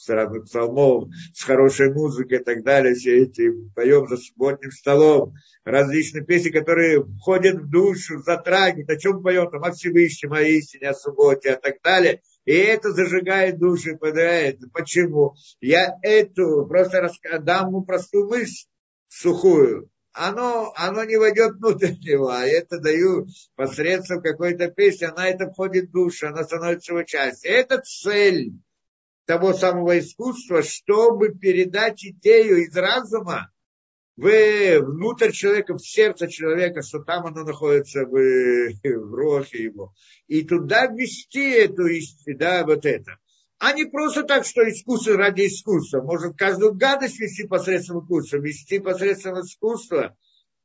[0.09, 5.35] разных псалмов, с хорошей музыкой и так далее, все эти поем за субботним столом,
[5.65, 10.89] различные песни, которые входят в душу, затрагивают, о чем поем, там, о Всевышнем, о истине,
[10.89, 12.23] о субботе и так далее.
[12.45, 14.61] И это зажигает душу и подает.
[14.73, 15.35] Почему?
[15.61, 17.11] Я эту просто
[17.41, 18.67] дам ему простую мысль
[19.09, 25.51] сухую, оно, оно не войдет внутрь него, а это даю посредством какой-то песни, она это
[25.51, 27.53] входит в душу, она становится его частью.
[27.53, 28.53] Это цель
[29.27, 33.51] того самого искусства, чтобы передать идею из разума
[34.19, 38.11] в, внутрь человека, в сердце человека, что там оно находится в,
[38.83, 39.95] в рохе его.
[40.27, 41.85] И туда ввести эту
[42.37, 43.19] да, вот это.
[43.59, 46.03] А не просто так, что искусство ради искусства.
[46.03, 50.17] Может каждую гадость вести посредством искусства, вести посредством искусства.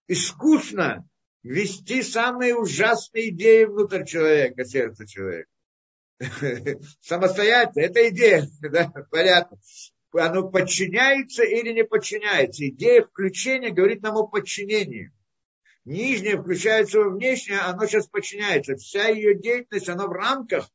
[0.07, 1.07] Искусно
[1.43, 5.49] вести самые ужасные идеи внутрь человека, сердца человека.
[7.01, 9.57] Самостоятельно, это идея, да, понятно
[10.19, 12.68] оно подчиняется или не подчиняется.
[12.68, 15.11] Идея включения говорит нам о подчинении.
[15.85, 18.76] Нижнее включается во внешнее, оно сейчас подчиняется.
[18.76, 20.69] Вся ее деятельность, она в рамках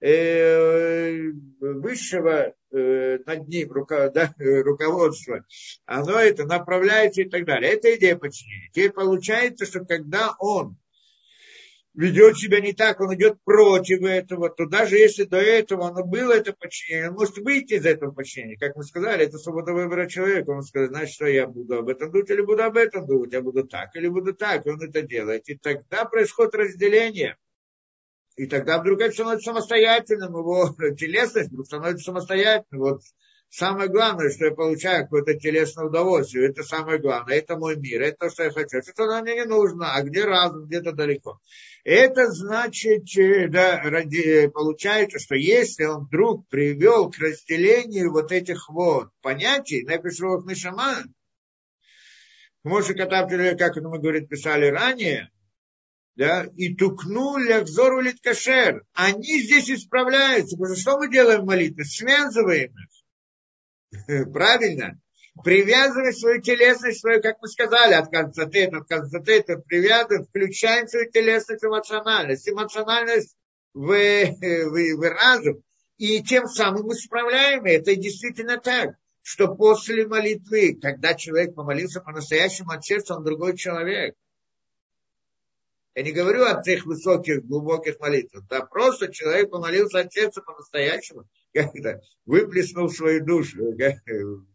[0.00, 1.30] э,
[1.60, 5.44] высшего э, над ним руко, да, руководства,
[5.86, 7.72] оно это направляется и так далее.
[7.72, 8.70] Это идея подчинения.
[8.72, 10.76] Теперь получается, что когда он
[11.94, 16.32] ведет себя не так, он идет против этого, то даже если до этого оно было
[16.32, 18.56] это подчинение, он может выйти из этого подчинения.
[18.56, 20.50] Как мы сказали, это свобода выбора человека.
[20.50, 23.42] Он скажет, значит, что я буду об этом думать или буду об этом думать, я
[23.42, 25.48] буду так или буду так, и он это делает.
[25.48, 27.36] И тогда происходит разделение.
[28.36, 32.80] И тогда вдруг это становится самостоятельным, его телесность вдруг становится самостоятельным.
[32.80, 33.02] Вот
[33.50, 38.26] самое главное, что я получаю какое-то телесное удовольствие, это самое главное, это мой мир, это
[38.26, 38.78] то, что я хочу.
[38.78, 41.40] Это мне не нужно, а где разум, где-то далеко.
[41.84, 43.82] Это значит, э, да,
[44.52, 51.02] получается, что если он вдруг привел к разделению вот этих вот понятий, напишу в Нишама,
[52.62, 55.30] Моше Катаптель, как мы говорит, писали ранее,
[56.16, 58.84] да, и тукнули взору литкашер.
[58.92, 61.84] Они здесь исправляются, потому что что мы делаем в молитве?
[61.84, 62.99] Связываем их.
[64.32, 65.00] Правильно?
[65.42, 70.88] привязывать свою телесность, свою, как мы сказали, от конца тета, от конца тета, привязываем, включаем
[70.88, 73.36] свою телесность, эмоциональность, эмоциональность
[73.72, 75.62] в, в, в разум,
[75.98, 82.70] и тем самым мы и это действительно так, что после молитвы, когда человек помолился по-настоящему
[82.70, 84.14] от сердца, он другой человек.
[85.94, 88.46] Я не говорю о тех высоких, глубоких молитвах.
[88.48, 93.58] Да, просто человек помолился от сердца по-настоящему– как-то выплеснул свою душу,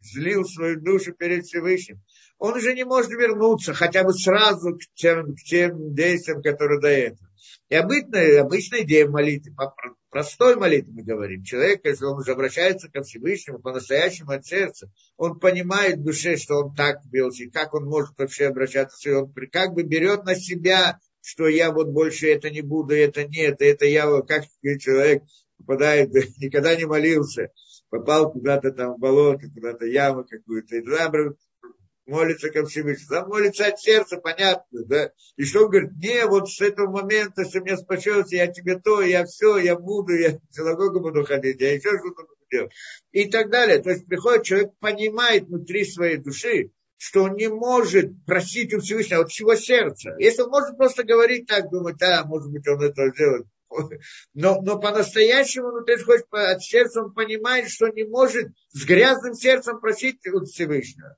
[0.01, 2.01] злил свою душу перед Всевышним,
[2.37, 6.89] он уже не может вернуться хотя бы сразу к тем, к тем действиям, которые до
[6.89, 7.29] этого.
[7.69, 9.53] И обычная, обычная идея молитвы,
[10.09, 15.39] простой молитвы мы говорим, человек, если он уже обращается ко Всевышнему по-настоящему от сердца, он
[15.39, 19.33] понимает в душе, что он так бился, и как он может вообще обращаться, и он
[19.51, 23.87] как бы берет на себя что я вот больше это не буду, это нет, это
[23.87, 24.43] я, как
[24.79, 25.23] человек
[25.57, 27.51] попадает, никогда не молился,
[27.89, 31.11] попал куда-то там в болото, куда-то яму какую-то, и туда
[32.05, 33.09] молится ко Всевышнему.
[33.09, 35.11] Там молится от сердца, понятно, да.
[35.37, 39.01] И что он говорит, не, вот с этого момента, что мне спасется, я тебе то,
[39.01, 42.71] я все, я буду, я в синагогу буду ходить, я еще что-то буду делать.
[43.11, 43.81] И так далее.
[43.81, 49.23] То есть приходит человек, понимает внутри своей души, что он не может просить у Всевышнего
[49.23, 50.15] от всего сердца.
[50.19, 53.47] Если он может просто говорить так, думать, а, может быть, он это сделает,
[54.33, 59.33] но, но по-настоящему, ну, ты хочешь от сердца, он понимает, что не может с грязным
[59.33, 61.17] сердцем просить у Всевышнего.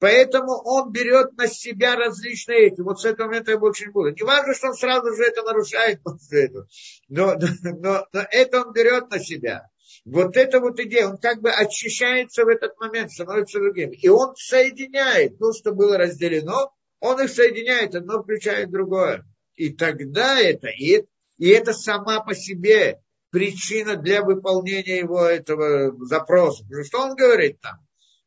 [0.00, 2.80] Поэтому он берет на себя различные эти.
[2.80, 4.10] Вот с этого момента я больше не буду.
[4.10, 6.66] Не важно, что он сразу же это нарушает после этого.
[7.08, 9.68] Но, но, но это он берет на себя.
[10.04, 13.90] Вот эта вот идея, он как бы очищается в этот момент, становится другим.
[13.90, 19.24] И он соединяет то, что было разделено, он их соединяет, одно включает другое.
[19.56, 21.04] И тогда это, и
[21.38, 23.00] и это сама по себе
[23.30, 26.64] причина для выполнения его этого запроса.
[26.64, 27.78] Потому что он говорит там?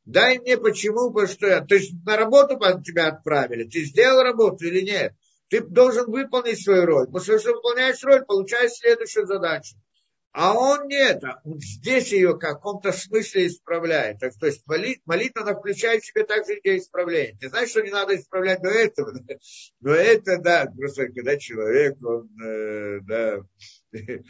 [0.05, 1.61] Дай мне почему, потому что я...
[1.61, 5.13] То есть на работу тебя отправили, ты сделал работу или нет?
[5.49, 7.07] Ты должен выполнить свою роль.
[7.07, 9.75] Того, что выполняешь роль, получаешь следующую задачу.
[10.33, 14.19] А он нет, он здесь ее в каком-то смысле исправляет.
[14.19, 17.37] Так, то есть молит, молитва, она включает в себе также идею исправления.
[17.37, 19.13] Ты знаешь, что не надо исправлять до этого?
[19.81, 23.41] Но это, да, просто когда человек, он, э, да,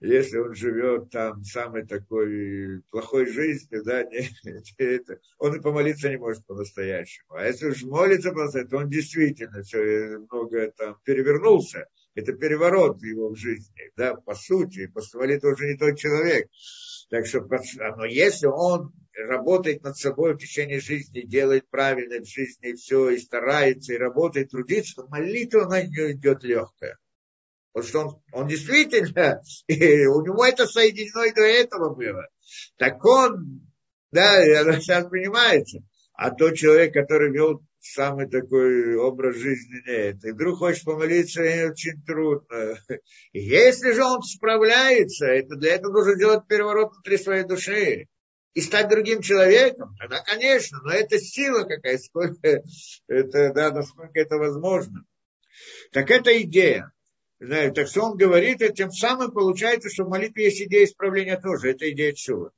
[0.00, 4.28] если он живет там самой такой плохой жизнью, да, не,
[4.78, 7.34] это, он и помолиться не может по-настоящему.
[7.34, 13.30] А если уж молится по-настоящему, то он действительно все, много там перевернулся это переворот его
[13.30, 16.48] в жизни, да, по сути, после молитвы уже не тот человек.
[17.10, 17.40] Так что,
[17.96, 23.18] но если он работает над собой в течение жизни, делает правильно в жизни все, и
[23.18, 26.98] старается, и работает, трудится, то молитва она идет легкая.
[27.72, 32.26] Потому что он, он действительно, у него это соединено и до этого было.
[32.76, 33.68] Так он,
[34.10, 34.42] да,
[34.80, 35.82] сейчас понимаете.
[36.22, 40.22] А тот человек, который вел самый такой образ жизни нет.
[40.22, 42.76] И вдруг хочешь помолиться, и очень трудно.
[43.32, 48.06] Если же он справляется, это для этого нужно делать переворот внутри своей души.
[48.52, 52.62] и стать другим человеком, тогда, конечно, но это сила какая, сколько
[53.06, 55.06] это, да, насколько это возможно.
[55.90, 56.92] Так это идея.
[57.38, 61.40] Знаете, так что он говорит, и тем самым получается, что в молитве есть идея исправления
[61.40, 61.70] тоже.
[61.70, 62.52] Это идея чува.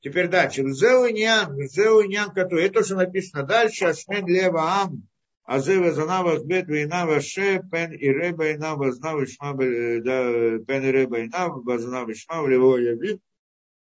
[0.00, 0.62] Теперь дальше.
[0.62, 5.08] Зеунян, зеунян, который, это уже написано дальше, Ашмен Лева Ам,
[5.44, 11.62] Азева Занава Бет Вейнава Ше, Пен и Реба Инава Знава Шма, Пен и Реба Инава,
[11.62, 13.20] Базнава Шма, Лево Яви,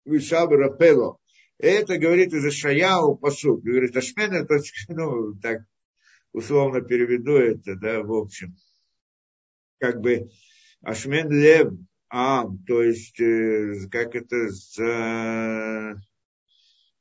[0.06, 1.18] Вишаб Рапело.
[1.58, 3.64] Это говорит из Шаяу посуд.
[3.64, 4.60] Говорит, Ашмен, это,
[4.90, 5.64] ну, так,
[6.32, 8.56] условно переведу это, да, в общем.
[9.80, 10.30] Как бы
[10.82, 11.74] Ашмен Лев,
[12.10, 16.02] а, то есть, э, как это, за,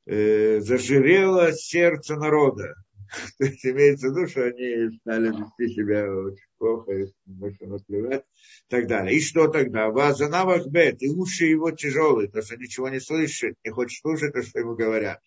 [0.07, 2.75] э, зажирело сердце народа.
[3.39, 6.93] То есть имеется в виду, что они стали вести себя очень плохо,
[7.27, 9.17] можно наплевать, и так далее.
[9.17, 9.91] И что тогда?
[9.91, 14.43] Вазанавах бет, и уши его тяжелые, потому что ничего не слышит, не хочет слушать то,
[14.43, 15.21] что ему говорят.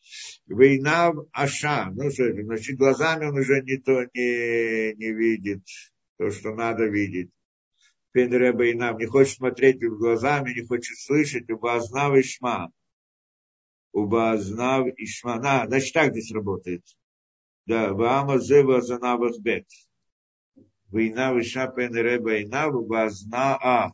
[0.48, 5.64] Вейнав аша, ну что это, значит, глазами он уже не то не, не видит,
[6.18, 7.32] то, что надо видеть.
[8.12, 12.72] Пенреба и нам не хочет смотреть в глазами, не хочет слышать, убазнав и шма.
[13.92, 15.40] Убазнав и шма.
[15.40, 16.84] На, значит, так здесь работает.
[17.66, 19.68] Да, ваама зева занавах бет.
[20.92, 23.92] Война виша пенреба и нав, убазна а.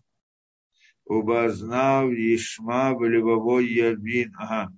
[1.06, 4.34] Убазнав ишма в левовой явин.
[4.38, 4.72] Ага.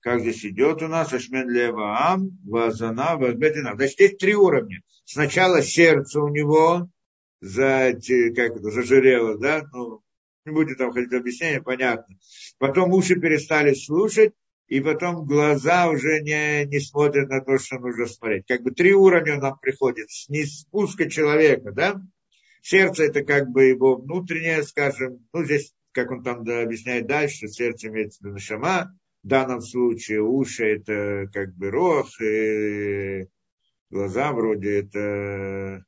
[0.00, 1.12] Как здесь идет у нас?
[1.12, 3.76] Ашмен лева ам, вазана, вазбет и нав.
[3.76, 4.82] Значит, есть три уровня.
[5.04, 6.88] Сначала сердце у него,
[7.40, 7.92] за,
[8.34, 10.02] как это, зажирело, да, ну,
[10.44, 12.16] не будет там ходить объяснение, понятно.
[12.58, 14.32] Потом уши перестали слушать,
[14.66, 18.46] и потом глаза уже не, не смотрят на то, что нужно смотреть.
[18.46, 20.08] Как бы три уровня нам приходит.
[20.28, 22.00] Не спуска человека, да?
[22.60, 27.88] Сердце это как бы его внутреннее, скажем, ну здесь, как он там объясняет дальше, сердце
[27.88, 33.26] имеется в виду шама, в данном случае уши это как бы рог, и
[33.90, 35.84] глаза вроде это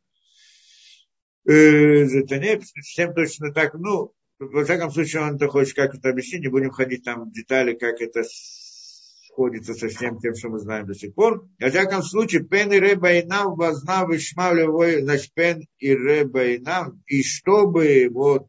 [1.52, 6.42] это не совсем точно так, ну, во всяком случае, он это хочет как это объяснить,
[6.42, 10.86] не будем ходить там в детали, как это сходится со всем тем, что мы знаем
[10.86, 11.46] до сих пор.
[11.60, 18.08] Во всяком случае, פן יראה בעיניו ובאזניו ישמע ולבבו, значит, פן יראה בעיניו, и чтобы
[18.10, 18.48] вот,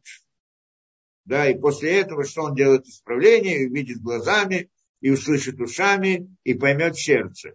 [1.24, 4.70] да, и после этого, что он делает исправление, увидит глазами,
[5.00, 7.54] и услышит ушами, и поймет сердце.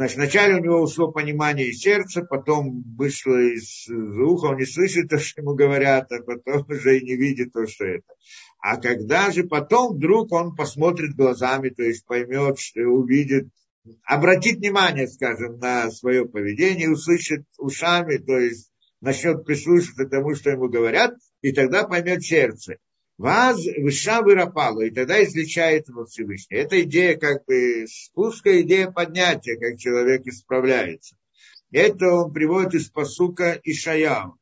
[0.00, 5.10] Значит, вначале у него ушло понимание из сердца, потом вышло из уха, он не слышит
[5.10, 8.06] то, что ему говорят, а потом уже и не видит то, что это.
[8.60, 13.48] А когда же потом вдруг он посмотрит глазами, то есть поймет, что увидит,
[14.04, 18.72] обратит внимание, скажем, на свое поведение, услышит ушами, то есть
[19.02, 21.12] начнет прислушиваться тому, что ему говорят,
[21.42, 22.76] и тогда поймет сердце.
[23.20, 26.56] Ваз выша выропала, и тогда излечает его Всевышний.
[26.56, 31.16] Это идея как бы спуска, идея поднятия, как человек исправляется.
[31.70, 34.39] Это он приводит из посука Ишаяу.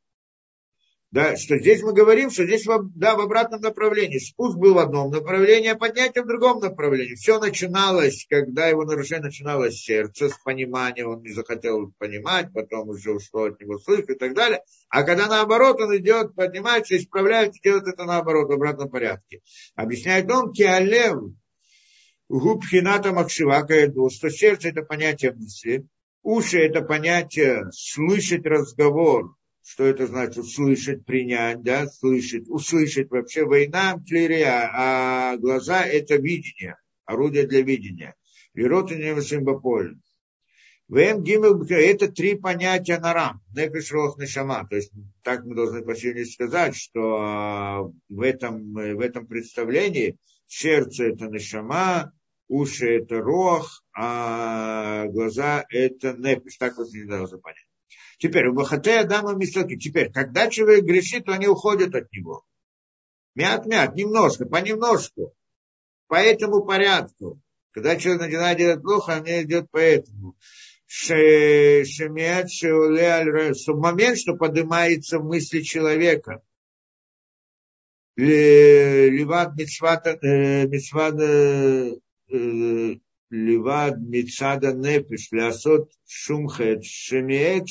[1.11, 4.19] Да, что здесь мы говорим, что здесь да, в обратном направлении.
[4.19, 7.15] Спуск был в одном направлении, а поднятие в другом направлении.
[7.15, 12.91] Все начиналось, когда его нарушение начиналось с сердца, с понимания, он не захотел понимать, потом
[12.91, 14.63] уже ушло от него слышать и так далее.
[14.91, 19.41] А когда наоборот он идет, поднимается, исправляется, делает это наоборот, в обратном порядке.
[19.77, 21.33] Объясняет он, киалев,
[22.29, 25.87] губхината макшивака что сердце это понятие мысли,
[26.23, 29.38] уши это понятие слышать разговор,
[29.69, 36.77] что это значит услышать, принять, да, слышать, услышать вообще война, клирия, а глаза это видение,
[37.05, 38.15] орудие для видения.
[38.55, 39.97] Верот и Немасимбаполь.
[40.89, 44.67] ВМ Гимел это три понятия нарам, нефиш рох нешама.
[44.67, 44.91] То есть
[45.23, 50.17] так мы должны почти сказать, что а, в этом, в этом представлении
[50.47, 52.13] сердце это нешама,
[52.49, 56.57] уши это рох, а глаза это нефиш.
[56.57, 57.68] Так вот не должны понять.
[58.19, 59.77] Теперь, Бахате Адама Мистоки.
[59.77, 62.45] Теперь, когда человек грешит, то они уходят от него.
[63.35, 65.33] Мят-мят, немножко, понемножку.
[66.09, 67.41] По этому порядку.
[67.71, 70.37] Когда человек начинает делать плохо, они идет по этому.
[70.87, 76.43] Шемет, шеуле, момент, что поднимается мысли человека.
[78.17, 80.67] Э, мицвата, э,
[83.32, 87.64] לבד מצד הנפש לעשות שום חטא, שמעת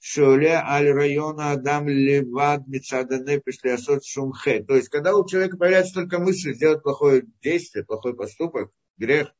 [0.00, 4.62] שעולה על רעיון האדם לבד מצד הנפש לעשות шум хэ.
[4.68, 9.32] То есть, когда у человека появляется только мысль сделать плохое действие, плохой поступок, грех,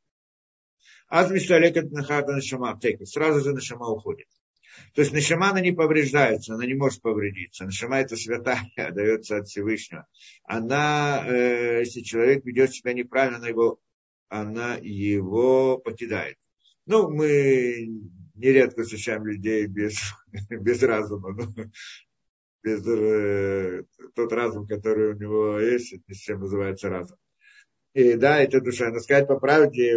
[1.07, 4.27] аз мисталекат нахата нашама сразу же нашама уходит.
[4.95, 7.65] То есть нашама она не повреждается, она не может повредиться.
[7.65, 10.07] Нашама это святая, дается от Всевышнего.
[10.43, 13.79] Она, э, если человек ведет себя неправильно, она его
[14.30, 16.36] она его покидает.
[16.86, 17.88] Ну, мы
[18.34, 19.98] нередко встречаем людей без,
[20.48, 21.70] без разума, ну,
[22.62, 23.84] без э,
[24.14, 27.18] тот разум, который у него есть, это чем называется разум.
[27.92, 28.90] И да, это душа.
[28.90, 29.96] Но сказать по правде,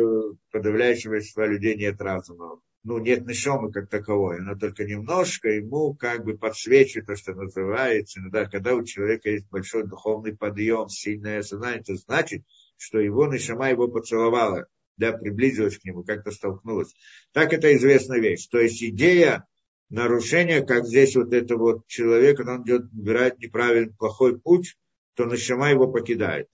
[0.52, 2.60] подавляющего большинства людей нет разума.
[2.84, 4.40] Ну, нет нишомы как таковой.
[4.40, 8.20] Она только немножко ему как бы подсвечивает то, что называется.
[8.32, 12.44] Да, когда у человека есть большой духовный подъем, сильное сознание, это значит,
[12.84, 16.94] что его нишама его поцеловала, да, приблизилась к нему, как-то столкнулась.
[17.32, 18.48] Так это известная вещь.
[18.48, 19.46] То есть идея
[19.90, 24.76] нарушения, как здесь вот это вот человек, он идет, выбирает неправильный, плохой путь,
[25.16, 26.50] то нишама его покидает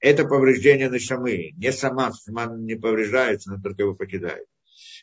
[0.00, 1.52] это повреждение нашамы.
[1.56, 4.46] Не сама, сама не повреждается, но только его покидает.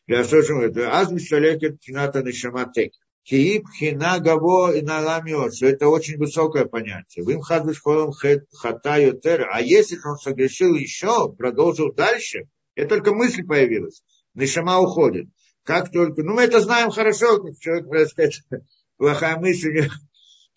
[0.08, 2.94] Для Аз мисталекет кината нашама тек.
[3.24, 5.54] Кииб хина гаво и наламиот.
[5.62, 7.26] Это очень высокое понятие.
[7.26, 9.48] Вим хадвиш холом хата ютер.
[9.50, 14.04] А если он согрешил еще, продолжил дальше, это только мысль появилась.
[14.34, 15.28] Нишама уходит.
[15.64, 18.42] Как только, ну мы это знаем хорошо, как человек, так сказать,
[18.98, 19.88] плохая мысль,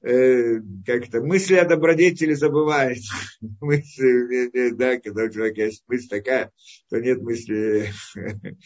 [0.02, 2.98] э, как-то мысли о добродетели забывает.
[3.60, 6.50] мысли, да, когда у человека есть мысль такая,
[6.90, 7.92] то нет мысли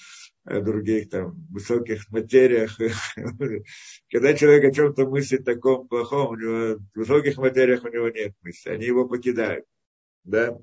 [0.60, 2.76] других там высоких материях.
[4.10, 8.34] когда человек о чем-то мыслит таком плохом, у него в высоких материях у него нет
[8.42, 9.64] мысли, они его покидают.
[10.24, 10.58] Да?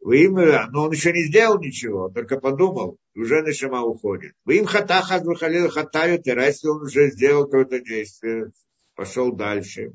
[0.00, 4.32] Вы им, но он еще не сделал ничего, только подумал, уже Нишама уходит.
[4.44, 8.52] Вы им хата хат выхалил хатают, и если он уже сделал какое-то действие,
[8.94, 9.92] пошел дальше.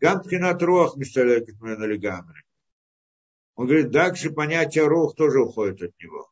[0.00, 2.42] Гамкинат рух мисталекет лигамри.
[3.54, 6.31] Он говорит, дальше понятие рух тоже уходит от него.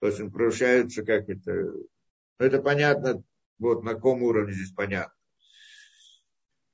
[0.00, 1.72] То есть он превращается, как это,
[2.38, 3.22] это понятно,
[3.58, 5.12] вот на каком уровне здесь понятно.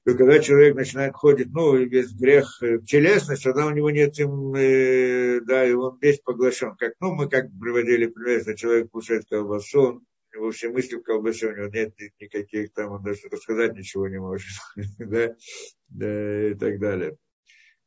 [0.04, 4.52] И когда человек начинает ходить, ну, весь грех в телесность, тогда у него нет им,
[4.54, 6.74] э, да, и он весь поглощен.
[6.74, 10.02] Как, ну, мы как приводили пример, если человек кушает колбасу,
[10.34, 14.18] него все мысли в колбасе, у него нет никаких там, он даже рассказать ничего не
[14.18, 14.46] может,
[14.98, 17.16] да, и так далее.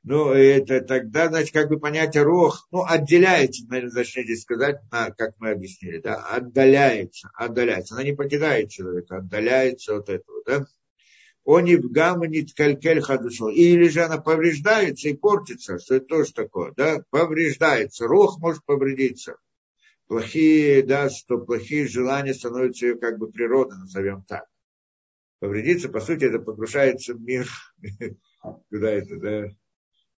[0.07, 5.33] Ну, это тогда, значит, как бы понятие рох, ну, отделяется, наверное, зачните сказать, на, как
[5.39, 7.95] мы объяснили, да, отдаляется, отдаляется.
[7.95, 10.65] Она не покидает человека, отдаляется от этого, да.
[11.43, 13.49] Он и в гамма не ткалькель хадушо.
[13.49, 18.05] Или же она повреждается и портится, что это тоже такое, да, повреждается.
[18.05, 19.37] Рох может повредиться
[20.05, 24.45] плохие, да, что плохие желания становятся ее как бы природой, назовем так.
[25.39, 27.47] Повредиться, по сути, это погружается в мир,
[28.69, 29.49] куда это, да,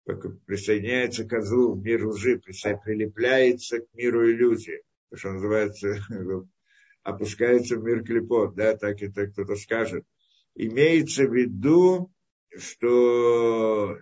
[0.07, 5.97] присоединяется к злу, в мир лжи, прилепляется к миру иллюзии, что называется,
[7.03, 10.05] опускается в мир клепот, да, так это кто-то скажет.
[10.55, 12.12] Имеется в виду,
[12.57, 13.99] что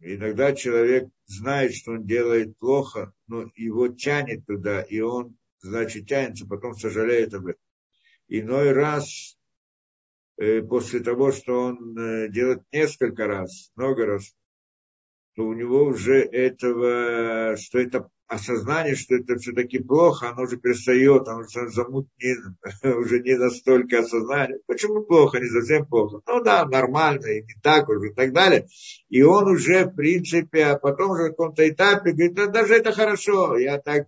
[0.00, 6.46] иногда человек знает, что он делает плохо, но его тянет туда, и он, значит, тянется,
[6.46, 7.62] потом сожалеет об этом.
[8.28, 9.38] Иной раз,
[10.36, 14.34] э, после того, что он э, делает несколько раз, много раз,
[15.34, 21.28] то у него уже этого, что это осознание, что это все-таки плохо, оно уже перестает,
[21.28, 22.56] оно уже замутнено,
[22.98, 24.58] уже не настолько осознание.
[24.66, 26.20] Почему плохо, не совсем плохо?
[26.26, 28.66] Ну да, нормально, и не так уже, и так далее.
[29.08, 32.92] И он уже, в принципе, а потом уже в каком-то этапе говорит, да, даже это
[32.92, 34.06] хорошо, я так,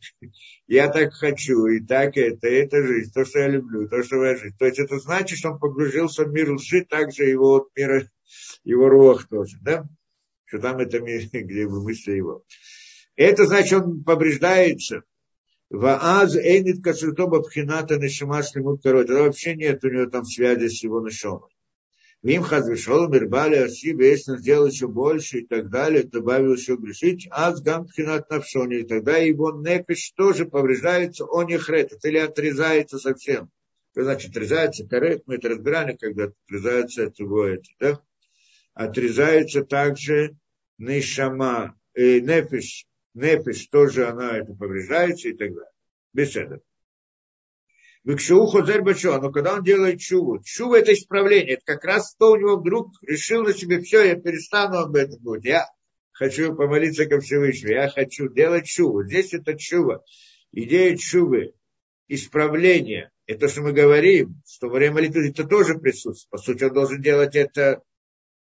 [0.66, 4.36] я так хочу, и так это, это жизнь, то, что я люблю, то, что я
[4.36, 4.56] жизнь.
[4.58, 8.04] То есть это значит, что он погрузился в мир лжи, также его вот мира,
[8.64, 9.84] его рог тоже, да?
[10.46, 12.44] Что там это мир, где вы мысли его.
[13.16, 15.04] Это значит, он повреждается.
[15.70, 19.10] Вааз эйнит кашертоба пхината нишама шлемут корот.
[19.10, 21.50] Это вообще нет у него там связи с его нишомой.
[22.24, 27.28] Вим хазвишол мирбали асиба, если он сделал еще больше и так далее, добавил еще грешить,
[27.30, 32.98] аз гам пхинат навшони, и тогда его непиш тоже повреждается, он не хретит, или отрезается
[32.98, 33.50] совсем.
[33.92, 34.86] Что значит отрезается?
[34.86, 38.00] Коррект, мы это разбирали, когда отрезается от его это, да?
[38.74, 40.36] Отрезается также
[40.78, 45.70] нишама, э, нефиш, нефиш тоже она это повреждается и так далее.
[46.12, 46.60] Без этого.
[48.04, 52.32] Викшуу хозер бачо, но когда он делает чуву, чува это исправление, это как раз то
[52.32, 55.66] у него вдруг решил на себе, все, я перестану об этом думать, я
[56.12, 59.04] хочу помолиться ко Всевышнему, я хочу делать чуву.
[59.04, 60.04] Здесь это чува.
[60.52, 61.54] Идея чувы,
[62.08, 66.28] исправление, это что мы говорим, что во время молитвы это тоже присутствует.
[66.30, 67.82] По сути, он должен делать это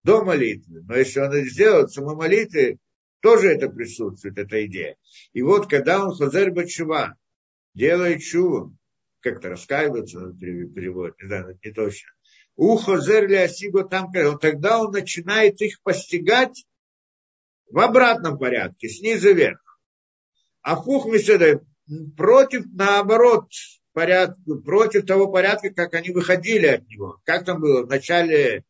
[0.02, 0.82] до молитвы.
[0.82, 2.78] Но если он это сделает в самой молитве,
[3.20, 4.96] тоже это присутствует, эта идея.
[5.32, 7.16] И вот когда он хозер бачува,
[7.74, 8.76] делает чуву,
[9.20, 12.08] как-то раскаивается, перевод, не знаю, не точно.
[12.56, 14.10] У хозер ли асиго там,
[14.40, 16.66] тогда он начинает их постигать
[17.70, 19.60] в обратном порядке, снизу вверх.
[20.62, 21.62] А фух Миседа
[22.16, 23.50] против, наоборот,
[23.92, 27.20] порядка, против того порядка, как они выходили от него.
[27.24, 27.84] Как там было?
[27.84, 28.64] Вначале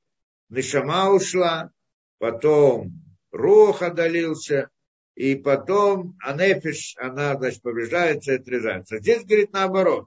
[0.50, 1.70] Нишама ушла,
[2.18, 2.92] потом
[3.30, 4.68] Рух одолился,
[5.14, 8.98] и потом Анефиш, она, значит, повреждается и отрезается.
[8.98, 10.06] Здесь, говорит, наоборот,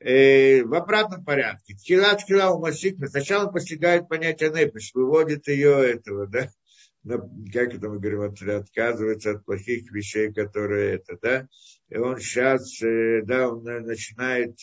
[0.00, 1.74] э, в обратном порядке.
[1.74, 3.08] Тхила, тхила у Масикна.
[3.08, 6.48] Сначала постигает понятие Нефиш, выводит ее этого, да,
[7.04, 11.48] как это мы говорим, отказывается от плохих вещей, которые это, да,
[11.90, 14.56] и он сейчас, э, да, он начинает,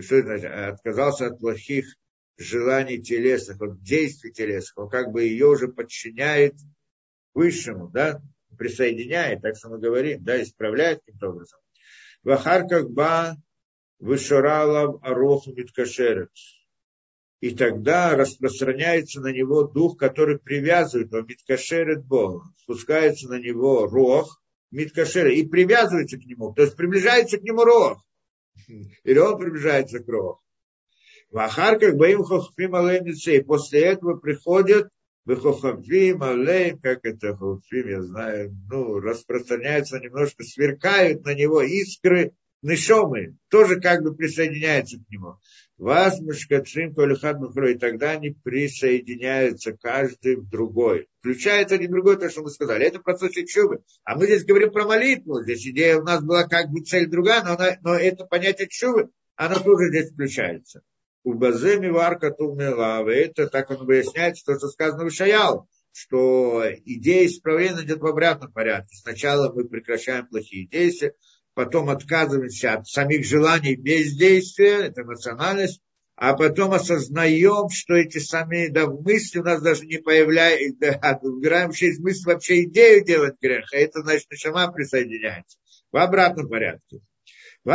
[0.00, 1.86] что это значит, отказался от плохих
[2.36, 6.54] желаний телесных, от действий телесных, он как бы ее уже подчиняет
[7.34, 8.20] высшему, да,
[8.58, 11.58] присоединяет, так что мы говорим, да, исправляет каким-то образом.
[12.22, 13.36] Вахарках ба
[13.98, 16.30] вышаралав ароху миткашерет
[17.42, 24.40] и тогда распространяется на него дух, который привязывает его, миткашерет Бога, спускается на него рог,
[24.70, 27.98] миткашерет, и привязывается к нему, то есть приближается к нему рог,
[29.04, 30.41] или он приближается к рог.
[31.32, 34.90] В Ахарках Баим Хохфим и после этого приходят
[35.24, 43.38] Бехохфим Алейм, как это Хохфим, я знаю, ну, распространяются немножко, сверкают на него искры Нишомы,
[43.48, 45.38] тоже как бы присоединяются к нему.
[45.78, 51.08] Вас мышкацим колихат и тогда они присоединяются каждый в другой.
[51.20, 52.84] Включает один другой, то, что мы сказали.
[52.84, 53.82] Это процесс чубы.
[54.04, 55.42] А мы здесь говорим про молитву.
[55.42, 59.08] Здесь идея у нас была как бы цель другая, но, она, но это понятие чубы,
[59.34, 60.82] оно тоже здесь включается.
[61.24, 63.14] У баземи варка тумелавы.
[63.14, 68.52] Это так он выясняется, то, что сказано в Шаял, что идея исправления идет в обратном
[68.52, 68.96] порядке.
[68.96, 71.14] Сначала мы прекращаем плохие действия,
[71.54, 75.80] потом отказываемся от самих желаний бездействия, это эмоциональность,
[76.16, 81.72] а потом осознаем, что эти самые да, мысли у нас даже не появляются, да, убираем
[81.72, 85.58] через мысль вообще идею делать грех, а это значит, сама присоединяется
[85.90, 87.00] в обратном порядке.
[87.64, 87.68] И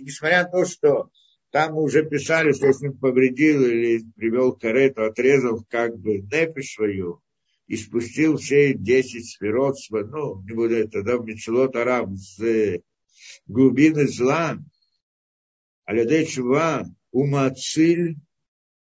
[0.00, 1.10] несмотря на то, что
[1.50, 7.20] там уже писали, что если он повредил или привел карету, отрезал как бы нефиш свою,
[7.66, 12.80] и спустил все десять сферот, ну, не буду это, да, в Мицелот Араб, с
[13.46, 14.56] глубины зла,
[15.84, 18.16] Алядей Чува, Умациль,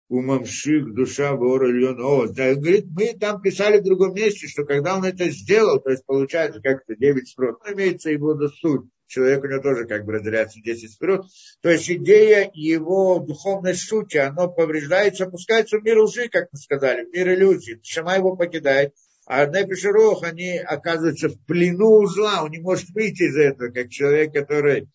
[0.08, 2.00] Умамших, душа, вор, Ильон.
[2.00, 5.90] О, да, говорит, мы там писали в другом месте, что когда он это сделал, то
[5.90, 10.12] есть получается как-то девять сферот, ну, имеется его суть, человек у него тоже как бы
[10.12, 11.26] разделяется 10 сферот.
[11.60, 17.04] То есть идея его духовной сути, оно повреждается, опускается в мир лжи, как мы сказали,
[17.04, 17.80] в мир иллюзий.
[17.82, 18.94] Шама его покидает.
[19.26, 24.32] А Непишерох, они оказываются в плену зла, он не может выйти из этого, как человек,
[24.32, 24.88] который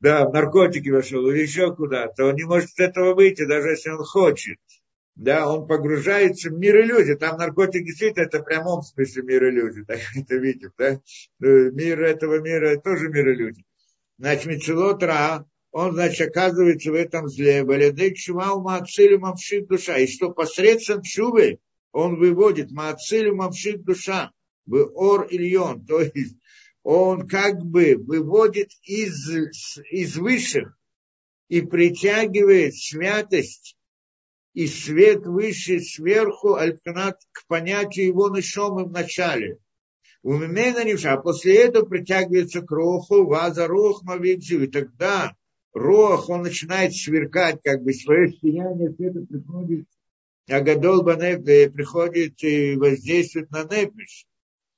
[0.00, 3.90] да, в наркотики вошел или еще куда-то, он не может из этого выйти, даже если
[3.90, 4.58] он хочет
[5.20, 7.14] да, он погружается в мир иллюзий.
[7.14, 10.92] Там наркотик действительно это в прямом смысле мир иллюзий, так это видим, да.
[10.94, 10.98] Э,
[11.40, 13.66] мир этого мира тоже мир иллюзий.
[14.18, 17.64] Значит, Мицелот Ра, он, значит, оказывается в этом зле.
[17.64, 19.98] Валядек шумау маацилю мамшит душа.
[19.98, 21.58] И что посредством шубы
[21.92, 24.32] он выводит маацилю мамшит душа.
[24.64, 25.84] В ор ильон.
[25.84, 26.36] То есть
[26.82, 29.28] он как бы выводит из,
[29.90, 30.76] из высших
[31.48, 33.76] и притягивает святость
[34.54, 39.58] и свет высший сверху, альпнат к понятию его нашом в начале.
[40.22, 45.34] У Мимена а после этого притягивается к Роху, Ваза Рох Мавидзю, и тогда
[45.72, 49.86] Рох, он начинает сверкать, как бы свое сияние света приходит,
[50.48, 54.26] а Гадол Банеп приходит и воздействует на Непиш.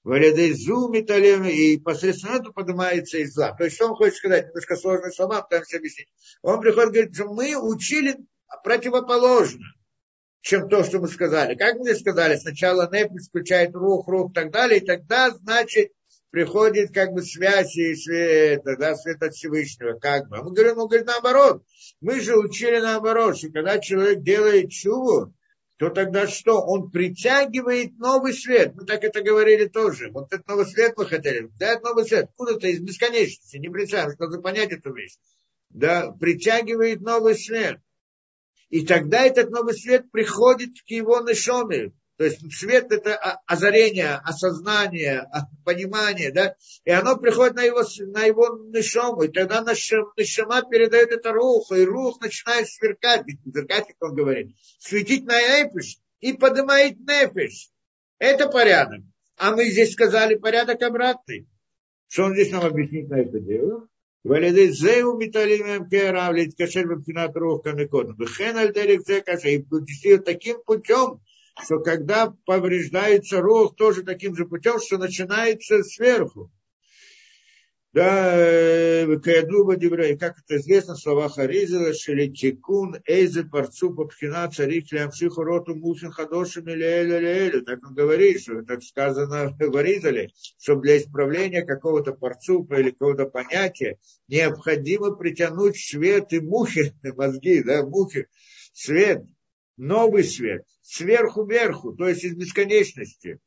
[0.04, 3.52] И посредством этого поднимается из зла.
[3.52, 6.08] То есть, что он хочет сказать, немножко сложные слова, пытаемся объяснить.
[6.42, 8.16] Он приходит и говорит, что мы учили
[8.64, 9.64] противоположно,
[10.40, 11.54] чем то, что мы сказали.
[11.54, 15.92] Как мы сказали, сначала Нефис включает рух, рух и так далее, и тогда, значит,
[16.30, 20.38] приходит как бы связь и свет, да, свет от Всевышнего, как бы.
[20.38, 21.62] А мы говорим, он говорит наоборот.
[22.00, 25.32] Мы же учили наоборот, что когда человек делает чуву,
[25.82, 26.60] то тогда что?
[26.60, 28.72] Он притягивает новый свет.
[28.76, 30.12] Мы так это говорили тоже.
[30.12, 31.50] Вот этот новый свет мы хотели.
[31.58, 32.26] Да, это новый свет.
[32.26, 33.56] Откуда-то из бесконечности.
[33.56, 35.16] Не представим, что понять эту вещь.
[35.70, 37.80] Да, притягивает новый свет.
[38.68, 41.90] И тогда этот новый свет приходит к его нишоме.
[42.17, 43.15] То есть свет это
[43.45, 45.29] озарение, осознание,
[45.63, 51.31] понимание, да, и оно приходит на его, на его нишому, и тогда нишама передает это
[51.31, 57.69] руху, и рух начинает сверкать, сверкать, как он говорит, светить на эпиш и поднимает нефиш.
[58.17, 59.01] Это порядок.
[59.37, 61.47] А мы здесь сказали порядок обратный.
[62.07, 63.87] Что он здесь нам объяснит на это дело?
[64.25, 68.13] ועל ידי זה הוא מתעלים מהם כרב להתקשר מבחינת רוח כמקודם.
[68.19, 71.17] וכן על דרך זה כאשר יפגשו таким путем,
[71.60, 76.50] что когда повреждается рух, тоже таким же путем, что начинается сверху.
[77.92, 85.42] Да, э, Каядуба Дебрей, как это известно, слова Харизела, Шелитикун, Эйзе, Парцу, Папхина, Царик, Лямшиху,
[85.42, 90.96] Роту, Мусин, Хадошим, Элю, Элю, так он говорит, что так сказано в Аризале, что для
[90.96, 98.26] исправления какого-то парцупа или какого-то понятия необходимо притянуть свет и мухи, мозги, да, мухи,
[98.72, 99.22] свет,
[99.76, 103.38] новый свет, сверху вверху, то есть из бесконечности.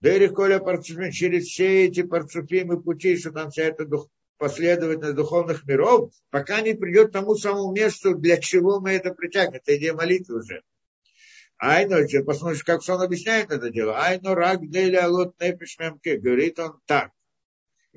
[0.00, 5.66] Дери Коля Парцуфим, через все эти парцуфимы пути, что там вся эта дух, последовательность духовных
[5.66, 9.60] миров, пока не придет к тому самому месту, для чего мы это притягиваем.
[9.62, 10.62] Это идея молитвы уже.
[11.58, 14.00] Айно, посмотришь, как он объясняет это дело.
[14.00, 17.10] Айно рак дели алот непиш Говорит он так.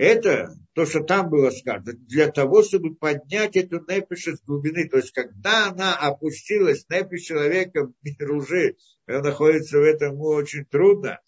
[0.02, 4.90] Это, то, что там было сказано, для того, чтобы поднять эту непиш из глубины.
[4.90, 10.66] То есть, когда она опустилась, непиш человека в мир уже, находится в этом ему очень
[10.66, 11.20] трудно,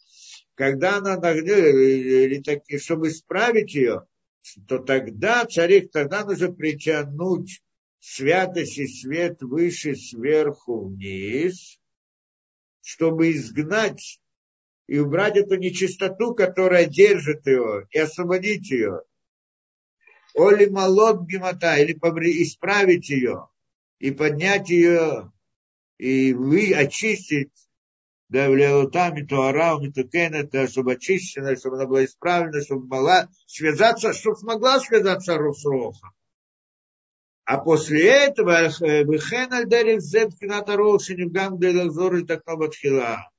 [0.55, 4.07] когда она нагнет, так, чтобы исправить ее,
[4.67, 7.61] то тогда царик, тогда нужно притянуть
[7.99, 11.77] святость и свет выше, сверху, вниз,
[12.81, 14.19] чтобы изгнать
[14.87, 19.01] и убрать эту нечистоту, которая держит его, и освободить ее.
[20.35, 23.47] Оли молот гемата, или исправить ее,
[23.99, 25.31] и поднять ее,
[25.97, 27.51] и вы очистить
[28.29, 34.79] да, влеотами, туара, митукенета, чтобы очищена, чтобы она была исправлена, чтобы могла связаться, чтобы смогла
[34.79, 36.11] связаться с Рохом.
[37.45, 38.69] А после этого,
[39.03, 43.29] Бехен Альдерих Зебкината Рохшинивгам Делазор и Такнобатхила.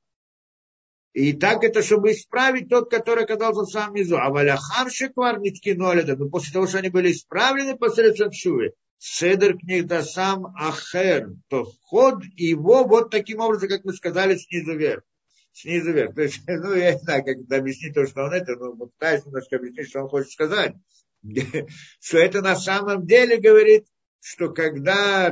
[1.15, 4.19] И так это, чтобы исправить тот, который оказался в самом низу.
[4.19, 10.03] А Валяхар Шеквар Ниткиноледа, но после того, что они были исправлены посредством Шувы, Седер книга
[10.03, 15.05] сам Ахер, то вход его вот таким образом, как мы сказали, снизу вверх.
[15.53, 16.17] Снизу вверх.
[16.17, 19.25] То есть, ну, я не знаю, как это объяснить то, что он это, но пытаюсь
[19.25, 20.75] немножко объяснить, что он хочет сказать.
[22.01, 23.87] Что это на самом деле говорит,
[24.21, 25.31] что когда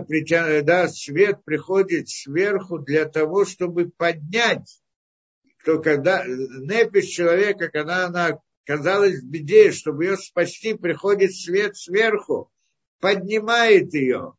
[0.63, 4.82] да, свет приходит сверху для того, чтобы поднять,
[5.65, 12.51] то когда непись человека, когда она казалась в беде, чтобы ее спасти, приходит свет сверху,
[13.01, 14.35] поднимает ее.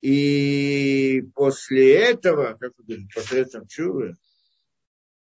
[0.00, 4.16] И после этого, как вы говорите, посредством чувы,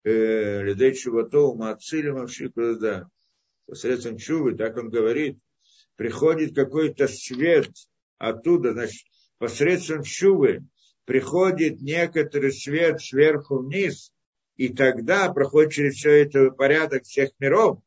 [0.04, 2.26] э, людей чувато, мацилим,
[2.78, 3.08] да,
[3.66, 5.38] посредством чувы, так он говорит,
[5.96, 7.70] приходит какой-то свет
[8.18, 9.06] оттуда, значит,
[9.38, 10.64] посредством чувы
[11.10, 14.12] приходит некоторый свет сверху вниз,
[14.60, 17.78] и тогда проходит через все это порядок всех миров,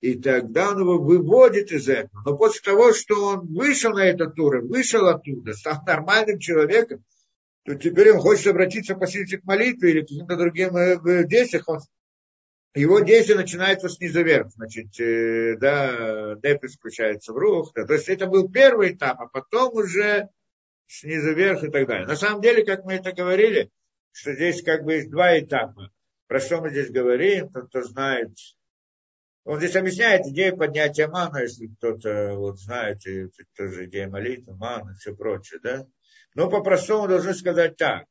[0.00, 2.22] и тогда он его выводит из этого.
[2.24, 7.02] Но после того, что он вышел на этот уровень, вышел оттуда, стал нормальным человеком,
[7.64, 11.64] то теперь он хочет обратиться по силе к молитве или к каким-то другим э, действиям.
[11.66, 11.80] Он,
[12.76, 14.52] его действие начинается снизу вверх.
[14.52, 17.72] Значит, э, да, депис включается в рух.
[17.74, 20.28] Да, то есть это был первый этап, а потом уже
[20.86, 22.06] снизу вверх и так далее.
[22.06, 23.68] На самом деле, как мы это говорили,
[24.12, 25.90] что здесь как бы есть два этапа.
[26.30, 28.30] Про что мы здесь говорим, тот, кто знает.
[29.42, 33.26] Он здесь объясняет идею поднятия мана, если кто-то вот знает, и
[33.56, 35.88] тоже идея молитвы, мана все прочее, да.
[36.36, 38.04] Но по-простому должны сказать так,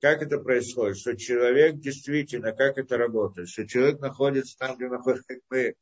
[0.00, 5.34] как это происходит, что человек действительно, как это работает, что человек находится там, где находится,
[5.34, 5.74] как мы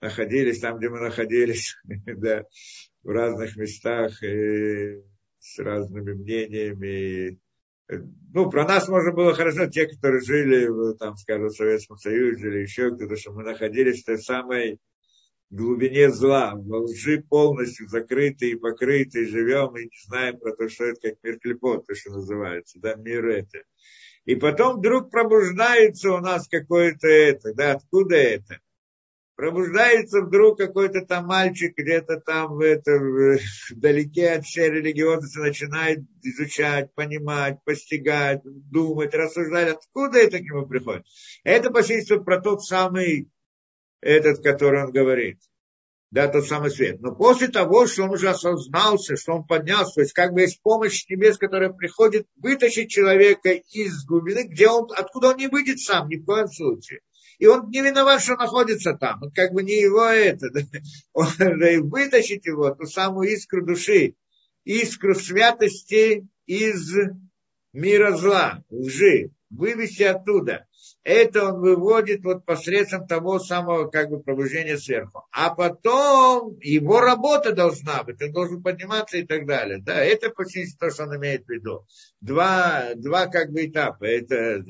[0.00, 2.46] находились, там, где мы находились, да,
[3.02, 5.02] в разных местах, и
[5.38, 7.41] с разными мнениями,
[8.32, 12.58] ну, про нас можно было хорошо, те, которые жили, там, скажем, в Советском Союзе или
[12.58, 14.78] еще где-то, что мы находились в той самой
[15.50, 20.84] глубине зла, в лжи полностью закрыты и покрыты, живем, и не знаем про то, что
[20.84, 23.58] это как мир клепот, то, что называется, да, мир это.
[24.24, 28.60] И потом вдруг пробуждается у нас какое-то это, да, откуда это?
[29.42, 32.92] Пробуждается вдруг какой-то там мальчик где-то там в это,
[33.70, 41.04] вдалеке от всей религиозности начинает изучать, понимать, постигать, думать, рассуждать, откуда это к нему приходит.
[41.42, 43.32] Это посвящается про тот самый,
[44.00, 45.40] этот, который он говорит.
[46.12, 47.00] Да, тот самый свет.
[47.00, 50.62] Но после того, что он уже осознался, что он поднялся, то есть как бы есть
[50.62, 56.08] помощь небес, которая приходит вытащить человека из глубины, где он, откуда он не выйдет сам,
[56.08, 57.00] ни в коем случае
[57.42, 59.20] и он не виноват, что находится там.
[59.20, 60.48] Он как бы не его это.
[60.50, 60.60] Да.
[61.12, 64.14] Он, да, и вытащить его, ту самую искру души,
[64.62, 66.94] искру святости из
[67.72, 70.68] мира зла, лжи, вывести оттуда.
[71.02, 75.26] Это он выводит вот посредством того самого как бы пробуждения сверху.
[75.32, 79.82] А потом его работа должна быть, он должен подниматься и так далее.
[79.82, 81.88] Да, это почти то, что он имеет в виду.
[82.20, 84.04] Два, два как бы этапа.
[84.04, 84.64] Это,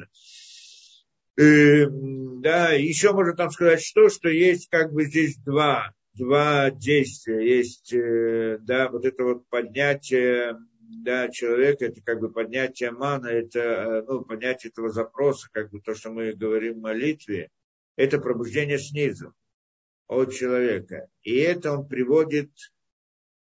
[1.36, 7.56] э, да, еще можно там сказать что, что есть как бы здесь два, два действия.
[7.58, 13.58] Есть, э, да, вот это вот поднятие да, человека, это как бы поднятие мана, это
[13.60, 17.50] э, ну, поднятие этого запроса, как бы то, что мы говорим в молитве,
[17.96, 19.34] это пробуждение снизу
[20.06, 21.08] от человека.
[21.22, 22.50] И это он приводит,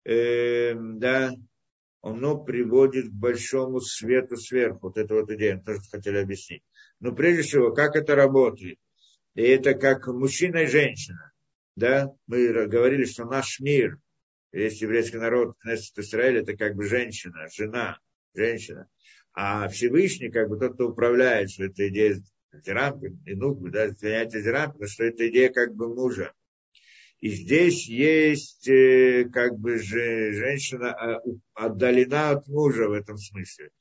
[0.06, 1.34] э, да,
[2.02, 4.88] оно приводит к большому свету сверху.
[4.88, 6.64] Вот это вот идея, мы тоже хотели объяснить.
[7.04, 8.80] Но прежде всего, как это работает?
[9.36, 11.34] И это как мужчина и женщина.
[11.76, 12.10] Да?
[12.28, 13.98] Мы говорили, что наш мир,
[14.54, 18.00] весь еврейский народ, Кнессет Израиль, это как бы женщина, жена,
[18.34, 18.88] женщина.
[19.34, 22.22] А Всевышний, как бы тот, кто управляет, что это идея
[22.54, 26.32] Зерампи, и ну, да, занятие Зерампи, что это идея как бы мужа.
[27.20, 31.22] И здесь есть э, как бы же, женщина а,
[31.54, 33.72] отдалена от мужа в этом смысле.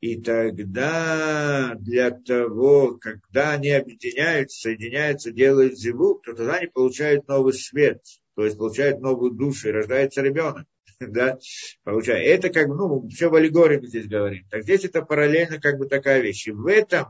[0.00, 7.52] И тогда для того, когда они объединяются, соединяются, делают зиву, то тогда они получают новый
[7.52, 8.02] свет,
[8.34, 10.66] то есть получают новую душу, и рождается ребенок.
[11.00, 11.38] Да,
[11.82, 12.28] получает.
[12.28, 14.44] Это как бы, ну, все в аллегории здесь говорим.
[14.50, 16.46] Так здесь это параллельно как бы такая вещь.
[16.46, 17.06] И в этом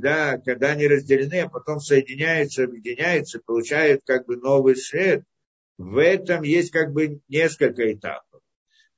[0.00, 5.24] да, когда они разделены, а потом соединяются, объединяются, получают как бы новый свет,
[5.76, 8.42] в этом есть как бы несколько этапов.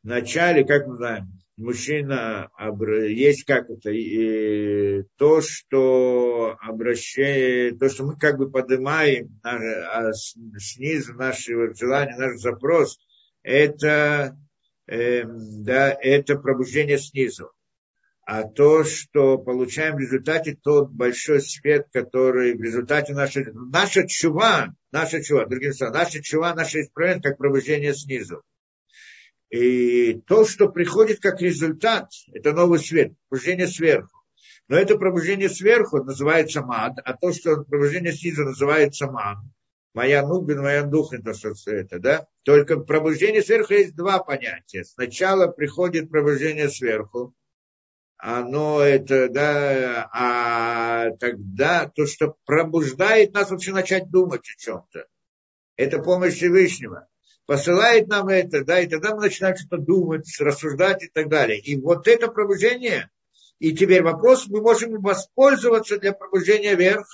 [0.02, 2.50] Вначале, как мы знаем, мужчина
[3.08, 3.90] есть как это,
[5.16, 12.98] то, что обращает, то, что мы как бы поднимаем а снизу нашего желания, наш запрос,
[13.42, 14.36] это,
[14.86, 17.50] э, да, это пробуждение снизу
[18.32, 24.68] а то, что получаем в результате тот большой свет, который в результате нашей, наша чува,
[24.92, 28.44] наша чува, другим словом, наша чува, наше исправление, как пробуждение снизу.
[29.50, 34.16] И то, что приходит как результат, это новый свет, пробуждение сверху.
[34.68, 39.52] Но это пробуждение сверху называется мад, а то, что пробуждение снизу называется ман.
[39.92, 42.26] Моя нубин, моя дух, это что это, да?
[42.44, 44.84] Только пробуждение сверху есть два понятия.
[44.84, 47.34] Сначала приходит пробуждение сверху,
[48.22, 55.06] оно это, да, а тогда то, что пробуждает нас вообще начать думать о чем-то,
[55.76, 57.08] это помощь Всевышнего.
[57.50, 61.58] Посылает нам это, да, и тогда мы начинаем что-то думать, рассуждать и так далее.
[61.58, 63.10] И вот это пробуждение,
[63.58, 67.08] и теперь вопрос, мы можем воспользоваться для пробуждения вверх,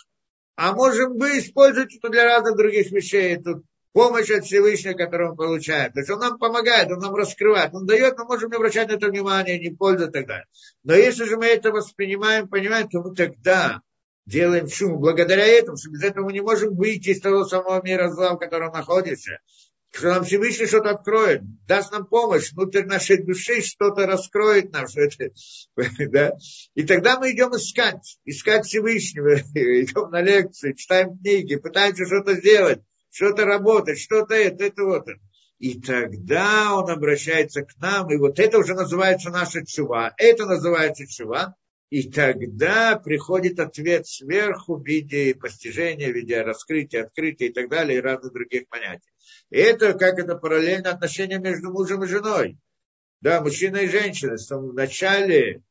[0.55, 3.43] а можем мы использовать это для разных других вещей.
[3.43, 5.91] Тут помощь от Всевышнего, которую мы получаем.
[5.95, 8.97] То есть он нам помогает, он нам раскрывает, он дает, мы можем не обращать на
[8.97, 10.47] это внимание, не пользоваться и так далее.
[10.85, 13.81] Но если же мы это воспринимаем, понимаем, то мы тогда
[14.27, 18.11] делаем шум благодаря этому, что без этого мы не можем выйти из того самого мира
[18.11, 19.39] зла, в котором находимся.
[19.97, 24.87] Что нам Всевышний что-то откроет, даст нам помощь, внутрь нашей души что-то раскроет нам.
[24.89, 25.31] Что это,
[26.11, 26.33] да?
[26.75, 32.83] И тогда мы идем искать, искать Всевышнего, идем на лекции, читаем книги, пытаемся что-то сделать
[33.17, 35.09] что-то работать, что-то это, это вот.
[35.59, 40.13] И тогда он обращается к нам, и вот это уже называется наша чува.
[40.19, 41.55] Это называется чува.
[41.89, 47.99] И тогда приходит ответ сверху в виде постижения, в виде раскрытия, открытия и так далее,
[47.99, 49.09] и разных других понятий.
[49.51, 52.59] И это как это параллельно отношение между мужем и женой.
[53.21, 54.37] Да, мужчина и женщина.
[54.37, 55.63] В начале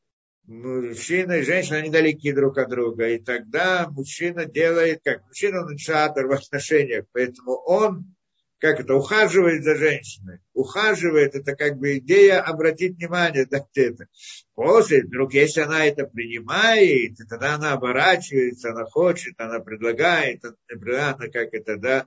[0.46, 3.08] мужчина и женщина, они далеки друг от друга.
[3.08, 8.15] И тогда мужчина делает, как мужчина он инициатор в отношениях, поэтому он,
[8.58, 10.40] как это, ухаживает за женщиной.
[10.54, 14.08] Ухаживает, это как бы идея обратить внимание на это.
[14.54, 21.52] После, вдруг, если она это принимает, тогда она оборачивается, она хочет, она предлагает, она как
[21.52, 22.06] это, да,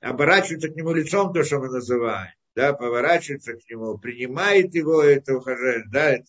[0.00, 5.36] оборачивается к нему лицом, то, что мы называем, да, поворачивается к нему, принимает его, это
[5.36, 6.26] ухаживает, да, это,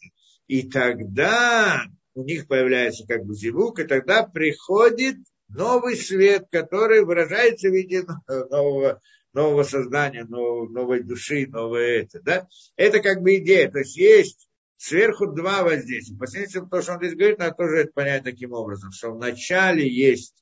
[0.48, 1.84] и тогда
[2.16, 5.18] у них появляется как бы зевук, и тогда приходит
[5.48, 9.02] новый свет, который выражается в виде нового,
[9.34, 12.22] нового создания, нового, новой души, новое это.
[12.22, 12.48] Да?
[12.76, 13.70] Это как бы идея.
[13.70, 16.18] То есть есть сверху два воздействия.
[16.18, 20.36] Последнее, то, что он здесь говорит, надо тоже это понять таким образом, что вначале есть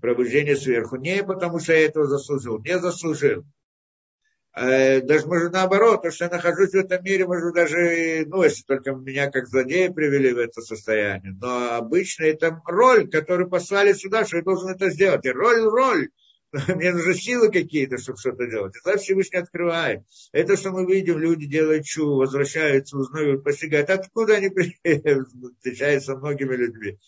[0.00, 3.44] пробуждение сверху, не потому что я этого заслужил, не заслужил,
[4.56, 8.62] Э, даже, может, наоборот, то, что я нахожусь в этом мире, может, даже, ну, если
[8.62, 11.36] только меня как злодея привели в это состояние.
[11.38, 15.26] Но обычно это роль, которую послали сюда, что я должен это сделать.
[15.26, 16.08] И роль, роль.
[16.68, 18.74] Мне нужны силы какие-то, чтобы что-то делать.
[18.76, 20.02] И тогда Всевышний открывает.
[20.32, 23.90] Это, что мы видим, люди делают чу, возвращаются, узнают, постигают.
[23.90, 24.48] Откуда они
[25.58, 26.98] встречаются со многими людьми?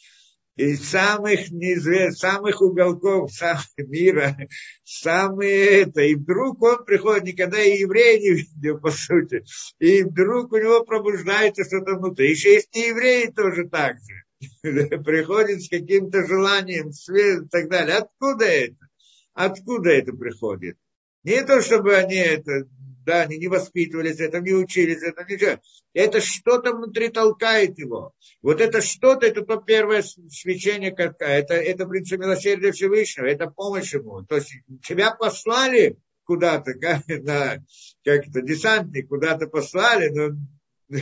[0.57, 4.37] из самых неизвестных, самых уголков самых мира,
[4.85, 6.01] самые это.
[6.01, 9.45] И вдруг он приходит, никогда и еврея не видел, по сути.
[9.79, 12.31] И вдруг у него пробуждается что-то внутри.
[12.31, 14.99] Еще есть не евреи тоже так же.
[15.05, 17.99] приходит с каким-то желанием, свет и так далее.
[17.99, 18.88] Откуда это?
[19.39, 20.77] Откуда это приходит?
[21.23, 22.69] Не то, чтобы они это,
[23.06, 25.60] да, они не воспитывались это, не учились это, ничего.
[25.94, 28.15] Это что-то внутри толкает его.
[28.43, 33.94] Вот это что-то, это то первое свечение, какая это, это принцип милосердия Всевышнего, это помощь
[33.94, 34.24] ему.
[34.24, 34.52] То есть
[34.82, 37.65] тебя послали куда-то, как, на,
[38.05, 40.36] как это, десантник куда-то послали, но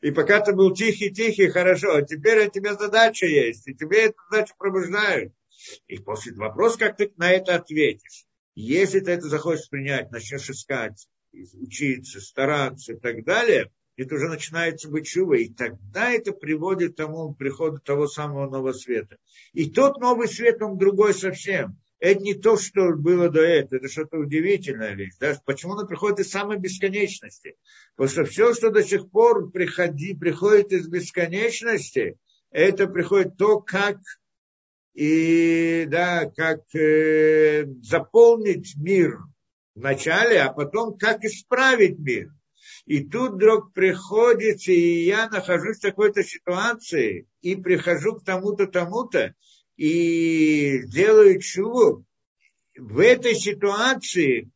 [0.00, 4.16] и пока ты был тихий-тихий, хорошо, а теперь у тебя задача есть, и тебе эту
[4.30, 5.34] задачу пробуждают.
[5.86, 8.26] И после вопрос, как ты на это ответишь.
[8.54, 14.88] Если ты это захочешь принять, начнешь искать, учиться, стараться и так далее, это уже начинается
[14.88, 19.18] быть чува, и тогда это приводит к тому приходу того самого нового света.
[19.52, 21.78] И тот новый свет, он другой совсем.
[22.00, 25.14] Это не то, что было до этого, это что-то удивительное вещь.
[25.20, 25.40] Да?
[25.46, 27.56] Почему оно приходит из самой бесконечности?
[27.96, 32.18] Потому что все, что до сих пор приходи, приходит из бесконечности,
[32.50, 33.98] это приходит то, как
[34.94, 39.18] и да, как э, заполнить мир
[39.74, 42.30] вначале, а потом как исправить мир.
[42.86, 49.34] И тут вдруг приходится, и я нахожусь в такой-то ситуации, и прихожу к тому-то, тому-то,
[49.76, 52.04] и делаю чуву.
[52.76, 54.50] В этой ситуации,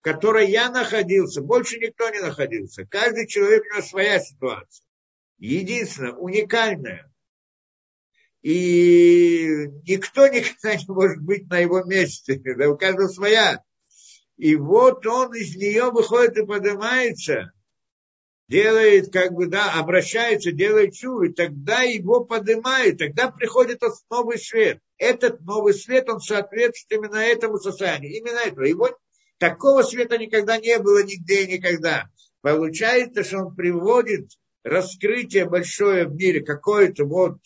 [0.00, 2.86] в которой я находился, больше никто не находился.
[2.86, 4.86] Каждый человек у него своя ситуация.
[5.38, 7.11] Единственная, уникальная.
[8.42, 9.46] И
[9.86, 12.40] никто никогда не может быть на его месте.
[12.44, 13.62] Да, у каждого своя.
[14.36, 17.52] И вот он из нее выходит и поднимается,
[18.48, 24.38] делает, как бы, да, обращается, делает чу, и тогда его поднимает, тогда приходит этот новый
[24.38, 24.80] свет.
[24.98, 28.64] Этот новый свет, он соответствует именно этому состоянию, именно этого.
[28.64, 28.90] Его
[29.38, 32.08] такого света никогда не было нигде и никогда.
[32.40, 34.30] Получается, что он приводит
[34.64, 37.38] раскрытие большое в мире, какое-то вот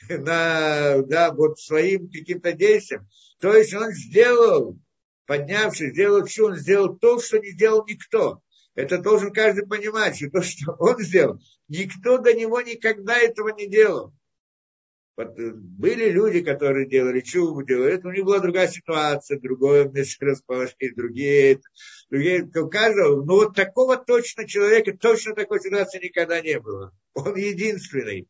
[0.08, 3.06] на, да, вот своим каким-то действием.
[3.40, 4.78] То есть он сделал,
[5.26, 8.42] поднявшись, сделал что он сделал то, что не сделал никто.
[8.74, 13.68] Это должен каждый понимать, что то, что он сделал, никто до него никогда этого не
[13.68, 14.14] делал.
[15.16, 19.86] Вот э, были люди, которые делали чубу, делали это, у них была другая ситуация, другое
[19.88, 21.60] место расположение, другие,
[22.08, 26.94] другие, у каждого, но вот такого точно человека, точно такой ситуации никогда не было.
[27.12, 28.28] Он единственный.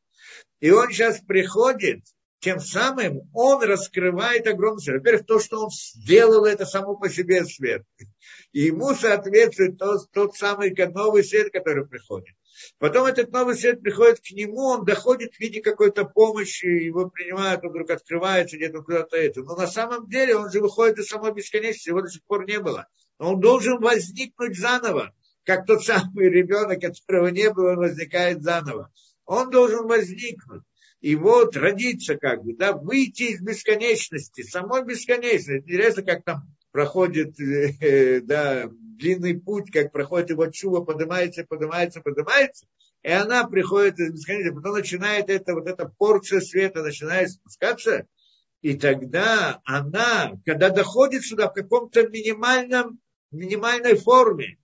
[0.61, 2.01] И он сейчас приходит,
[2.41, 4.99] тем самым он раскрывает огромный свет.
[4.99, 7.83] Во-первых, то, что он сделал, это само по себе свет.
[8.53, 12.35] И ему соответствует тот, тот самый новый свет, который приходит.
[12.79, 17.65] Потом этот новый свет приходит к нему, он доходит в виде какой-то помощи, его принимают,
[17.65, 19.43] он вдруг открывается где-то куда-то это.
[19.43, 22.59] Но на самом деле он же выходит из самой бесконечности, его до сих пор не
[22.59, 22.87] было.
[23.19, 25.15] Он должен возникнуть заново,
[25.45, 28.91] как тот самый ребенок, которого не было, он возникает заново
[29.31, 30.65] он должен возникнуть.
[31.01, 35.62] И вот родиться как бы, да, выйти из бесконечности, самой бесконечности.
[35.65, 36.43] Интересно, как там
[36.73, 42.66] проходит, э, да, длинный путь, как проходит его чува, поднимается, поднимается, поднимается,
[43.02, 48.07] и она приходит из бесконечности, потом начинает это, вот эта порция света начинает спускаться,
[48.62, 52.98] и тогда она, когда доходит сюда в каком-то минимальном,
[53.31, 54.59] минимальной форме,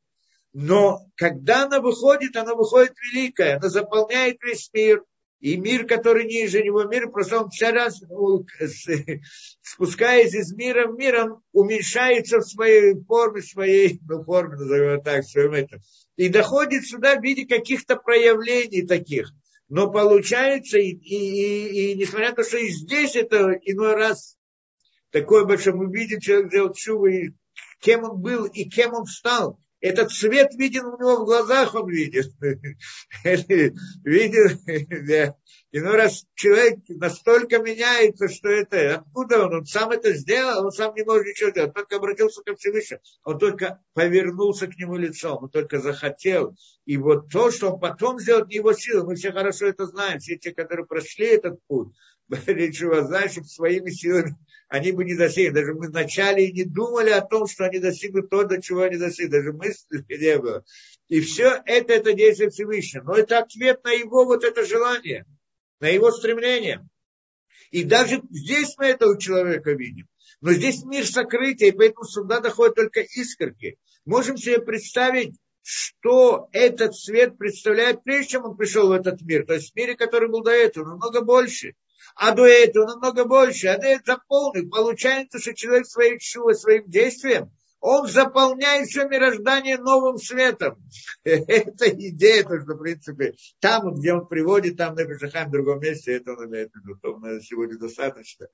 [0.58, 5.04] но когда она выходит, она выходит великая, она заполняет весь мир.
[5.38, 8.46] И мир, который ниже него, мир, просто он вся раз, ну,
[9.60, 15.24] спускаясь из мира в мир, он уменьшается в своей форме, своей, ну, форме, назовем так,
[15.24, 15.80] своем этом.
[16.16, 19.30] И доходит сюда в виде каких-то проявлений таких.
[19.68, 24.38] Но получается, и, и, и, и несмотря на то, что и здесь это иной раз
[25.10, 27.34] такое большое, мы видим, человек сделал чувы,
[27.80, 29.60] кем он был и кем он стал.
[29.86, 32.32] Этот свет виден у него в глазах, он видит.
[34.04, 35.36] видит.
[35.70, 40.92] Иной раз человек настолько меняется, что это, откуда он, он сам это сделал, он сам
[40.94, 45.50] не может ничего делать, только обратился ко Всевышнему, он только повернулся к нему лицом, он
[45.50, 46.56] только захотел.
[46.84, 50.18] И вот то, что он потом сделал, не его сила, мы все хорошо это знаем,
[50.18, 51.94] все те, которые прошли этот путь,
[52.30, 54.36] о знаешь, своими силами
[54.68, 55.50] они бы не достигли.
[55.50, 58.96] Даже мы вначале и не думали о том, что они достигнут то, до чего они
[58.96, 59.30] достигли.
[59.30, 60.64] Даже мысли не было.
[61.08, 63.04] И все это, это действие Всевышнего.
[63.04, 65.24] Но это ответ на его вот это желание,
[65.80, 66.86] на его стремление.
[67.70, 70.08] И даже здесь мы это у человека видим.
[70.40, 73.78] Но здесь мир сокрытия, и поэтому сюда доходят только искорки.
[74.04, 79.46] Можем себе представить, что этот свет представляет, прежде чем он пришел в этот мир.
[79.46, 81.74] То есть в мире, который был до этого, намного больше
[82.16, 84.68] а до этого намного больше, а до этого заполнил.
[84.70, 90.82] Получается, что человек своей чувой, своим действием, он заполняет все мироздание новым светом.
[91.24, 95.80] Это идея, то, что, в принципе, там, где он приводит, там на Бешахам, в другом
[95.80, 97.40] месте, это он имеет в виду.
[97.42, 98.48] Сегодня достаточно.